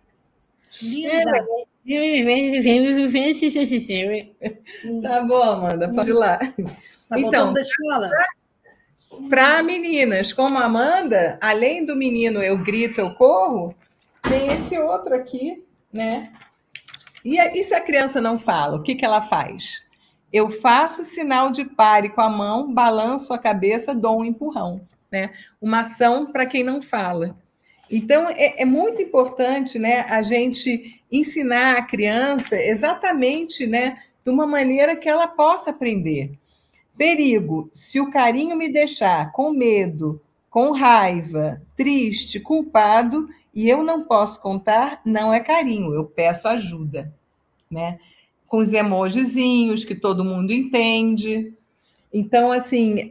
Linda. 0.81 1.45
tá 5.01 5.21
bom, 5.21 5.41
Amanda, 5.41 5.87
pode 5.89 6.09
ir 6.09 6.13
lá. 6.13 6.39
Tá 7.07 7.19
então, 7.19 7.53
da 7.53 7.61
escola. 7.61 8.09
Para 9.29 9.63
meninas 9.63 10.33
como 10.33 10.57
a 10.57 10.65
Amanda, 10.65 11.37
além 11.39 11.85
do 11.85 11.95
menino 11.95 12.41
eu 12.41 12.57
grito, 12.57 12.99
eu 12.99 13.13
corro, 13.13 13.73
tem 14.21 14.47
esse 14.47 14.77
outro 14.79 15.13
aqui, 15.13 15.63
né? 15.93 16.33
E, 17.25 17.39
e 17.39 17.63
se 17.63 17.73
a 17.73 17.81
criança 17.81 18.21
não 18.21 18.37
fala, 18.37 18.77
o 18.77 18.83
que, 18.83 18.93
que 18.93 19.03
ela 19.03 19.23
faz? 19.23 19.83
Eu 20.31 20.51
faço 20.51 21.03
sinal 21.03 21.49
de 21.49 21.65
pare 21.65 22.09
com 22.09 22.21
a 22.21 22.29
mão, 22.29 22.71
balanço 22.71 23.33
a 23.33 23.39
cabeça, 23.39 23.95
dou 23.95 24.19
um 24.19 24.25
empurrão. 24.25 24.81
Né? 25.11 25.31
Uma 25.59 25.79
ação 25.79 26.31
para 26.31 26.45
quem 26.45 26.63
não 26.63 26.81
fala. 26.81 27.35
Então, 27.89 28.29
é, 28.29 28.61
é, 28.61 28.65
muito 28.65 29.01
importante 29.01 29.79
né, 29.79 30.01
a 30.01 30.21
gente 30.21 31.01
ensinar 31.11 31.77
a 31.77 31.81
criança 31.81 32.61
exatamente 32.61 33.65
né, 33.65 33.97
de 34.23 34.29
uma 34.29 34.45
maneira 34.45 34.95
que 34.95 35.09
ela 35.09 35.27
possa 35.27 35.71
aprender. 35.71 36.31
Perigo, 36.97 37.69
se 37.73 37.99
o 37.99 38.09
carinho 38.09 38.55
me 38.55 38.69
deixar 38.69 39.31
com 39.31 39.51
medo, 39.51 40.21
com 40.49 40.71
raiva, 40.71 41.61
triste, 41.75 42.39
culpado, 42.39 43.27
e 43.55 43.69
eu 43.69 43.81
não 43.81 44.03
posso 44.03 44.41
contar, 44.41 45.01
não 45.05 45.33
é 45.33 45.39
carinho, 45.39 45.93
eu 45.93 46.03
peço 46.03 46.45
ajuda, 46.45 47.13
né? 47.71 47.97
Com 48.45 48.57
os 48.57 48.73
emojizinhos 48.73 49.85
que 49.85 49.95
todo 49.95 50.25
mundo 50.25 50.51
entende. 50.51 51.53
Então, 52.13 52.51
assim, 52.51 53.09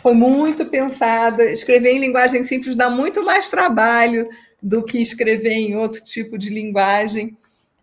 foi 0.00 0.14
muito 0.14 0.66
pensada. 0.66 1.44
Escrever 1.50 1.90
em 1.92 1.98
linguagem 1.98 2.44
simples 2.44 2.76
dá 2.76 2.88
muito 2.88 3.24
mais 3.24 3.50
trabalho 3.50 4.28
do 4.62 4.82
que 4.84 5.02
escrever 5.02 5.52
em 5.52 5.76
outro 5.76 6.02
tipo 6.02 6.38
de 6.38 6.50
linguagem. 6.50 7.36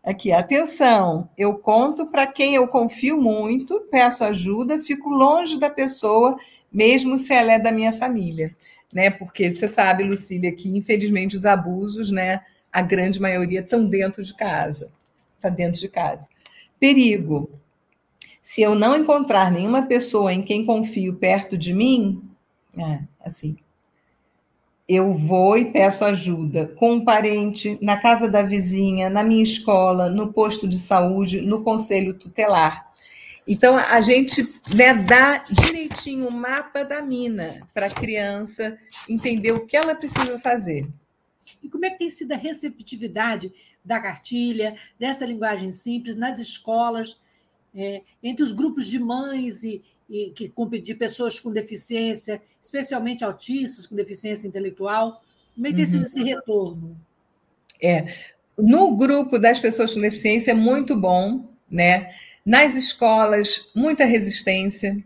Aqui, 0.03 0.31
atenção, 0.31 1.29
eu 1.37 1.55
conto 1.55 2.07
para 2.07 2.25
quem 2.25 2.55
eu 2.55 2.67
confio 2.67 3.21
muito, 3.21 3.81
peço 3.91 4.23
ajuda, 4.23 4.79
fico 4.79 5.09
longe 5.09 5.59
da 5.59 5.69
pessoa, 5.69 6.37
mesmo 6.71 7.17
se 7.17 7.33
ela 7.33 7.51
é 7.51 7.59
da 7.59 7.71
minha 7.71 7.93
família. 7.93 8.55
Né? 8.93 9.09
Porque 9.09 9.49
você 9.49 9.67
sabe, 9.67 10.03
Lucília, 10.03 10.51
que 10.51 10.69
infelizmente 10.69 11.35
os 11.35 11.45
abusos, 11.45 12.09
né, 12.09 12.41
a 12.71 12.81
grande 12.81 13.19
maioria 13.21 13.61
estão 13.61 13.87
dentro 13.87 14.23
de 14.23 14.33
casa. 14.35 14.91
Está 15.35 15.49
dentro 15.49 15.79
de 15.79 15.89
casa. 15.89 16.27
Perigo. 16.79 17.49
Se 18.41 18.61
eu 18.61 18.75
não 18.75 18.95
encontrar 18.95 19.51
nenhuma 19.51 19.85
pessoa 19.85 20.33
em 20.33 20.41
quem 20.41 20.65
confio 20.65 21.15
perto 21.15 21.57
de 21.57 21.73
mim, 21.73 22.23
é, 22.77 23.01
assim, 23.23 23.55
eu 24.87 25.13
vou 25.13 25.57
e 25.57 25.71
peço 25.71 26.03
ajuda 26.03 26.67
com 26.75 26.93
um 26.93 27.05
parente, 27.05 27.77
na 27.81 27.97
casa 28.01 28.29
da 28.29 28.41
vizinha, 28.41 29.09
na 29.09 29.23
minha 29.23 29.43
escola, 29.43 30.09
no 30.09 30.33
posto 30.33 30.67
de 30.67 30.77
saúde, 30.77 31.41
no 31.41 31.63
conselho 31.63 32.13
tutelar. 32.13 32.90
Então, 33.51 33.75
a 33.75 33.99
gente 33.99 34.43
né, 34.73 34.93
dá 34.93 35.39
direitinho 35.39 36.25
o 36.25 36.31
mapa 36.31 36.85
da 36.85 37.01
mina 37.01 37.67
para 37.73 37.87
a 37.87 37.93
criança 37.93 38.79
entender 39.09 39.51
o 39.51 39.65
que 39.65 39.75
ela 39.75 39.93
precisa 39.93 40.39
fazer. 40.39 40.87
E 41.61 41.67
como 41.67 41.85
é 41.85 41.89
que 41.89 41.97
tem 41.97 42.09
sido 42.09 42.31
a 42.31 42.37
receptividade 42.37 43.51
da 43.83 43.99
cartilha, 43.99 44.77
dessa 44.97 45.25
linguagem 45.25 45.69
simples, 45.69 46.15
nas 46.15 46.39
escolas, 46.39 47.19
é, 47.75 48.03
entre 48.23 48.41
os 48.41 48.53
grupos 48.53 48.87
de 48.87 48.97
mães 48.97 49.65
e, 49.65 49.83
e 50.09 50.29
que, 50.29 50.49
de 50.81 50.95
pessoas 50.95 51.37
com 51.37 51.51
deficiência, 51.51 52.41
especialmente 52.61 53.21
autistas 53.21 53.85
com 53.85 53.97
deficiência 53.97 54.47
intelectual? 54.47 55.21
Como 55.53 55.67
é 55.67 55.71
que 55.71 55.75
tem 55.75 55.85
sido 55.85 55.99
uhum. 55.99 56.05
esse 56.05 56.23
retorno? 56.23 57.01
É, 57.83 58.15
no 58.57 58.95
grupo 58.95 59.37
das 59.37 59.59
pessoas 59.59 59.93
com 59.93 59.99
deficiência 59.99 60.51
é 60.51 60.53
muito 60.53 60.95
bom, 60.95 61.49
né? 61.69 62.15
Nas 62.45 62.75
escolas, 62.75 63.69
muita 63.75 64.05
resistência, 64.05 64.97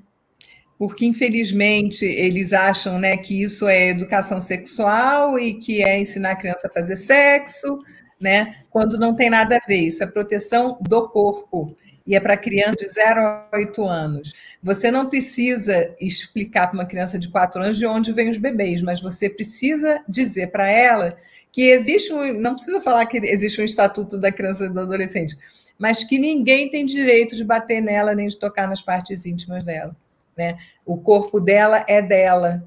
porque 0.77 1.05
infelizmente 1.05 2.05
eles 2.05 2.53
acham 2.53 2.99
né, 2.99 3.17
que 3.17 3.41
isso 3.41 3.67
é 3.67 3.89
educação 3.89 4.39
sexual 4.41 5.37
e 5.37 5.53
que 5.53 5.83
é 5.83 5.99
ensinar 5.99 6.31
a 6.31 6.35
criança 6.35 6.67
a 6.67 6.71
fazer 6.71 6.95
sexo, 6.95 7.79
né? 8.19 8.63
Quando 8.69 8.97
não 8.97 9.15
tem 9.15 9.29
nada 9.29 9.57
a 9.57 9.67
ver, 9.67 9.79
isso 9.79 10.03
é 10.03 10.07
proteção 10.07 10.77
do 10.81 11.09
corpo 11.09 11.75
e 12.07 12.15
é 12.15 12.19
para 12.19 12.37
criança 12.37 12.75
de 12.75 12.87
0 12.87 13.19
a 13.19 13.49
8 13.53 13.83
anos. 13.83 14.33
Você 14.61 14.91
não 14.91 15.09
precisa 15.09 15.95
explicar 15.99 16.67
para 16.67 16.79
uma 16.79 16.85
criança 16.85 17.17
de 17.17 17.29
4 17.29 17.61
anos 17.61 17.77
de 17.77 17.85
onde 17.85 18.13
vêm 18.13 18.29
os 18.29 18.37
bebês, 18.37 18.81
mas 18.81 19.01
você 19.01 19.29
precisa 19.29 20.03
dizer 20.07 20.51
para 20.51 20.67
ela 20.69 21.17
que 21.51 21.63
existe 21.69 22.13
um. 22.13 22.33
Não 22.39 22.53
precisa 22.53 22.79
falar 22.81 23.05
que 23.07 23.17
existe 23.17 23.59
um 23.61 23.65
estatuto 23.65 24.17
da 24.17 24.31
criança 24.31 24.65
e 24.65 24.69
do 24.69 24.81
adolescente, 24.81 25.37
mas 25.77 26.03
que 26.03 26.17
ninguém 26.17 26.69
tem 26.69 26.85
direito 26.85 27.35
de 27.35 27.43
bater 27.43 27.81
nela 27.81 28.15
nem 28.15 28.27
de 28.27 28.37
tocar 28.37 28.67
nas 28.67 28.81
partes 28.81 29.25
íntimas 29.25 29.63
dela. 29.63 29.95
Né? 30.37 30.57
O 30.85 30.97
corpo 30.97 31.39
dela 31.39 31.85
é 31.87 32.01
dela. 32.01 32.63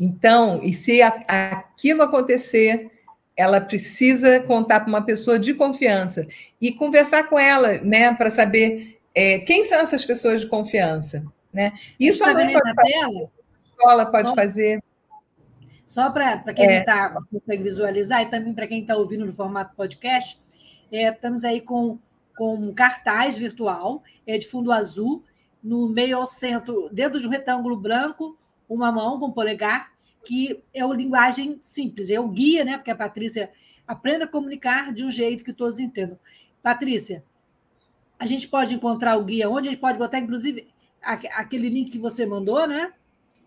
Então, 0.00 0.60
e 0.62 0.72
se 0.72 1.02
aquilo 1.02 2.02
acontecer, 2.02 2.90
ela 3.36 3.60
precisa 3.60 4.40
contar 4.40 4.80
para 4.80 4.88
uma 4.88 5.04
pessoa 5.04 5.38
de 5.38 5.54
confiança 5.54 6.26
e 6.60 6.72
conversar 6.72 7.28
com 7.28 7.38
ela, 7.38 7.78
né, 7.78 8.12
para 8.14 8.30
saber 8.30 8.98
é, 9.14 9.38
quem 9.38 9.64
são 9.64 9.78
essas 9.78 10.04
pessoas 10.04 10.40
de 10.40 10.48
confiança, 10.48 11.24
né? 11.52 11.72
Isso 11.98 12.24
a 12.24 12.32
mãe 12.32 12.52
pode 12.52 12.74
fazer, 12.74 12.92
tela? 12.92 13.20
a 13.20 13.68
escola 13.68 14.06
pode 14.06 14.28
só, 14.28 14.34
fazer. 14.34 14.82
Só 15.86 16.10
para 16.10 16.52
quem 16.52 16.66
é. 16.66 16.68
não 16.68 16.78
está 16.80 17.22
consegue 17.30 17.62
visualizar 17.62 18.22
e 18.22 18.26
também 18.26 18.52
para 18.54 18.66
quem 18.66 18.82
está 18.82 18.96
ouvindo 18.96 19.24
no 19.24 19.32
formato 19.32 19.74
podcast, 19.76 20.38
é, 20.92 21.08
estamos 21.08 21.44
aí 21.44 21.60
com, 21.60 21.98
com 22.38 22.54
um 22.54 22.72
cartaz 22.72 23.36
virtual 23.36 24.02
é, 24.24 24.38
de 24.38 24.46
fundo 24.46 24.70
azul, 24.70 25.24
no 25.62 25.88
meio 25.88 26.16
ao 26.16 26.26
centro, 26.26 26.88
dentro 26.92 27.20
de 27.20 27.26
um 27.26 27.30
retângulo 27.30 27.76
branco, 27.76 28.38
uma 28.68 28.92
mão 28.92 29.18
com 29.18 29.26
um 29.26 29.32
polegar 29.32 29.92
que 30.24 30.62
é 30.72 30.84
uma 30.84 30.94
linguagem 30.94 31.58
simples, 31.60 32.10
é 32.10 32.20
o 32.20 32.28
guia, 32.28 32.64
né? 32.64 32.76
Porque 32.76 32.90
a 32.90 32.96
Patrícia 32.96 33.50
aprenda 33.86 34.24
a 34.24 34.28
comunicar 34.28 34.92
de 34.92 35.04
um 35.04 35.10
jeito 35.10 35.42
que 35.42 35.52
todos 35.52 35.80
entendam. 35.80 36.18
Patrícia, 36.62 37.24
a 38.18 38.26
gente 38.26 38.46
pode 38.46 38.74
encontrar 38.74 39.16
o 39.16 39.24
guia 39.24 39.48
onde 39.50 39.68
a 39.68 39.70
gente 39.72 39.80
pode 39.80 39.98
botar, 39.98 40.18
inclusive, 40.18 40.68
aquele 41.02 41.68
link 41.68 41.90
que 41.90 41.98
você 41.98 42.24
mandou, 42.24 42.66
né? 42.66 42.92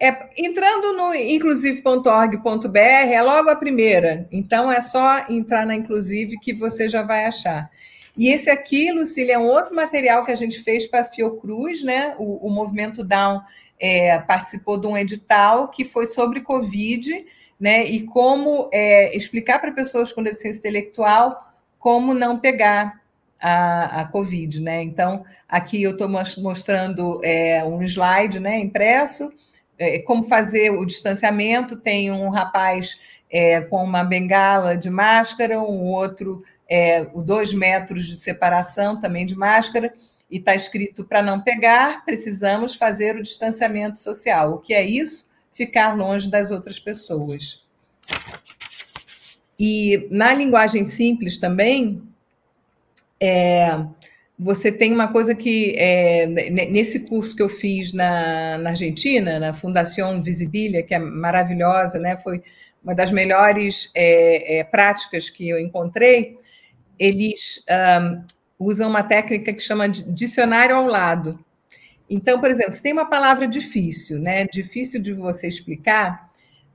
É, 0.00 0.28
entrando 0.36 0.92
no 0.92 1.14
inclusive.org.br 1.14 2.78
é 2.78 3.22
logo 3.22 3.48
a 3.48 3.56
primeira, 3.56 4.28
então 4.30 4.70
é 4.70 4.80
só 4.80 5.24
entrar 5.28 5.64
na 5.64 5.74
Inclusive 5.74 6.38
que 6.38 6.52
você 6.52 6.86
já 6.86 7.02
vai 7.02 7.24
achar. 7.24 7.70
E 8.16 8.28
esse 8.28 8.48
aqui, 8.48 8.90
Lucília, 8.92 9.34
é 9.34 9.38
um 9.38 9.46
outro 9.46 9.74
material 9.74 10.24
que 10.24 10.32
a 10.32 10.36
gente 10.36 10.62
fez 10.62 10.86
para 10.86 11.00
a 11.00 11.04
Fiocruz, 11.04 11.82
né? 11.82 12.14
O, 12.18 12.46
o 12.46 12.50
Movimento 12.50 13.04
Down 13.04 13.42
é, 13.78 14.18
participou 14.18 14.78
de 14.78 14.86
um 14.86 14.96
edital 14.96 15.68
que 15.68 15.84
foi 15.84 16.06
sobre 16.06 16.40
Covid, 16.40 17.26
né? 17.60 17.84
E 17.84 18.02
como 18.04 18.70
é, 18.72 19.14
explicar 19.16 19.58
para 19.58 19.72
pessoas 19.72 20.12
com 20.12 20.22
deficiência 20.22 20.60
intelectual 20.60 21.42
como 21.78 22.14
não 22.14 22.38
pegar 22.38 23.00
a, 23.40 24.00
a 24.00 24.04
Covid, 24.06 24.62
né? 24.62 24.82
Então, 24.82 25.24
aqui 25.48 25.82
eu 25.82 25.92
estou 25.92 26.08
mostrando 26.08 27.20
é, 27.22 27.62
um 27.64 27.82
slide 27.82 28.40
né, 28.40 28.58
impresso 28.58 29.30
é, 29.78 29.98
como 30.00 30.24
fazer 30.24 30.70
o 30.70 30.84
distanciamento. 30.84 31.76
Tem 31.76 32.10
um 32.10 32.28
rapaz 32.28 32.98
é, 33.30 33.60
com 33.60 33.82
uma 33.82 34.04
bengala 34.04 34.76
de 34.76 34.90
máscara, 34.90 35.60
um 35.60 35.92
outro 35.92 36.42
é, 36.68 37.04
dois 37.04 37.52
metros 37.52 38.06
de 38.06 38.16
separação 38.16 39.00
também 39.00 39.24
de 39.24 39.36
máscara, 39.36 39.92
e 40.30 40.38
está 40.38 40.54
escrito 40.54 41.04
para 41.04 41.22
não 41.22 41.40
pegar, 41.40 42.04
precisamos 42.04 42.74
fazer 42.74 43.16
o 43.16 43.22
distanciamento 43.22 44.00
social. 44.00 44.54
O 44.54 44.58
que 44.58 44.74
é 44.74 44.84
isso? 44.84 45.26
Ficar 45.52 45.96
longe 45.96 46.28
das 46.28 46.50
outras 46.50 46.78
pessoas. 46.78 47.64
E 49.58 50.08
na 50.10 50.34
linguagem 50.34 50.84
simples 50.84 51.38
também, 51.38 52.02
é, 53.20 53.68
você 54.38 54.70
tem 54.70 54.92
uma 54.92 55.08
coisa 55.08 55.34
que, 55.34 55.74
é, 55.78 56.26
nesse 56.26 57.00
curso 57.00 57.34
que 57.34 57.42
eu 57.42 57.48
fiz 57.48 57.92
na, 57.92 58.58
na 58.58 58.70
Argentina, 58.70 59.38
na 59.38 59.52
Fundação 59.52 60.22
Visibilia, 60.22 60.82
que 60.82 60.94
é 60.94 60.98
maravilhosa, 60.98 61.98
né? 61.98 62.16
foi 62.18 62.42
uma 62.84 62.94
das 62.94 63.10
melhores 63.10 63.90
é, 63.94 64.58
é, 64.58 64.64
práticas 64.64 65.30
que 65.30 65.48
eu 65.48 65.58
encontrei, 65.58 66.36
eles 66.98 67.64
um, 68.00 68.24
usam 68.58 68.88
uma 68.88 69.02
técnica 69.02 69.52
que 69.52 69.60
chama 69.60 69.88
de 69.88 70.08
dicionário 70.12 70.76
ao 70.76 70.86
lado. 70.86 71.38
Então, 72.08 72.38
por 72.38 72.50
exemplo, 72.50 72.72
se 72.72 72.82
tem 72.82 72.92
uma 72.92 73.08
palavra 73.08 73.48
difícil, 73.48 74.20
né? 74.20 74.44
difícil 74.44 75.00
de 75.00 75.12
você 75.12 75.48
explicar, 75.48 76.25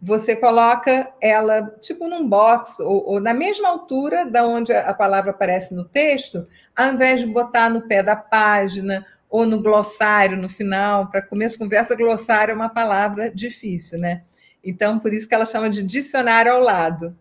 você 0.01 0.35
coloca 0.35 1.13
ela 1.21 1.61
tipo 1.79 2.07
num 2.07 2.27
box 2.27 2.79
ou, 2.79 3.05
ou, 3.05 3.19
na 3.19 3.35
mesma 3.35 3.69
altura 3.69 4.25
da 4.25 4.43
onde 4.43 4.73
a 4.73 4.93
palavra 4.93 5.29
aparece 5.29 5.75
no 5.75 5.85
texto, 5.85 6.47
ao 6.75 6.93
invés 6.93 7.19
de 7.19 7.27
botar 7.27 7.69
no 7.69 7.87
pé 7.87 8.01
da 8.01 8.15
página 8.15 9.05
ou 9.29 9.45
no 9.45 9.61
glossário 9.61 10.35
no 10.35 10.49
final, 10.49 11.09
para 11.11 11.21
começo 11.21 11.55
de 11.55 11.63
conversa, 11.63 11.95
glossário 11.95 12.51
é 12.51 12.55
uma 12.55 12.69
palavra 12.69 13.29
difícil, 13.29 13.99
né? 13.99 14.23
Então, 14.63 14.99
por 14.99 15.13
isso 15.13 15.27
que 15.27 15.35
ela 15.35 15.45
chama 15.45 15.69
de 15.69 15.83
dicionário 15.83 16.51
ao 16.51 16.59
lado. 16.59 17.15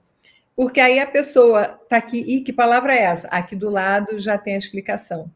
Porque 0.56 0.80
aí 0.80 0.98
a 0.98 1.06
pessoa 1.06 1.78
está 1.82 1.96
aqui, 1.96 2.18
e 2.18 2.42
que 2.42 2.52
palavra 2.52 2.94
é 2.94 3.02
essa? 3.02 3.28
Aqui 3.28 3.54
do 3.54 3.70
lado 3.70 4.18
já 4.18 4.36
tem 4.36 4.54
a 4.54 4.58
explicação. 4.58 5.30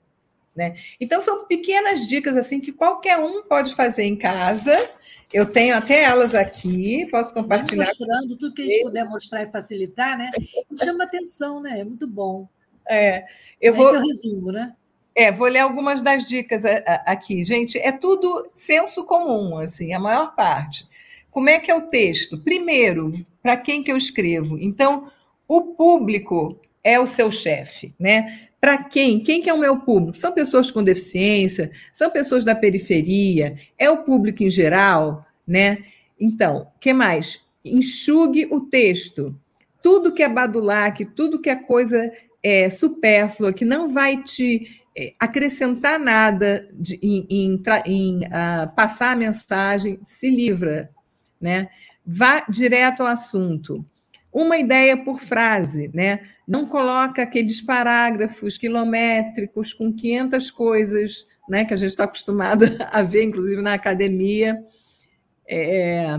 Né? 0.54 0.76
Então, 1.00 1.20
são 1.20 1.46
pequenas 1.46 2.06
dicas 2.06 2.36
assim 2.36 2.60
que 2.60 2.72
qualquer 2.72 3.18
um 3.18 3.42
pode 3.42 3.74
fazer 3.74 4.04
em 4.04 4.16
casa 4.16 4.88
eu 5.34 5.44
tenho 5.44 5.76
até 5.76 6.04
elas 6.04 6.32
aqui, 6.32 7.08
posso 7.10 7.34
compartilhar. 7.34 7.86
Mostrando 7.86 8.36
tudo 8.36 8.54
que 8.54 8.62
a 8.62 8.64
gente 8.64 8.82
puder 8.84 9.04
mostrar 9.04 9.42
e 9.42 9.50
facilitar, 9.50 10.16
né? 10.16 10.30
chama 10.78 11.02
atenção, 11.02 11.60
né? 11.60 11.80
É 11.80 11.84
muito 11.84 12.06
bom. 12.06 12.48
É, 12.88 13.24
eu 13.60 13.74
vou. 13.74 13.88
Esse 13.88 13.96
é 13.96 13.98
o 13.98 14.06
resumo, 14.06 14.52
né? 14.52 14.72
É, 15.12 15.32
vou 15.32 15.48
ler 15.48 15.58
algumas 15.58 16.00
das 16.00 16.24
dicas 16.24 16.62
aqui. 17.04 17.42
Gente, 17.42 17.76
é 17.78 17.90
tudo 17.90 18.48
senso 18.54 19.02
comum, 19.02 19.58
assim, 19.58 19.92
a 19.92 19.98
maior 19.98 20.36
parte. 20.36 20.86
Como 21.32 21.48
é 21.48 21.58
que 21.58 21.68
é 21.68 21.74
o 21.74 21.88
texto? 21.88 22.38
Primeiro, 22.38 23.12
para 23.42 23.56
quem 23.56 23.82
que 23.82 23.90
eu 23.90 23.96
escrevo? 23.96 24.56
Então, 24.56 25.10
o 25.48 25.74
público 25.74 26.60
é 26.82 27.00
o 27.00 27.08
seu 27.08 27.32
chefe, 27.32 27.92
né? 27.98 28.48
Para 28.64 28.78
quem? 28.78 29.20
Quem 29.20 29.42
que 29.42 29.50
é 29.50 29.52
o 29.52 29.58
meu 29.58 29.80
público? 29.80 30.16
São 30.16 30.32
pessoas 30.32 30.70
com 30.70 30.82
deficiência? 30.82 31.70
São 31.92 32.10
pessoas 32.10 32.46
da 32.46 32.54
periferia? 32.54 33.58
É 33.76 33.90
o 33.90 33.98
público 33.98 34.42
em 34.42 34.48
geral? 34.48 35.26
Né? 35.46 35.84
Então, 36.18 36.68
que 36.80 36.90
mais? 36.94 37.44
Enxugue 37.62 38.48
o 38.50 38.62
texto. 38.62 39.38
Tudo 39.82 40.14
que 40.14 40.22
é 40.22 40.28
badulac, 40.30 41.04
tudo 41.14 41.42
que 41.42 41.50
é 41.50 41.56
coisa 41.56 42.10
é, 42.42 42.70
supérflua, 42.70 43.52
que 43.52 43.66
não 43.66 43.86
vai 43.86 44.22
te 44.22 44.80
é, 44.96 45.12
acrescentar 45.20 46.00
nada 46.00 46.66
de, 46.72 46.98
em, 47.02 47.26
em, 47.28 47.62
em 47.84 48.18
uh, 48.20 48.74
passar 48.74 49.12
a 49.12 49.16
mensagem, 49.16 49.98
se 50.00 50.30
livra. 50.30 50.88
Né? 51.38 51.68
Vá 52.02 52.46
direto 52.48 53.02
ao 53.02 53.08
assunto 53.08 53.84
uma 54.34 54.58
ideia 54.58 54.96
por 54.96 55.20
frase, 55.20 55.88
né? 55.94 56.28
Não 56.46 56.66
coloca 56.66 57.22
aqueles 57.22 57.62
parágrafos 57.62 58.58
quilométricos 58.58 59.72
com 59.72 59.92
500 59.92 60.50
coisas, 60.50 61.26
né? 61.48 61.64
Que 61.64 61.72
a 61.72 61.76
gente 61.76 61.90
está 61.90 62.02
acostumado 62.02 62.64
a 62.90 63.00
ver, 63.02 63.22
inclusive 63.22 63.62
na 63.62 63.74
academia. 63.74 64.60
É... 65.48 66.18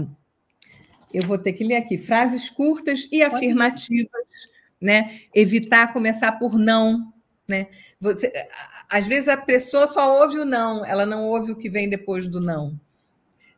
Eu 1.13 1.23
vou 1.27 1.37
ter 1.37 1.53
que 1.53 1.63
ler 1.63 1.75
aqui 1.75 1.97
frases 1.97 2.49
curtas 2.49 3.07
e 3.11 3.21
afirmativas, 3.21 4.09
né? 4.81 5.19
Evitar 5.33 5.91
começar 5.91 6.31
por 6.33 6.57
não, 6.57 7.13
né? 7.45 7.67
Você, 7.99 8.31
às 8.89 9.05
vezes 9.05 9.27
a 9.27 9.35
pessoa 9.35 9.87
só 9.87 10.21
ouve 10.21 10.39
o 10.39 10.45
não, 10.45 10.85
ela 10.85 11.05
não 11.05 11.25
ouve 11.25 11.51
o 11.51 11.55
que 11.57 11.69
vem 11.69 11.89
depois 11.89 12.27
do 12.27 12.39
não 12.39 12.79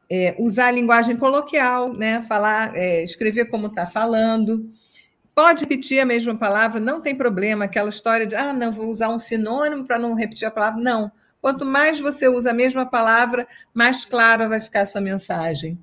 é, 0.10 0.36
usar 0.40 0.68
a 0.68 0.72
linguagem 0.72 1.18
coloquial, 1.18 1.94
né? 1.94 2.22
Falar, 2.24 2.76
é, 2.76 3.04
escrever 3.04 3.46
como 3.46 3.68
está 3.68 3.86
falando. 3.86 4.70
Pode 5.36 5.62
repetir 5.62 6.00
a 6.00 6.06
mesma 6.06 6.36
palavra, 6.36 6.80
não 6.80 7.02
tem 7.02 7.16
problema. 7.16 7.66
Aquela 7.66 7.90
história 7.90 8.26
de, 8.26 8.36
ah, 8.36 8.54
não, 8.54 8.72
vou 8.72 8.90
usar 8.90 9.10
um 9.10 9.20
sinônimo 9.20 9.86
para 9.86 10.00
não 10.00 10.14
repetir 10.14 10.48
a 10.48 10.52
palavra. 10.52 10.82
Não. 10.82 11.12
Quanto 11.40 11.64
mais 11.64 12.00
você 12.00 12.28
usa 12.28 12.52
a 12.52 12.54
mesma 12.54 12.86
palavra, 12.86 13.48
mais 13.74 14.04
clara 14.04 14.50
vai 14.50 14.60
ficar 14.60 14.82
a 14.82 14.86
sua 14.86 15.02
mensagem. 15.02 15.78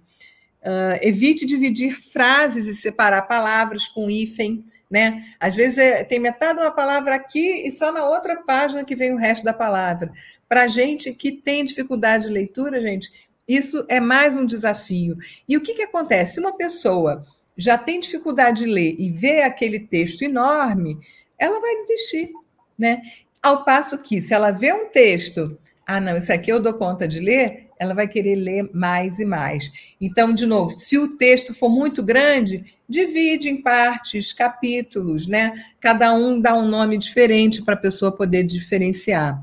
Uh, 0.61 0.99
evite 1.03 1.47
dividir 1.47 1.95
frases 2.11 2.67
e 2.67 2.75
separar 2.75 3.23
palavras 3.23 3.87
com 3.87 4.11
hífen. 4.11 4.65
Né? 4.91 5.25
Às 5.41 5.55
vezes 5.55 5.79
é, 5.79 6.05
tem 6.05 6.19
metade 6.19 6.59
de 6.59 6.65
uma 6.65 6.71
palavra 6.71 7.15
aqui 7.15 7.67
e 7.67 7.71
só 7.71 7.91
na 7.91 8.05
outra 8.05 8.43
página 8.43 8.85
que 8.85 8.95
vem 8.95 9.13
o 9.13 9.17
resto 9.17 9.45
da 9.45 9.53
palavra. 9.53 10.13
Para 10.49 10.69
gente 10.69 11.13
que 11.13 11.33
tem 11.33 11.65
dificuldade 11.65 12.27
de 12.27 12.33
leitura, 12.33 12.81
gente, 12.81 13.11
isso 13.47 13.85
é 13.89 14.01
mais 14.01 14.37
um 14.37 14.47
desafio. 14.47 15.17
E 15.49 15.57
o 15.57 15.61
que, 15.61 15.75
que 15.75 15.83
acontece? 15.83 16.35
Se 16.35 16.41
uma 16.41 16.57
pessoa 16.57 17.25
já 17.57 17.79
tem 17.79 18.01
dificuldade 18.01 18.65
de 18.65 18.71
ler 18.71 18.97
e 18.99 19.11
vê 19.11 19.43
aquele 19.43 19.79
texto 19.79 20.23
enorme, 20.23 20.99
ela 21.39 21.61
vai 21.61 21.77
desistir, 21.77 22.31
né? 22.79 23.03
Ao 23.43 23.65
passo 23.65 23.99
que, 23.99 24.21
se 24.21 24.33
ela 24.33 24.51
vê 24.51 24.73
um 24.73 24.89
texto, 24.89 25.59
ah, 25.87 26.01
não, 26.01 26.17
isso 26.17 26.33
aqui 26.33 26.51
eu 26.51 26.61
dou 26.61 26.75
conta 26.75 27.07
de 27.07 27.21
ler, 27.21 27.69
ela 27.79 27.95
vai 27.95 28.09
querer 28.09 28.37
ler 28.37 28.71
mais 28.73 29.19
e 29.19 29.25
mais. 29.25 29.71
Então, 30.01 30.33
de 30.33 30.47
novo, 30.47 30.71
se 30.73 30.97
o 30.97 31.17
texto 31.17 31.53
for 31.53 31.69
muito 31.69 32.03
grande, 32.03 32.65
divide 32.89 33.49
em 33.49 33.61
partes, 33.61 34.33
capítulos, 34.33 35.27
né? 35.27 35.63
Cada 35.81 36.13
um 36.15 36.41
dá 36.41 36.55
um 36.55 36.67
nome 36.67 36.97
diferente 36.97 37.63
para 37.63 37.75
a 37.75 37.79
pessoa 37.79 38.17
poder 38.17 38.45
diferenciar. 38.45 39.43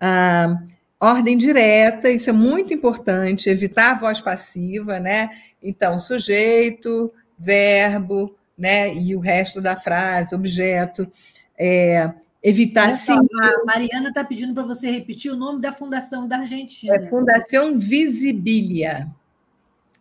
Ah, 0.00 0.56
ordem 1.00 1.36
direta, 1.36 2.10
isso 2.10 2.30
é 2.30 2.32
muito 2.32 2.74
importante, 2.74 3.48
evitar 3.48 3.92
a 3.92 3.94
voz 3.94 4.20
passiva, 4.20 4.98
né? 4.98 5.30
Então, 5.62 5.98
sujeito, 5.98 7.12
verbo, 7.38 8.36
né? 8.56 8.92
E 8.94 9.14
o 9.14 9.20
resto 9.20 9.60
da 9.60 9.76
frase, 9.76 10.34
objeto. 10.34 11.10
É, 11.56 12.12
evitar 12.42 12.96
sim. 12.96 13.12
A 13.12 13.64
Mariana 13.64 14.08
está 14.08 14.24
pedindo 14.24 14.54
para 14.54 14.62
você 14.62 14.90
repetir 14.90 15.30
o 15.32 15.36
nome 15.36 15.60
da 15.60 15.72
fundação 15.72 16.26
da 16.26 16.38
Argentina. 16.38 16.94
É 16.94 17.06
Fundação 17.08 17.78
Visibilia. 17.78 19.08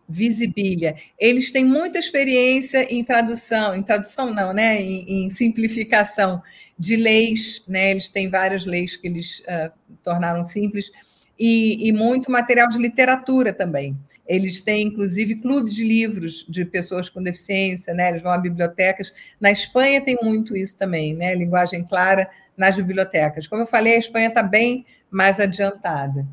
Visibilia. 0.09 0.95
Eles 1.19 1.51
têm 1.51 1.65
muita 1.65 1.99
experiência 1.99 2.87
em 2.93 3.03
tradução, 3.03 3.75
em 3.75 3.83
tradução 3.83 4.33
não, 4.33 4.53
né? 4.53 4.81
Em, 4.81 5.25
em 5.25 5.29
simplificação 5.29 6.41
de 6.79 6.95
leis, 6.95 7.63
né? 7.67 7.91
Eles 7.91 8.07
têm 8.07 8.29
várias 8.29 8.65
leis 8.65 8.95
que 8.95 9.07
eles 9.07 9.39
uh, 9.39 9.71
tornaram 10.03 10.43
simples. 10.43 10.91
e, 11.39 11.87
e, 11.87 11.91
muito 11.91 12.31
material 12.31 12.67
de 12.67 12.77
literatura 12.79 13.53
também. 13.53 13.95
Eles 14.25 14.61
têm, 14.61 14.87
inclusive, 14.87 15.35
clubes 15.35 15.75
de 15.75 15.83
livros 15.83 16.45
de 16.49 16.65
pessoas 16.65 17.09
com 17.09 17.21
deficiência, 17.21 17.93
né? 17.93 18.09
Eles 18.09 18.21
vão 18.21 18.31
a 18.31 18.37
bibliotecas. 18.37 19.13
Na 19.39 19.51
Espanha 19.51 20.01
tem 20.01 20.17
muito 20.21 20.55
isso 20.55 20.75
também, 20.75 21.13
né? 21.13 21.35
Linguagem 21.35 21.83
clara 21.83 22.29
nas 22.55 22.75
bibliotecas. 22.75 23.47
Como 23.47 23.61
eu 23.61 23.67
falei, 23.67 23.95
a 23.95 23.99
Espanha 23.99 24.29
está 24.29 24.41
bem 24.41 24.85
mais 25.11 25.39
adiantada. 25.39 26.25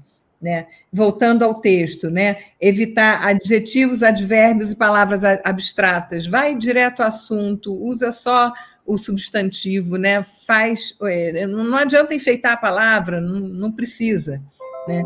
Né? 0.45 0.67
Voltando 0.93 1.43
ao 1.43 1.55
texto, 1.55 2.11
né? 2.11 2.37
evitar 2.61 3.27
adjetivos, 3.27 4.03
advérbios 4.03 4.73
e 4.73 4.77
palavras 4.77 5.25
abstratas. 5.43 6.27
Vai 6.27 6.55
direto 6.55 7.01
ao 7.01 7.09
assunto, 7.09 7.73
usa 7.73 8.13
só 8.13 8.53
o 8.85 8.99
substantivo, 8.99 9.97
né? 9.97 10.23
Faz, 10.47 10.95
é, 11.05 11.47
não 11.47 11.79
adianta 11.79 12.15
enfeitar 12.15 12.53
a 12.53 12.59
palavra, 12.59 13.23
não, 13.23 13.73
precisa, 13.73 14.43
né? 14.87 15.03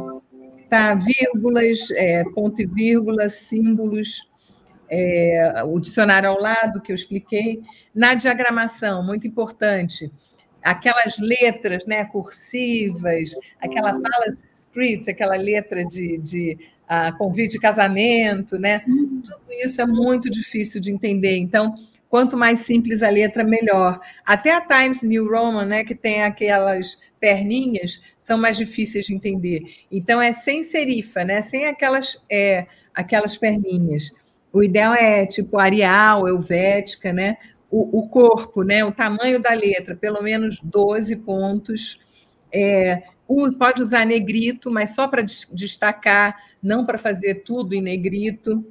Tá, 0.69 0.97
vírgulas, 0.97 1.89
é, 1.93 2.25
ponto 2.35 2.61
e 2.61 2.67
vírgula, 2.67 3.29
símbolos, 3.29 4.29
é, 4.91 5.63
o 5.65 5.79
dicionário 5.79 6.29
ao 6.29 6.41
lado 6.41 6.81
que 6.81 6.91
eu 6.91 6.97
expliquei. 6.97 7.63
Na 7.95 8.15
diagramação, 8.15 9.07
muito 9.07 9.25
importante, 9.25 10.11
aquelas 10.63 11.19
letras, 11.19 11.87
né, 11.87 12.05
cursivas, 12.05 13.35
aquela 13.61 13.93
fala 13.93 14.27
script, 14.29 15.11
aquela 15.11 15.37
letra 15.37 15.85
de, 15.85 16.19
de 16.19 16.59
uh, 16.85 17.17
convite 17.17 17.53
de 17.53 17.59
casamento, 17.59 18.59
né? 18.59 18.81
Tudo 18.81 19.41
isso 19.65 19.81
é 19.81 19.87
muito 19.87 20.31
difícil 20.31 20.81
de 20.81 20.91
entender. 20.91 21.37
Então, 21.37 21.75
quanto 22.09 22.37
mais 22.37 22.61
simples 22.61 23.03
a 23.03 23.11
letra, 23.11 23.45
melhor. 23.45 24.01
Até 24.25 24.53
a 24.53 24.61
Times 24.61 25.03
New 25.03 25.29
Roman, 25.29 25.65
né, 25.65 25.85
que 25.85 25.95
tem 25.95 26.23
aquelas 26.23 26.99
perninhas, 27.21 28.01
são 28.19 28.39
mais 28.39 28.57
difíceis 28.57 29.07
de 29.07 29.15
entender. 29.15 29.63
Então, 29.91 30.21
é 30.21 30.33
sem 30.33 30.63
serifa, 30.63 31.25
né, 31.25 31.43
sem 31.43 31.67
aquelas, 31.67 32.17
é, 32.31 32.67
aquelas 32.95 33.37
perninhas. 33.37 34.13
O 34.53 34.63
ideal 34.63 34.95
é 34.95 35.27
tipo 35.27 35.59
Arial, 35.59 36.27
Helvética, 36.27 37.13
né? 37.13 37.37
O, 37.71 38.01
o, 38.01 38.09
corpo, 38.09 38.63
né? 38.63 38.85
o 38.85 38.91
tamanho 38.91 39.41
da 39.41 39.53
letra, 39.53 39.95
pelo 39.95 40.23
menos 40.23 40.61
12 40.63 41.17
pontos. 41.17 42.01
É, 42.51 43.03
pode 43.59 43.83
usar 43.83 44.07
negrito, 44.07 44.71
mas 44.71 44.95
só 44.95 45.07
para 45.07 45.23
destacar, 45.53 46.37
não 46.63 46.87
para 46.87 46.97
fazer 46.97 47.43
tudo 47.43 47.75
em 47.75 47.83
negrito. 47.83 48.65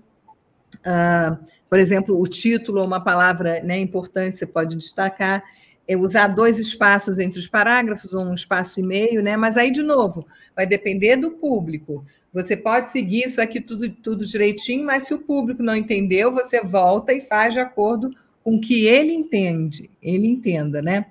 Uh, 0.78 1.38
por 1.70 1.80
exemplo, 1.80 2.20
o 2.20 2.28
título, 2.28 2.84
uma 2.84 3.04
palavra 3.04 3.62
né, 3.62 3.78
importante, 3.80 4.38
você 4.38 4.46
pode 4.46 4.76
destacar, 4.76 5.44
é 5.88 5.96
usar 5.96 6.28
dois 6.28 6.60
espaços 6.60 7.18
entre 7.18 7.40
os 7.40 7.48
parágrafos, 7.48 8.14
ou 8.14 8.24
um 8.24 8.34
espaço 8.34 8.80
e 8.80 8.84
meio, 8.84 9.22
né? 9.22 9.38
Mas 9.38 9.58
aí, 9.58 9.72
de 9.72 9.82
novo, 9.82 10.28
vai 10.56 10.66
depender 10.66 11.16
do 11.16 11.32
público. 11.32 12.06
Você 12.34 12.58
pode 12.58 12.90
seguir 12.90 13.26
isso 13.26 13.42
aqui 13.42 13.62
tudo, 13.62 13.90
tudo 13.90 14.26
direitinho, 14.26 14.86
mas 14.86 15.04
se 15.04 15.14
o 15.14 15.20
público 15.20 15.64
não 15.64 15.76
entendeu, 15.76 16.32
você 16.32 16.62
volta 16.62 17.14
e 17.14 17.22
faz 17.22 17.54
de 17.54 17.60
acordo 17.60 18.10
com 18.10 18.16
o 18.48 18.62
que 18.62 18.88
ele 18.88 19.14
entende, 19.14 19.90
ele 20.02 20.26
entenda, 20.26 20.82
né? 20.82 21.08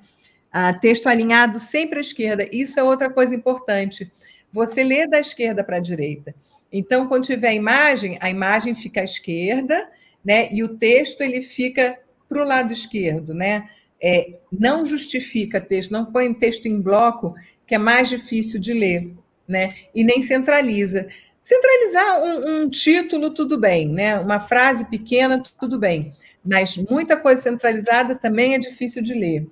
Ah, 0.51 0.73
texto 0.73 1.07
alinhado 1.07 1.61
sempre 1.61 1.99
à 1.99 2.01
esquerda, 2.01 2.49
isso 2.51 2.81
é 2.81 2.83
outra 2.83 3.11
coisa 3.11 3.35
importante. 3.35 4.11
Você 4.51 4.83
lê 4.83 5.07
da 5.07 5.21
esquerda 5.21 5.63
para 5.63 5.77
a 5.77 5.81
direita. 5.81 6.35
Então, 6.73 7.07
quando 7.07 7.27
tiver 7.27 7.53
imagem, 7.53 8.17
a 8.23 8.31
imagem 8.31 8.75
fica 8.75 9.03
à 9.03 9.05
esquerda, 9.05 9.87
né? 10.25 10.49
E 10.51 10.63
o 10.63 10.79
texto 10.79 11.21
ele 11.21 11.43
fica 11.43 11.99
para 12.27 12.41
o 12.41 12.47
lado 12.47 12.73
esquerdo, 12.73 13.35
né? 13.35 13.69
É, 14.03 14.39
não 14.51 14.87
justifica 14.87 15.61
texto, 15.61 15.91
não 15.91 16.07
põe 16.07 16.33
texto 16.33 16.65
em 16.65 16.81
bloco, 16.81 17.35
que 17.67 17.75
é 17.75 17.79
mais 17.79 18.09
difícil 18.09 18.59
de 18.59 18.73
ler, 18.73 19.13
né? 19.47 19.75
E 19.95 20.03
nem 20.03 20.23
centraliza. 20.23 21.07
Centralizar 21.43 22.25
um, 22.25 22.63
um 22.63 22.71
título, 22.71 23.35
tudo 23.35 23.61
bem, 23.61 23.87
né? 23.89 24.19
Uma 24.19 24.41
frase 24.41 24.87
pequena, 24.87 25.43
tudo 25.61 25.79
bem. 25.79 26.13
Mas 26.47 26.77
muita 26.77 27.17
coisa 27.17 27.43
centralizada 27.43 28.15
também 28.15 28.55
é 28.55 28.59
difícil 28.59 29.03
de 29.03 29.15
ler. 29.15 29.47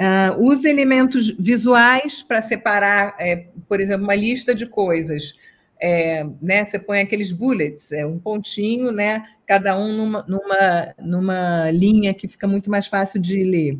Uh, 0.00 0.42
use 0.42 0.68
elementos 0.68 1.30
visuais 1.38 2.22
para 2.22 2.42
separar, 2.42 3.14
é, 3.18 3.46
por 3.68 3.80
exemplo, 3.80 4.04
uma 4.04 4.14
lista 4.14 4.54
de 4.54 4.66
coisas 4.66 5.34
é, 5.82 6.24
né, 6.40 6.64
você 6.64 6.78
põe 6.78 7.00
aqueles 7.00 7.32
bullets, 7.32 7.90
é 7.90 8.06
um 8.06 8.16
pontinho, 8.16 8.92
né, 8.92 9.24
cada 9.44 9.76
um 9.76 9.92
numa, 9.92 10.24
numa, 10.28 10.94
numa 10.96 11.70
linha 11.72 12.14
que 12.14 12.28
fica 12.28 12.46
muito 12.46 12.70
mais 12.70 12.86
fácil 12.86 13.20
de 13.20 13.42
ler. 13.42 13.76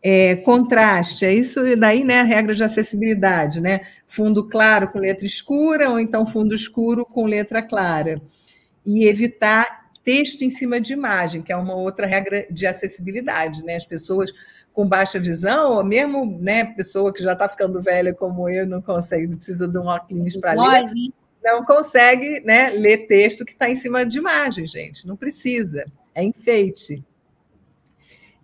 É, 0.00 0.36
contraste, 0.36 1.24
é 1.24 1.34
isso 1.34 1.60
daí, 1.76 2.04
né, 2.04 2.20
a 2.20 2.24
regra 2.24 2.54
de 2.54 2.62
acessibilidade, 2.62 3.60
né, 3.60 3.80
fundo 4.06 4.48
claro 4.48 4.86
com 4.86 5.00
letra 5.00 5.26
escura, 5.26 5.90
ou 5.90 5.98
então 5.98 6.24
fundo 6.24 6.54
escuro 6.54 7.04
com 7.04 7.26
letra 7.26 7.60
clara. 7.60 8.22
E 8.86 9.04
evitar 9.08 9.81
texto 10.02 10.42
em 10.42 10.50
cima 10.50 10.80
de 10.80 10.92
imagem, 10.92 11.42
que 11.42 11.52
é 11.52 11.56
uma 11.56 11.74
outra 11.74 12.06
regra 12.06 12.46
de 12.50 12.66
acessibilidade, 12.66 13.64
né, 13.64 13.76
as 13.76 13.86
pessoas 13.86 14.32
com 14.72 14.88
baixa 14.88 15.18
visão, 15.18 15.72
ou 15.72 15.84
mesmo 15.84 16.38
né, 16.40 16.64
pessoa 16.64 17.12
que 17.12 17.22
já 17.22 17.34
está 17.34 17.48
ficando 17.48 17.80
velha 17.80 18.14
como 18.14 18.48
eu, 18.48 18.66
não 18.66 18.80
consegue, 18.80 19.36
precisa 19.36 19.68
de 19.68 19.78
um 19.78 19.86
óculos 19.86 20.36
para 20.36 20.52
ler 20.52 21.12
não 21.42 21.64
consegue 21.64 22.40
né, 22.40 22.70
ler 22.70 23.06
texto 23.06 23.44
que 23.44 23.52
está 23.52 23.68
em 23.68 23.74
cima 23.74 24.06
de 24.06 24.18
imagem, 24.18 24.66
gente. 24.66 25.06
Não 25.06 25.16
precisa. 25.16 25.84
É 26.14 26.22
enfeite. 26.22 27.02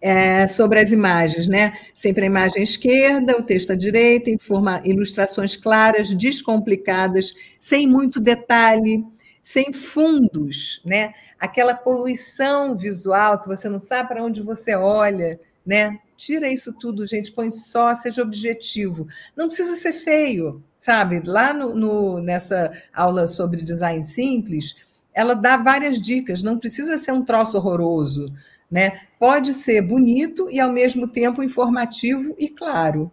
É, 0.01 0.47
sobre 0.47 0.79
as 0.79 0.93
imagens, 0.93 1.49
né? 1.49 1.77
Sempre 1.93 2.23
a 2.23 2.27
imagem 2.27 2.63
esquerda, 2.63 3.37
o 3.37 3.43
texto 3.43 3.73
à 3.73 3.75
direita, 3.75 4.31
informa, 4.31 4.81
ilustrações 4.85 5.57
claras, 5.57 6.11
descomplicadas, 6.11 7.35
sem 7.59 7.85
muito 7.87 8.21
detalhe, 8.21 9.05
sem 9.49 9.73
fundos, 9.73 10.83
né? 10.85 11.15
Aquela 11.41 11.73
poluição 11.73 12.77
visual 12.77 13.41
que 13.41 13.49
você 13.49 13.67
não 13.67 13.79
sabe 13.79 14.11
para 14.11 14.23
onde 14.23 14.43
você 14.43 14.75
olha, 14.75 15.41
né? 15.65 15.99
Tira 16.19 16.53
isso 16.53 16.71
tudo, 16.71 17.07
gente, 17.07 17.33
põe 17.33 17.51
só, 17.51 17.95
seja 17.95 18.21
objetivo. 18.21 19.09
Não 19.35 19.47
precisa 19.47 19.75
ser 19.75 19.95
feio, 19.95 20.63
sabe? 20.79 21.23
Lá 21.25 21.55
no, 21.55 21.75
no, 21.75 22.21
nessa 22.21 22.71
aula 22.93 23.27
sobre 23.27 23.63
design 23.63 24.05
simples, 24.05 24.77
ela 25.15 25.33
dá 25.33 25.57
várias 25.57 25.99
dicas, 25.99 26.43
não 26.43 26.59
precisa 26.59 26.99
ser 26.99 27.13
um 27.13 27.25
troço 27.25 27.57
horroroso, 27.57 28.27
né? 28.71 29.01
Pode 29.19 29.55
ser 29.55 29.81
bonito 29.81 30.51
e 30.51 30.61
ao 30.61 30.71
mesmo 30.71 31.09
tempo 31.09 31.43
informativo 31.43 32.35
e 32.39 32.51
claro. 32.51 33.11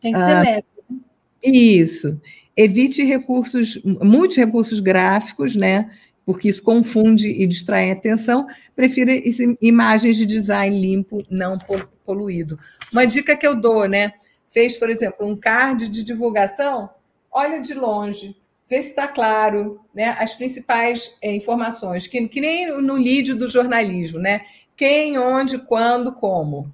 Tem 0.00 0.12
que 0.12 0.18
ser 0.18 0.32
ah, 0.32 0.42
leve. 0.42 0.64
Isso. 1.40 2.20
Evite 2.56 3.04
recursos, 3.04 3.80
muitos 3.84 4.36
recursos 4.36 4.80
gráficos, 4.80 5.54
né? 5.54 5.90
Porque 6.24 6.48
isso 6.48 6.62
confunde 6.62 7.28
e 7.28 7.46
distrai 7.46 7.90
a 7.90 7.92
atenção. 7.92 8.46
Prefira 8.74 9.12
imagens 9.60 10.16
de 10.16 10.24
design 10.24 10.80
limpo, 10.80 11.22
não 11.30 11.58
poluído. 12.04 12.58
Uma 12.92 13.06
dica 13.06 13.36
que 13.36 13.46
eu 13.46 13.54
dou, 13.54 13.86
né? 13.86 14.12
Fez, 14.48 14.76
por 14.76 14.88
exemplo, 14.88 15.26
um 15.26 15.36
card 15.36 15.88
de 15.88 16.02
divulgação, 16.02 16.88
olha 17.30 17.60
de 17.60 17.74
longe, 17.74 18.34
vê 18.68 18.80
se 18.80 18.88
está 18.88 19.06
claro, 19.06 19.80
né? 19.94 20.16
As 20.18 20.34
principais 20.34 21.14
é, 21.20 21.34
informações, 21.34 22.06
que, 22.06 22.26
que 22.26 22.40
nem 22.40 22.80
no 22.80 22.94
lead 22.94 23.34
do 23.34 23.46
jornalismo, 23.46 24.18
né? 24.18 24.40
Quem, 24.76 25.18
onde, 25.18 25.58
quando, 25.58 26.12
como. 26.12 26.72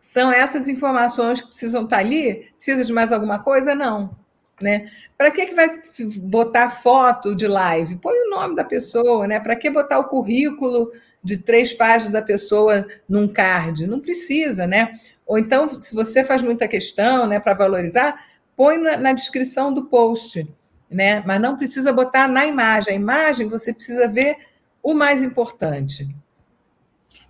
São 0.00 0.32
essas 0.32 0.68
informações 0.68 1.40
que 1.40 1.46
precisam 1.46 1.84
estar 1.84 1.96
tá 1.96 2.02
ali? 2.02 2.48
Precisa 2.56 2.84
de 2.84 2.92
mais 2.92 3.12
alguma 3.12 3.38
coisa? 3.38 3.74
Não. 3.74 4.20
Né? 4.60 4.90
Para 5.16 5.30
que, 5.30 5.46
que 5.46 5.54
vai 5.54 5.80
botar 6.20 6.70
foto 6.70 7.34
de 7.34 7.46
live? 7.48 7.96
Põe 7.96 8.14
o 8.26 8.30
nome 8.30 8.54
da 8.54 8.64
pessoa, 8.64 9.26
né? 9.26 9.40
Para 9.40 9.56
que 9.56 9.68
botar 9.68 9.98
o 9.98 10.08
currículo 10.08 10.92
de 11.22 11.36
três 11.36 11.72
páginas 11.72 12.12
da 12.12 12.22
pessoa 12.22 12.86
num 13.08 13.26
card? 13.26 13.86
Não 13.86 13.98
precisa, 13.98 14.66
né? 14.66 14.92
Ou 15.26 15.38
então, 15.38 15.80
se 15.80 15.94
você 15.94 16.22
faz 16.22 16.42
muita 16.42 16.68
questão, 16.68 17.26
né, 17.26 17.40
para 17.40 17.54
valorizar, 17.54 18.24
põe 18.54 18.78
na, 18.78 18.96
na 18.96 19.12
descrição 19.12 19.72
do 19.72 19.86
post, 19.86 20.46
né? 20.88 21.22
Mas 21.26 21.40
não 21.40 21.56
precisa 21.56 21.92
botar 21.92 22.28
na 22.28 22.46
imagem. 22.46 22.92
A 22.92 22.96
imagem 22.96 23.48
você 23.48 23.72
precisa 23.72 24.06
ver 24.06 24.36
o 24.82 24.94
mais 24.94 25.22
importante. 25.22 26.08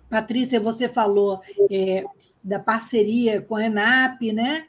Patrícia, 0.09 0.59
você 0.59 0.87
falou 0.87 1.41
é, 1.71 2.03
da 2.43 2.59
parceria 2.59 3.41
com 3.41 3.55
a 3.55 3.65
ENAP, 3.65 4.31
né? 4.33 4.65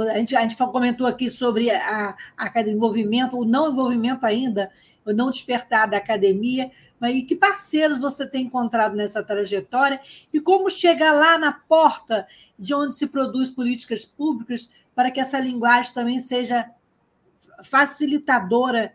A 0.00 0.18
gente, 0.18 0.34
a 0.34 0.40
gente 0.40 0.56
comentou 0.56 1.06
aqui 1.06 1.30
sobre 1.30 1.70
a, 1.70 2.16
a 2.36 2.60
envolvimento, 2.62 3.36
o 3.36 3.44
não 3.44 3.70
envolvimento 3.70 4.26
ainda, 4.26 4.70
o 5.04 5.12
não 5.12 5.30
despertar 5.30 5.88
da 5.88 5.98
academia, 5.98 6.70
mas 6.98 7.14
e 7.16 7.22
que 7.22 7.36
parceiros 7.36 7.98
você 7.98 8.26
tem 8.26 8.46
encontrado 8.46 8.96
nessa 8.96 9.22
trajetória 9.22 10.00
e 10.32 10.40
como 10.40 10.70
chegar 10.70 11.12
lá 11.12 11.38
na 11.38 11.52
porta 11.52 12.26
de 12.58 12.74
onde 12.74 12.94
se 12.94 13.06
produz 13.06 13.50
políticas 13.50 14.04
públicas 14.04 14.70
para 14.94 15.10
que 15.10 15.20
essa 15.20 15.38
linguagem 15.38 15.92
também 15.92 16.18
seja 16.18 16.70
facilitadora 17.62 18.92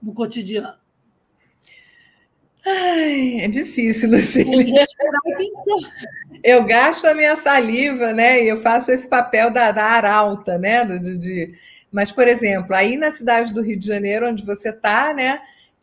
no 0.00 0.14
cotidiano? 0.14 0.81
Ai, 2.64 3.40
é 3.40 3.48
difícil, 3.48 4.10
Lucília. 4.10 4.84
Eu 6.44 6.64
gasto 6.64 7.06
a 7.06 7.14
minha 7.14 7.36
saliva, 7.36 8.12
né? 8.12 8.42
E 8.42 8.48
eu 8.48 8.56
faço 8.56 8.90
esse 8.90 9.08
papel 9.08 9.50
da, 9.50 9.72
da 9.72 9.84
arauta, 9.84 10.58
né? 10.58 10.84
De, 10.84 11.18
de, 11.18 11.52
Mas, 11.90 12.12
por 12.12 12.26
exemplo, 12.28 12.74
aí 12.74 12.96
na 12.96 13.10
cidade 13.10 13.52
do 13.52 13.62
Rio 13.62 13.78
de 13.78 13.86
Janeiro, 13.86 14.28
onde 14.28 14.44
você 14.44 14.70
está, 14.70 15.12
né, 15.12 15.40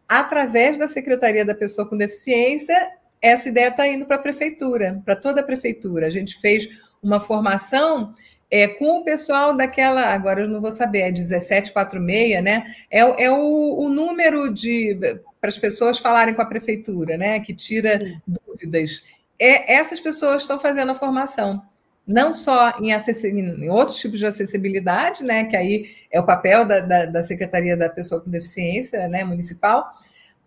através 0.08 0.78
da 0.78 0.88
Secretaria 0.88 1.46
da 1.46 1.54
Pessoa 1.54 1.88
com 1.88 1.98
Deficiência, 1.98 2.92
essa 3.22 3.50
ideia 3.50 3.68
está 3.68 3.88
indo 3.88 4.06
para 4.06 4.16
a 4.16 4.20
prefeitura, 4.20 5.02
para 5.04 5.16
toda 5.16 5.42
a 5.42 5.44
prefeitura. 5.44 6.08
A 6.08 6.10
gente 6.10 6.40
fez 6.40 6.68
uma 7.04 7.20
formação 7.20 8.14
é, 8.50 8.68
com 8.68 9.00
o 9.00 9.04
pessoal 9.04 9.56
daquela, 9.56 10.14
agora 10.14 10.42
eu 10.42 10.48
não 10.48 10.60
vou 10.60 10.72
saber, 10.72 11.00
é 11.00 11.12
1746, 11.12 12.44
né? 12.44 12.66
É, 12.90 13.00
é 13.00 13.32
o, 13.32 13.78
o 13.80 13.90
número 13.90 14.54
de 14.54 14.98
para 15.40 15.50
as 15.50 15.58
pessoas 15.58 16.00
falarem 16.00 16.34
com 16.34 16.42
a 16.42 16.46
prefeitura, 16.46 17.18
né? 17.18 17.40
Que 17.40 17.54
tira 17.54 18.22
dúvidas. 18.28 19.04
É, 19.38 19.74
essas 19.74 20.00
pessoas 20.00 20.42
estão 20.42 20.60
fazendo 20.60 20.92
a 20.92 20.96
formação 20.96 21.62
não 22.10 22.34
só 22.34 22.74
em, 22.80 22.90
em, 22.92 23.70
outros 23.70 24.00
tipos 24.00 24.18
de 24.18 24.26
acessibilidade, 24.26 25.24
né, 25.24 25.44
que 25.44 25.56
aí 25.56 25.92
é 26.12 26.20
o 26.20 26.26
papel 26.26 26.66
da, 26.66 26.80
da, 26.80 27.06
da, 27.06 27.22
Secretaria 27.22 27.78
da 27.78 27.88
Pessoa 27.88 28.20
com 28.20 28.32
Deficiência 28.32 29.08
né, 29.08 29.24
Municipal, 29.24 29.94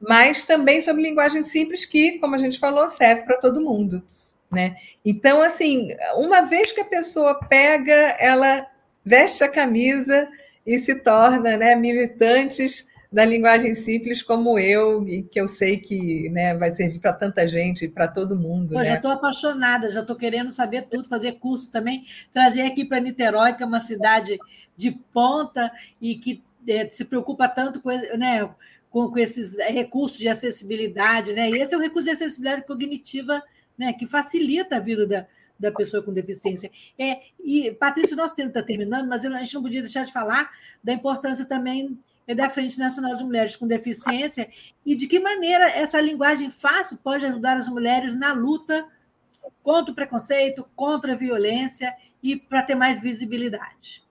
mas 0.00 0.44
também 0.44 0.80
sobre 0.80 1.02
linguagem 1.02 1.40
simples, 1.40 1.84
que, 1.84 2.18
como 2.18 2.34
a 2.34 2.38
gente 2.38 2.58
falou, 2.58 2.88
serve 2.88 3.22
para 3.22 3.38
todo 3.38 3.60
mundo. 3.60 4.02
Né? 4.50 4.74
Então, 5.04 5.40
assim, 5.40 5.90
uma 6.16 6.40
vez 6.40 6.72
que 6.72 6.80
a 6.80 6.84
pessoa 6.84 7.36
pega, 7.36 8.16
ela 8.18 8.66
veste 9.04 9.44
a 9.44 9.48
camisa 9.48 10.28
e 10.66 10.76
se 10.78 10.96
torna 10.96 11.56
né, 11.56 11.76
militantes 11.76 12.88
da 13.12 13.26
linguagem 13.26 13.74
simples 13.74 14.22
como 14.22 14.58
eu, 14.58 15.06
e 15.06 15.22
que 15.22 15.38
eu 15.38 15.46
sei 15.46 15.76
que 15.76 16.30
né, 16.30 16.56
vai 16.56 16.70
servir 16.70 16.98
para 16.98 17.12
tanta 17.12 17.46
gente, 17.46 17.86
para 17.86 18.08
todo 18.08 18.34
mundo. 18.34 18.72
Pô, 18.72 18.80
né? 18.80 18.86
Já 18.86 18.94
estou 18.94 19.10
apaixonada, 19.10 19.90
já 19.90 20.00
estou 20.00 20.16
querendo 20.16 20.50
saber 20.50 20.86
tudo, 20.88 21.08
fazer 21.08 21.32
curso 21.32 21.70
também, 21.70 22.06
trazer 22.32 22.62
aqui 22.62 22.86
para 22.86 23.00
Niterói, 23.00 23.52
que 23.52 23.62
é 23.62 23.66
uma 23.66 23.80
cidade 23.80 24.38
de 24.74 24.92
ponta 25.12 25.70
e 26.00 26.14
que 26.14 26.42
é, 26.66 26.88
se 26.88 27.04
preocupa 27.04 27.46
tanto 27.48 27.82
com, 27.82 27.90
né, 27.90 28.48
com, 28.88 29.10
com, 29.10 29.18
esses 29.18 29.58
recursos 29.58 30.18
de 30.18 30.28
acessibilidade. 30.28 31.34
Né? 31.34 31.50
E 31.50 31.58
esse 31.58 31.74
é 31.74 31.76
um 31.76 31.82
recurso 31.82 32.04
de 32.04 32.12
acessibilidade 32.12 32.66
cognitiva 32.66 33.42
né, 33.76 33.92
que 33.92 34.06
facilita 34.06 34.76
a 34.76 34.80
vida 34.80 35.06
da, 35.06 35.26
da 35.60 35.70
pessoa 35.70 36.02
com 36.02 36.14
deficiência. 36.14 36.70
É, 36.98 37.20
e, 37.44 37.72
Patrícia, 37.72 38.14
o 38.14 38.16
nosso 38.16 38.34
tempo 38.34 38.48
está 38.48 38.62
terminando, 38.62 39.06
mas 39.06 39.22
a 39.22 39.38
gente 39.38 39.54
não 39.54 39.62
podia 39.62 39.82
deixar 39.82 40.06
de 40.06 40.12
falar 40.12 40.50
da 40.82 40.94
importância 40.94 41.44
também 41.44 41.98
é 42.26 42.34
da 42.34 42.48
Frente 42.48 42.78
Nacional 42.78 43.16
de 43.16 43.24
Mulheres 43.24 43.56
com 43.56 43.66
Deficiência 43.66 44.48
e 44.84 44.94
de 44.94 45.06
que 45.06 45.20
maneira 45.20 45.70
essa 45.70 46.00
linguagem 46.00 46.50
fácil 46.50 46.98
pode 46.98 47.24
ajudar 47.24 47.56
as 47.56 47.68
mulheres 47.68 48.14
na 48.14 48.32
luta 48.32 48.86
contra 49.62 49.92
o 49.92 49.94
preconceito, 49.94 50.66
contra 50.74 51.12
a 51.12 51.16
violência 51.16 51.94
e 52.22 52.36
para 52.36 52.62
ter 52.62 52.74
mais 52.74 53.00
visibilidade. 53.00 54.02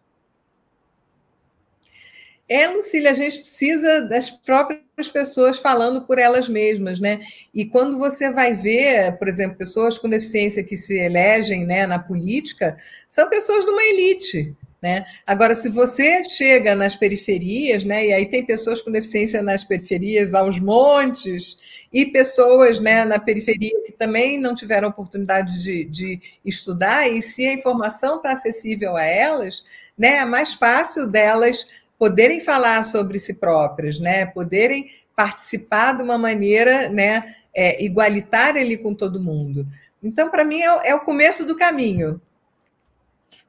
É, 2.53 2.67
Lucília, 2.67 3.11
a 3.11 3.13
gente 3.13 3.39
precisa 3.39 4.01
das 4.01 4.29
próprias 4.29 5.09
pessoas 5.09 5.57
falando 5.57 6.01
por 6.01 6.19
elas 6.19 6.49
mesmas, 6.49 6.99
né? 6.99 7.21
E 7.53 7.63
quando 7.63 7.97
você 7.97 8.29
vai 8.29 8.53
ver, 8.53 9.17
por 9.17 9.29
exemplo, 9.29 9.57
pessoas 9.57 9.97
com 9.97 10.09
deficiência 10.09 10.61
que 10.61 10.75
se 10.75 10.99
elegem 10.99 11.65
né, 11.65 11.87
na 11.87 11.97
política, 11.97 12.77
são 13.07 13.29
pessoas 13.29 13.63
de 13.63 13.71
uma 13.71 13.81
elite, 13.81 14.53
né? 14.81 15.05
Agora, 15.27 15.53
se 15.53 15.69
você 15.69 16.23
chega 16.23 16.75
nas 16.75 16.95
periferias, 16.95 17.83
né, 17.83 18.07
e 18.07 18.13
aí 18.13 18.25
tem 18.25 18.43
pessoas 18.43 18.81
com 18.81 18.91
deficiência 18.91 19.43
nas 19.43 19.63
periferias 19.63 20.33
aos 20.33 20.59
montes, 20.59 21.57
e 21.93 22.05
pessoas 22.05 22.79
né, 22.79 23.05
na 23.05 23.19
periferia 23.19 23.83
que 23.85 23.91
também 23.91 24.39
não 24.39 24.55
tiveram 24.55 24.87
oportunidade 24.87 25.61
de, 25.61 25.85
de 25.85 26.21
estudar, 26.43 27.07
e 27.07 27.21
se 27.21 27.45
a 27.45 27.53
informação 27.53 28.17
está 28.17 28.31
acessível 28.31 28.95
a 28.95 29.03
elas, 29.03 29.63
né, 29.97 30.17
é 30.17 30.25
mais 30.25 30.53
fácil 30.53 31.05
delas 31.05 31.67
poderem 31.99 32.39
falar 32.39 32.83
sobre 32.83 33.19
si 33.19 33.33
próprias, 33.33 33.99
né, 33.99 34.25
poderem 34.25 34.89
participar 35.15 35.97
de 35.97 36.01
uma 36.01 36.17
maneira 36.17 36.89
né, 36.89 37.35
é, 37.53 37.83
igualitária 37.83 38.61
ali 38.61 38.77
com 38.77 38.95
todo 38.95 39.21
mundo. 39.21 39.67
Então, 40.01 40.31
para 40.31 40.43
mim, 40.43 40.61
é, 40.61 40.89
é 40.89 40.95
o 40.95 41.01
começo 41.01 41.45
do 41.45 41.55
caminho. 41.55 42.19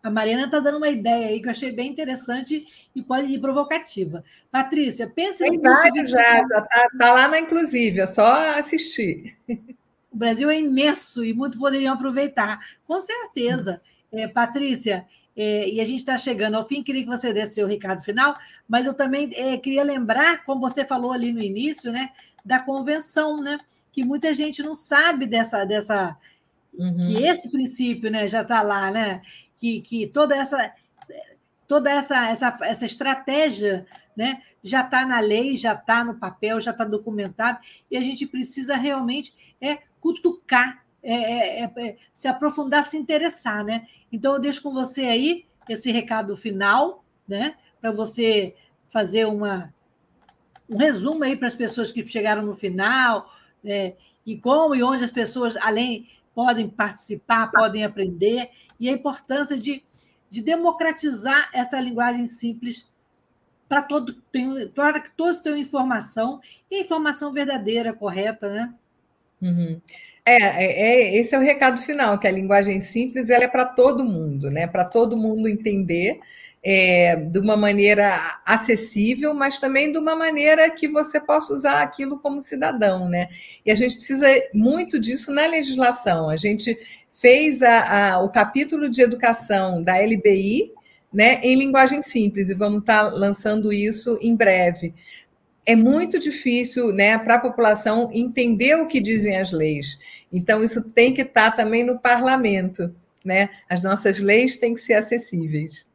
A 0.03 0.11
Mariana 0.11 0.47
está 0.47 0.59
dando 0.59 0.79
uma 0.79 0.89
ideia 0.89 1.29
aí 1.29 1.41
que 1.41 1.47
eu 1.47 1.51
achei 1.51 1.73
bem 1.73 1.91
interessante 1.91 2.67
e 2.95 3.03
pode 3.03 3.33
ir 3.33 3.41
provocativa. 3.41 4.25
Patrícia, 4.51 5.09
pensa 5.09 5.47
em 5.47 5.61
vários 5.61 6.11
já, 6.11 6.41
já 6.41 6.59
está 6.59 6.89
tá 6.99 7.13
lá 7.13 7.29
na 7.29 7.41
Inclusive, 7.41 8.01
é 8.01 8.07
só 8.07 8.59
assistir. 8.59 9.37
O 10.11 10.17
Brasil 10.17 10.51
é 10.51 10.59
imenso 10.59 11.25
e 11.25 11.33
muito 11.33 11.59
poderiam 11.59 11.95
aproveitar. 11.95 12.59
Com 12.87 13.01
certeza. 13.01 13.81
É, 14.13 14.29
Patrícia, 14.29 15.07
é, 15.35 15.69
e 15.69 15.81
a 15.81 15.85
gente 15.85 16.01
está 16.01 16.19
chegando 16.19 16.57
ao 16.57 16.67
fim, 16.67 16.83
queria 16.83 17.03
que 17.03 17.09
você 17.09 17.33
desse 17.33 17.55
seu 17.55 17.67
recado 17.67 18.03
final, 18.03 18.37
mas 18.69 18.85
eu 18.85 18.93
também 18.93 19.31
é, 19.35 19.57
queria 19.57 19.83
lembrar, 19.83 20.45
como 20.45 20.61
você 20.61 20.85
falou 20.85 21.13
ali 21.13 21.33
no 21.33 21.41
início, 21.41 21.91
né, 21.91 22.11
da 22.45 22.59
convenção, 22.59 23.41
né? 23.41 23.59
Que 23.93 24.05
muita 24.05 24.35
gente 24.35 24.63
não 24.63 24.75
sabe 24.75 25.27
dessa, 25.27 25.65
dessa 25.65 26.17
uhum. 26.75 26.97
que 26.97 27.25
esse 27.25 27.51
princípio 27.51 28.11
né, 28.11 28.29
já 28.29 28.43
está 28.43 28.63
lá, 28.63 28.91
né? 28.91 29.23
Que, 29.63 29.81
que 29.81 30.07
toda 30.09 30.35
essa 30.35 30.75
toda 31.69 31.91
essa, 31.91 32.29
essa, 32.29 32.59
essa 32.63 32.85
estratégia 32.85 33.87
né, 34.15 34.43
já 34.63 34.83
está 34.83 35.07
na 35.07 35.21
lei, 35.21 35.57
já 35.57 35.73
está 35.73 36.05
no 36.05 36.17
papel, 36.17 36.61
já 36.61 36.73
está 36.73 36.85
documentado, 36.85 37.61
e 37.91 37.97
a 37.97 38.01
gente 38.01 38.27
precisa 38.27 38.77
realmente 38.77 39.35
é, 39.59 39.79
cutucar, 39.99 40.85
é, 41.03 41.15
é, 41.15 41.63
é, 41.63 41.73
é, 41.79 41.97
se 42.13 42.29
aprofundar, 42.29 42.85
se 42.85 42.99
interessar. 42.99 43.65
Né? 43.65 43.87
Então, 44.13 44.35
eu 44.35 44.41
deixo 44.41 44.63
com 44.63 44.71
você 44.71 45.05
aí 45.05 45.47
esse 45.67 45.91
recado 45.91 46.37
final, 46.37 47.03
né, 47.27 47.55
para 47.81 47.91
você 47.91 48.55
fazer 48.91 49.27
uma, 49.27 49.73
um 50.69 50.77
resumo 50.77 51.25
aí 51.25 51.37
para 51.37 51.49
as 51.49 51.57
pessoas 51.57 51.91
que 51.91 52.07
chegaram 52.07 52.43
no 52.43 52.55
final, 52.55 53.33
né, 53.65 53.95
e 54.27 54.37
como 54.37 54.75
e 54.75 54.83
onde 54.83 55.05
as 55.05 55.11
pessoas, 55.11 55.57
além 55.57 56.07
podem 56.35 56.69
participar, 56.69 57.51
podem 57.51 57.85
aprender, 57.85 58.51
e 58.79 58.89
a 58.89 58.93
importância 58.93 59.57
de, 59.57 59.85
de 60.31 60.43
democratizar 60.43 61.51
essa 61.53 61.81
linguagem 61.81 62.27
simples 62.27 62.89
para 63.69 63.83
todo, 63.83 64.23
para 64.75 65.01
que 65.01 65.11
todos 65.17 65.41
tenham 65.41 65.59
informação, 65.59 66.41
e 66.71 66.83
informação 66.83 67.33
verdadeira, 67.33 67.93
correta, 67.93 68.53
né? 68.53 68.75
Uhum. 69.41 69.81
É, 70.25 70.35
é, 70.35 70.83
é, 71.15 71.17
esse 71.17 71.35
é 71.35 71.39
o 71.39 71.43
recado 71.43 71.81
final, 71.83 72.17
que 72.19 72.29
a 72.29 72.31
linguagem 72.31 72.81
simples 72.81 73.29
ela 73.29 73.45
é 73.45 73.49
para 73.49 73.65
todo 73.65 74.05
mundo, 74.05 74.51
né? 74.51 74.69
Para 74.69 74.85
todo 74.85 75.17
mundo 75.17 75.49
entender 75.49 76.21
é, 76.63 77.17
de 77.17 77.41
uma 77.41 77.57
maneira 77.57 78.41
acessível, 78.47 79.35
mas 79.35 79.59
também 79.59 79.91
de 79.91 79.99
uma 79.99 80.15
maneira 80.15 80.71
que 80.71 80.87
você 80.87 81.19
possa 81.19 81.53
usar 81.53 81.83
aquilo 81.83 82.21
como 82.21 82.41
cidadão, 82.41 83.09
né? 83.09 83.29
E 83.67 83.71
a 83.73 83.75
gente 83.75 83.97
precisa 83.97 84.29
muito 84.55 84.99
disso 85.01 85.33
na 85.33 85.47
legislação. 85.47 86.29
A 86.29 86.37
gente 86.37 86.79
fez 87.11 87.61
a, 87.61 88.13
a, 88.15 88.21
o 88.21 88.31
capítulo 88.31 88.89
de 88.89 89.03
educação 89.03 89.83
da 89.83 89.99
LBI, 89.99 90.73
né, 91.13 91.41
em 91.43 91.57
linguagem 91.57 92.01
simples, 92.01 92.49
e 92.49 92.55
vamos 92.55 92.81
estar 92.81 93.03
lançando 93.03 93.73
isso 93.73 94.19
em 94.23 94.35
breve. 94.35 94.95
É 95.65 95.77
muito 95.77 96.19
difícil 96.19 96.93
né, 96.93 97.17
para 97.19 97.37
a 97.37 97.41
população 97.41 98.11
entender 98.13 98.75
o 98.77 98.89
que 98.89 99.01
dizem 99.01 99.39
as 99.39 99.53
leis. 99.53 99.99
Então, 100.33 100.63
isso 100.63 100.83
tem 100.83 101.15
que 101.15 101.23
estar 101.23 101.53
também 101.53 101.85
no 101.85 101.99
parlamento. 101.99 102.95
Né? 103.25 103.49
As 103.69 103.83
nossas 103.83 104.19
leis 104.19 104.57
têm 104.57 104.75
que 104.75 104.81
ser 104.81 104.95
acessíveis. 104.95 105.89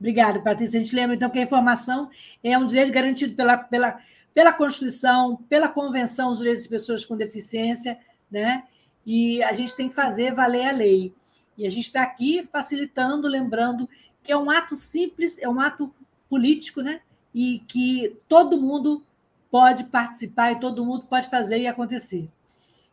Obrigada, 0.00 0.40
Patrícia. 0.40 0.80
A 0.80 0.82
gente 0.82 0.94
lembra, 0.94 1.14
então, 1.14 1.28
que 1.28 1.38
a 1.38 1.42
informação 1.42 2.08
é 2.42 2.56
um 2.56 2.66
direito 2.66 2.92
garantido 2.92 3.34
pela, 3.34 3.58
pela, 3.58 3.98
pela 4.32 4.52
Constituição, 4.52 5.36
pela 5.48 5.68
Convenção 5.68 6.30
dos 6.30 6.38
Direitos 6.38 6.62
de 6.62 6.68
Pessoas 6.70 7.04
com 7.04 7.16
Deficiência, 7.16 7.98
né? 8.30 8.64
e 9.06 9.42
a 9.42 9.52
gente 9.52 9.76
tem 9.76 9.88
que 9.88 9.94
fazer 9.94 10.34
valer 10.34 10.68
a 10.68 10.72
lei. 10.72 11.12
E 11.56 11.66
a 11.66 11.70
gente 11.70 11.84
está 11.84 12.02
aqui 12.02 12.48
facilitando, 12.50 13.28
lembrando 13.28 13.88
que 14.22 14.32
é 14.32 14.36
um 14.36 14.50
ato 14.50 14.74
simples, 14.74 15.38
é 15.38 15.48
um 15.48 15.60
ato 15.60 15.92
político, 16.28 16.80
né? 16.80 17.00
E 17.34 17.60
que 17.66 18.16
todo 18.28 18.60
mundo 18.60 19.04
pode 19.50 19.84
participar 19.84 20.52
e 20.52 20.60
todo 20.60 20.84
mundo 20.84 21.06
pode 21.08 21.28
fazer 21.28 21.58
e 21.58 21.66
acontecer. 21.66 22.28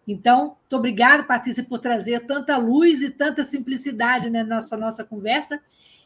Então, 0.07 0.57
muito 0.59 0.75
obrigada, 0.75 1.23
Patrícia, 1.23 1.63
por 1.63 1.79
trazer 1.79 2.25
tanta 2.25 2.57
luz 2.57 3.01
e 3.01 3.09
tanta 3.09 3.43
simplicidade 3.43 4.29
né, 4.29 4.43
na 4.43 4.55
nossa, 4.55 4.77
nossa 4.77 5.03
conversa. 5.03 5.61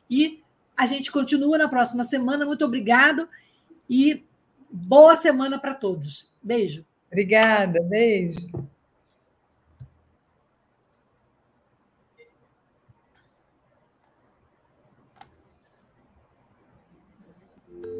E 0.10 0.42
a 0.76 0.86
gente 0.86 1.12
continua 1.12 1.58
na 1.58 1.68
próxima 1.68 2.04
semana. 2.04 2.46
Muito 2.46 2.66
obrigado 2.66 3.28
e 3.90 4.24
boa 4.70 5.16
semana 5.16 5.58
para 5.58 5.74
todos. 5.74 6.32
Beijo. 6.44 6.86
Obrigada, 7.08 7.82
beijo. 7.82 8.48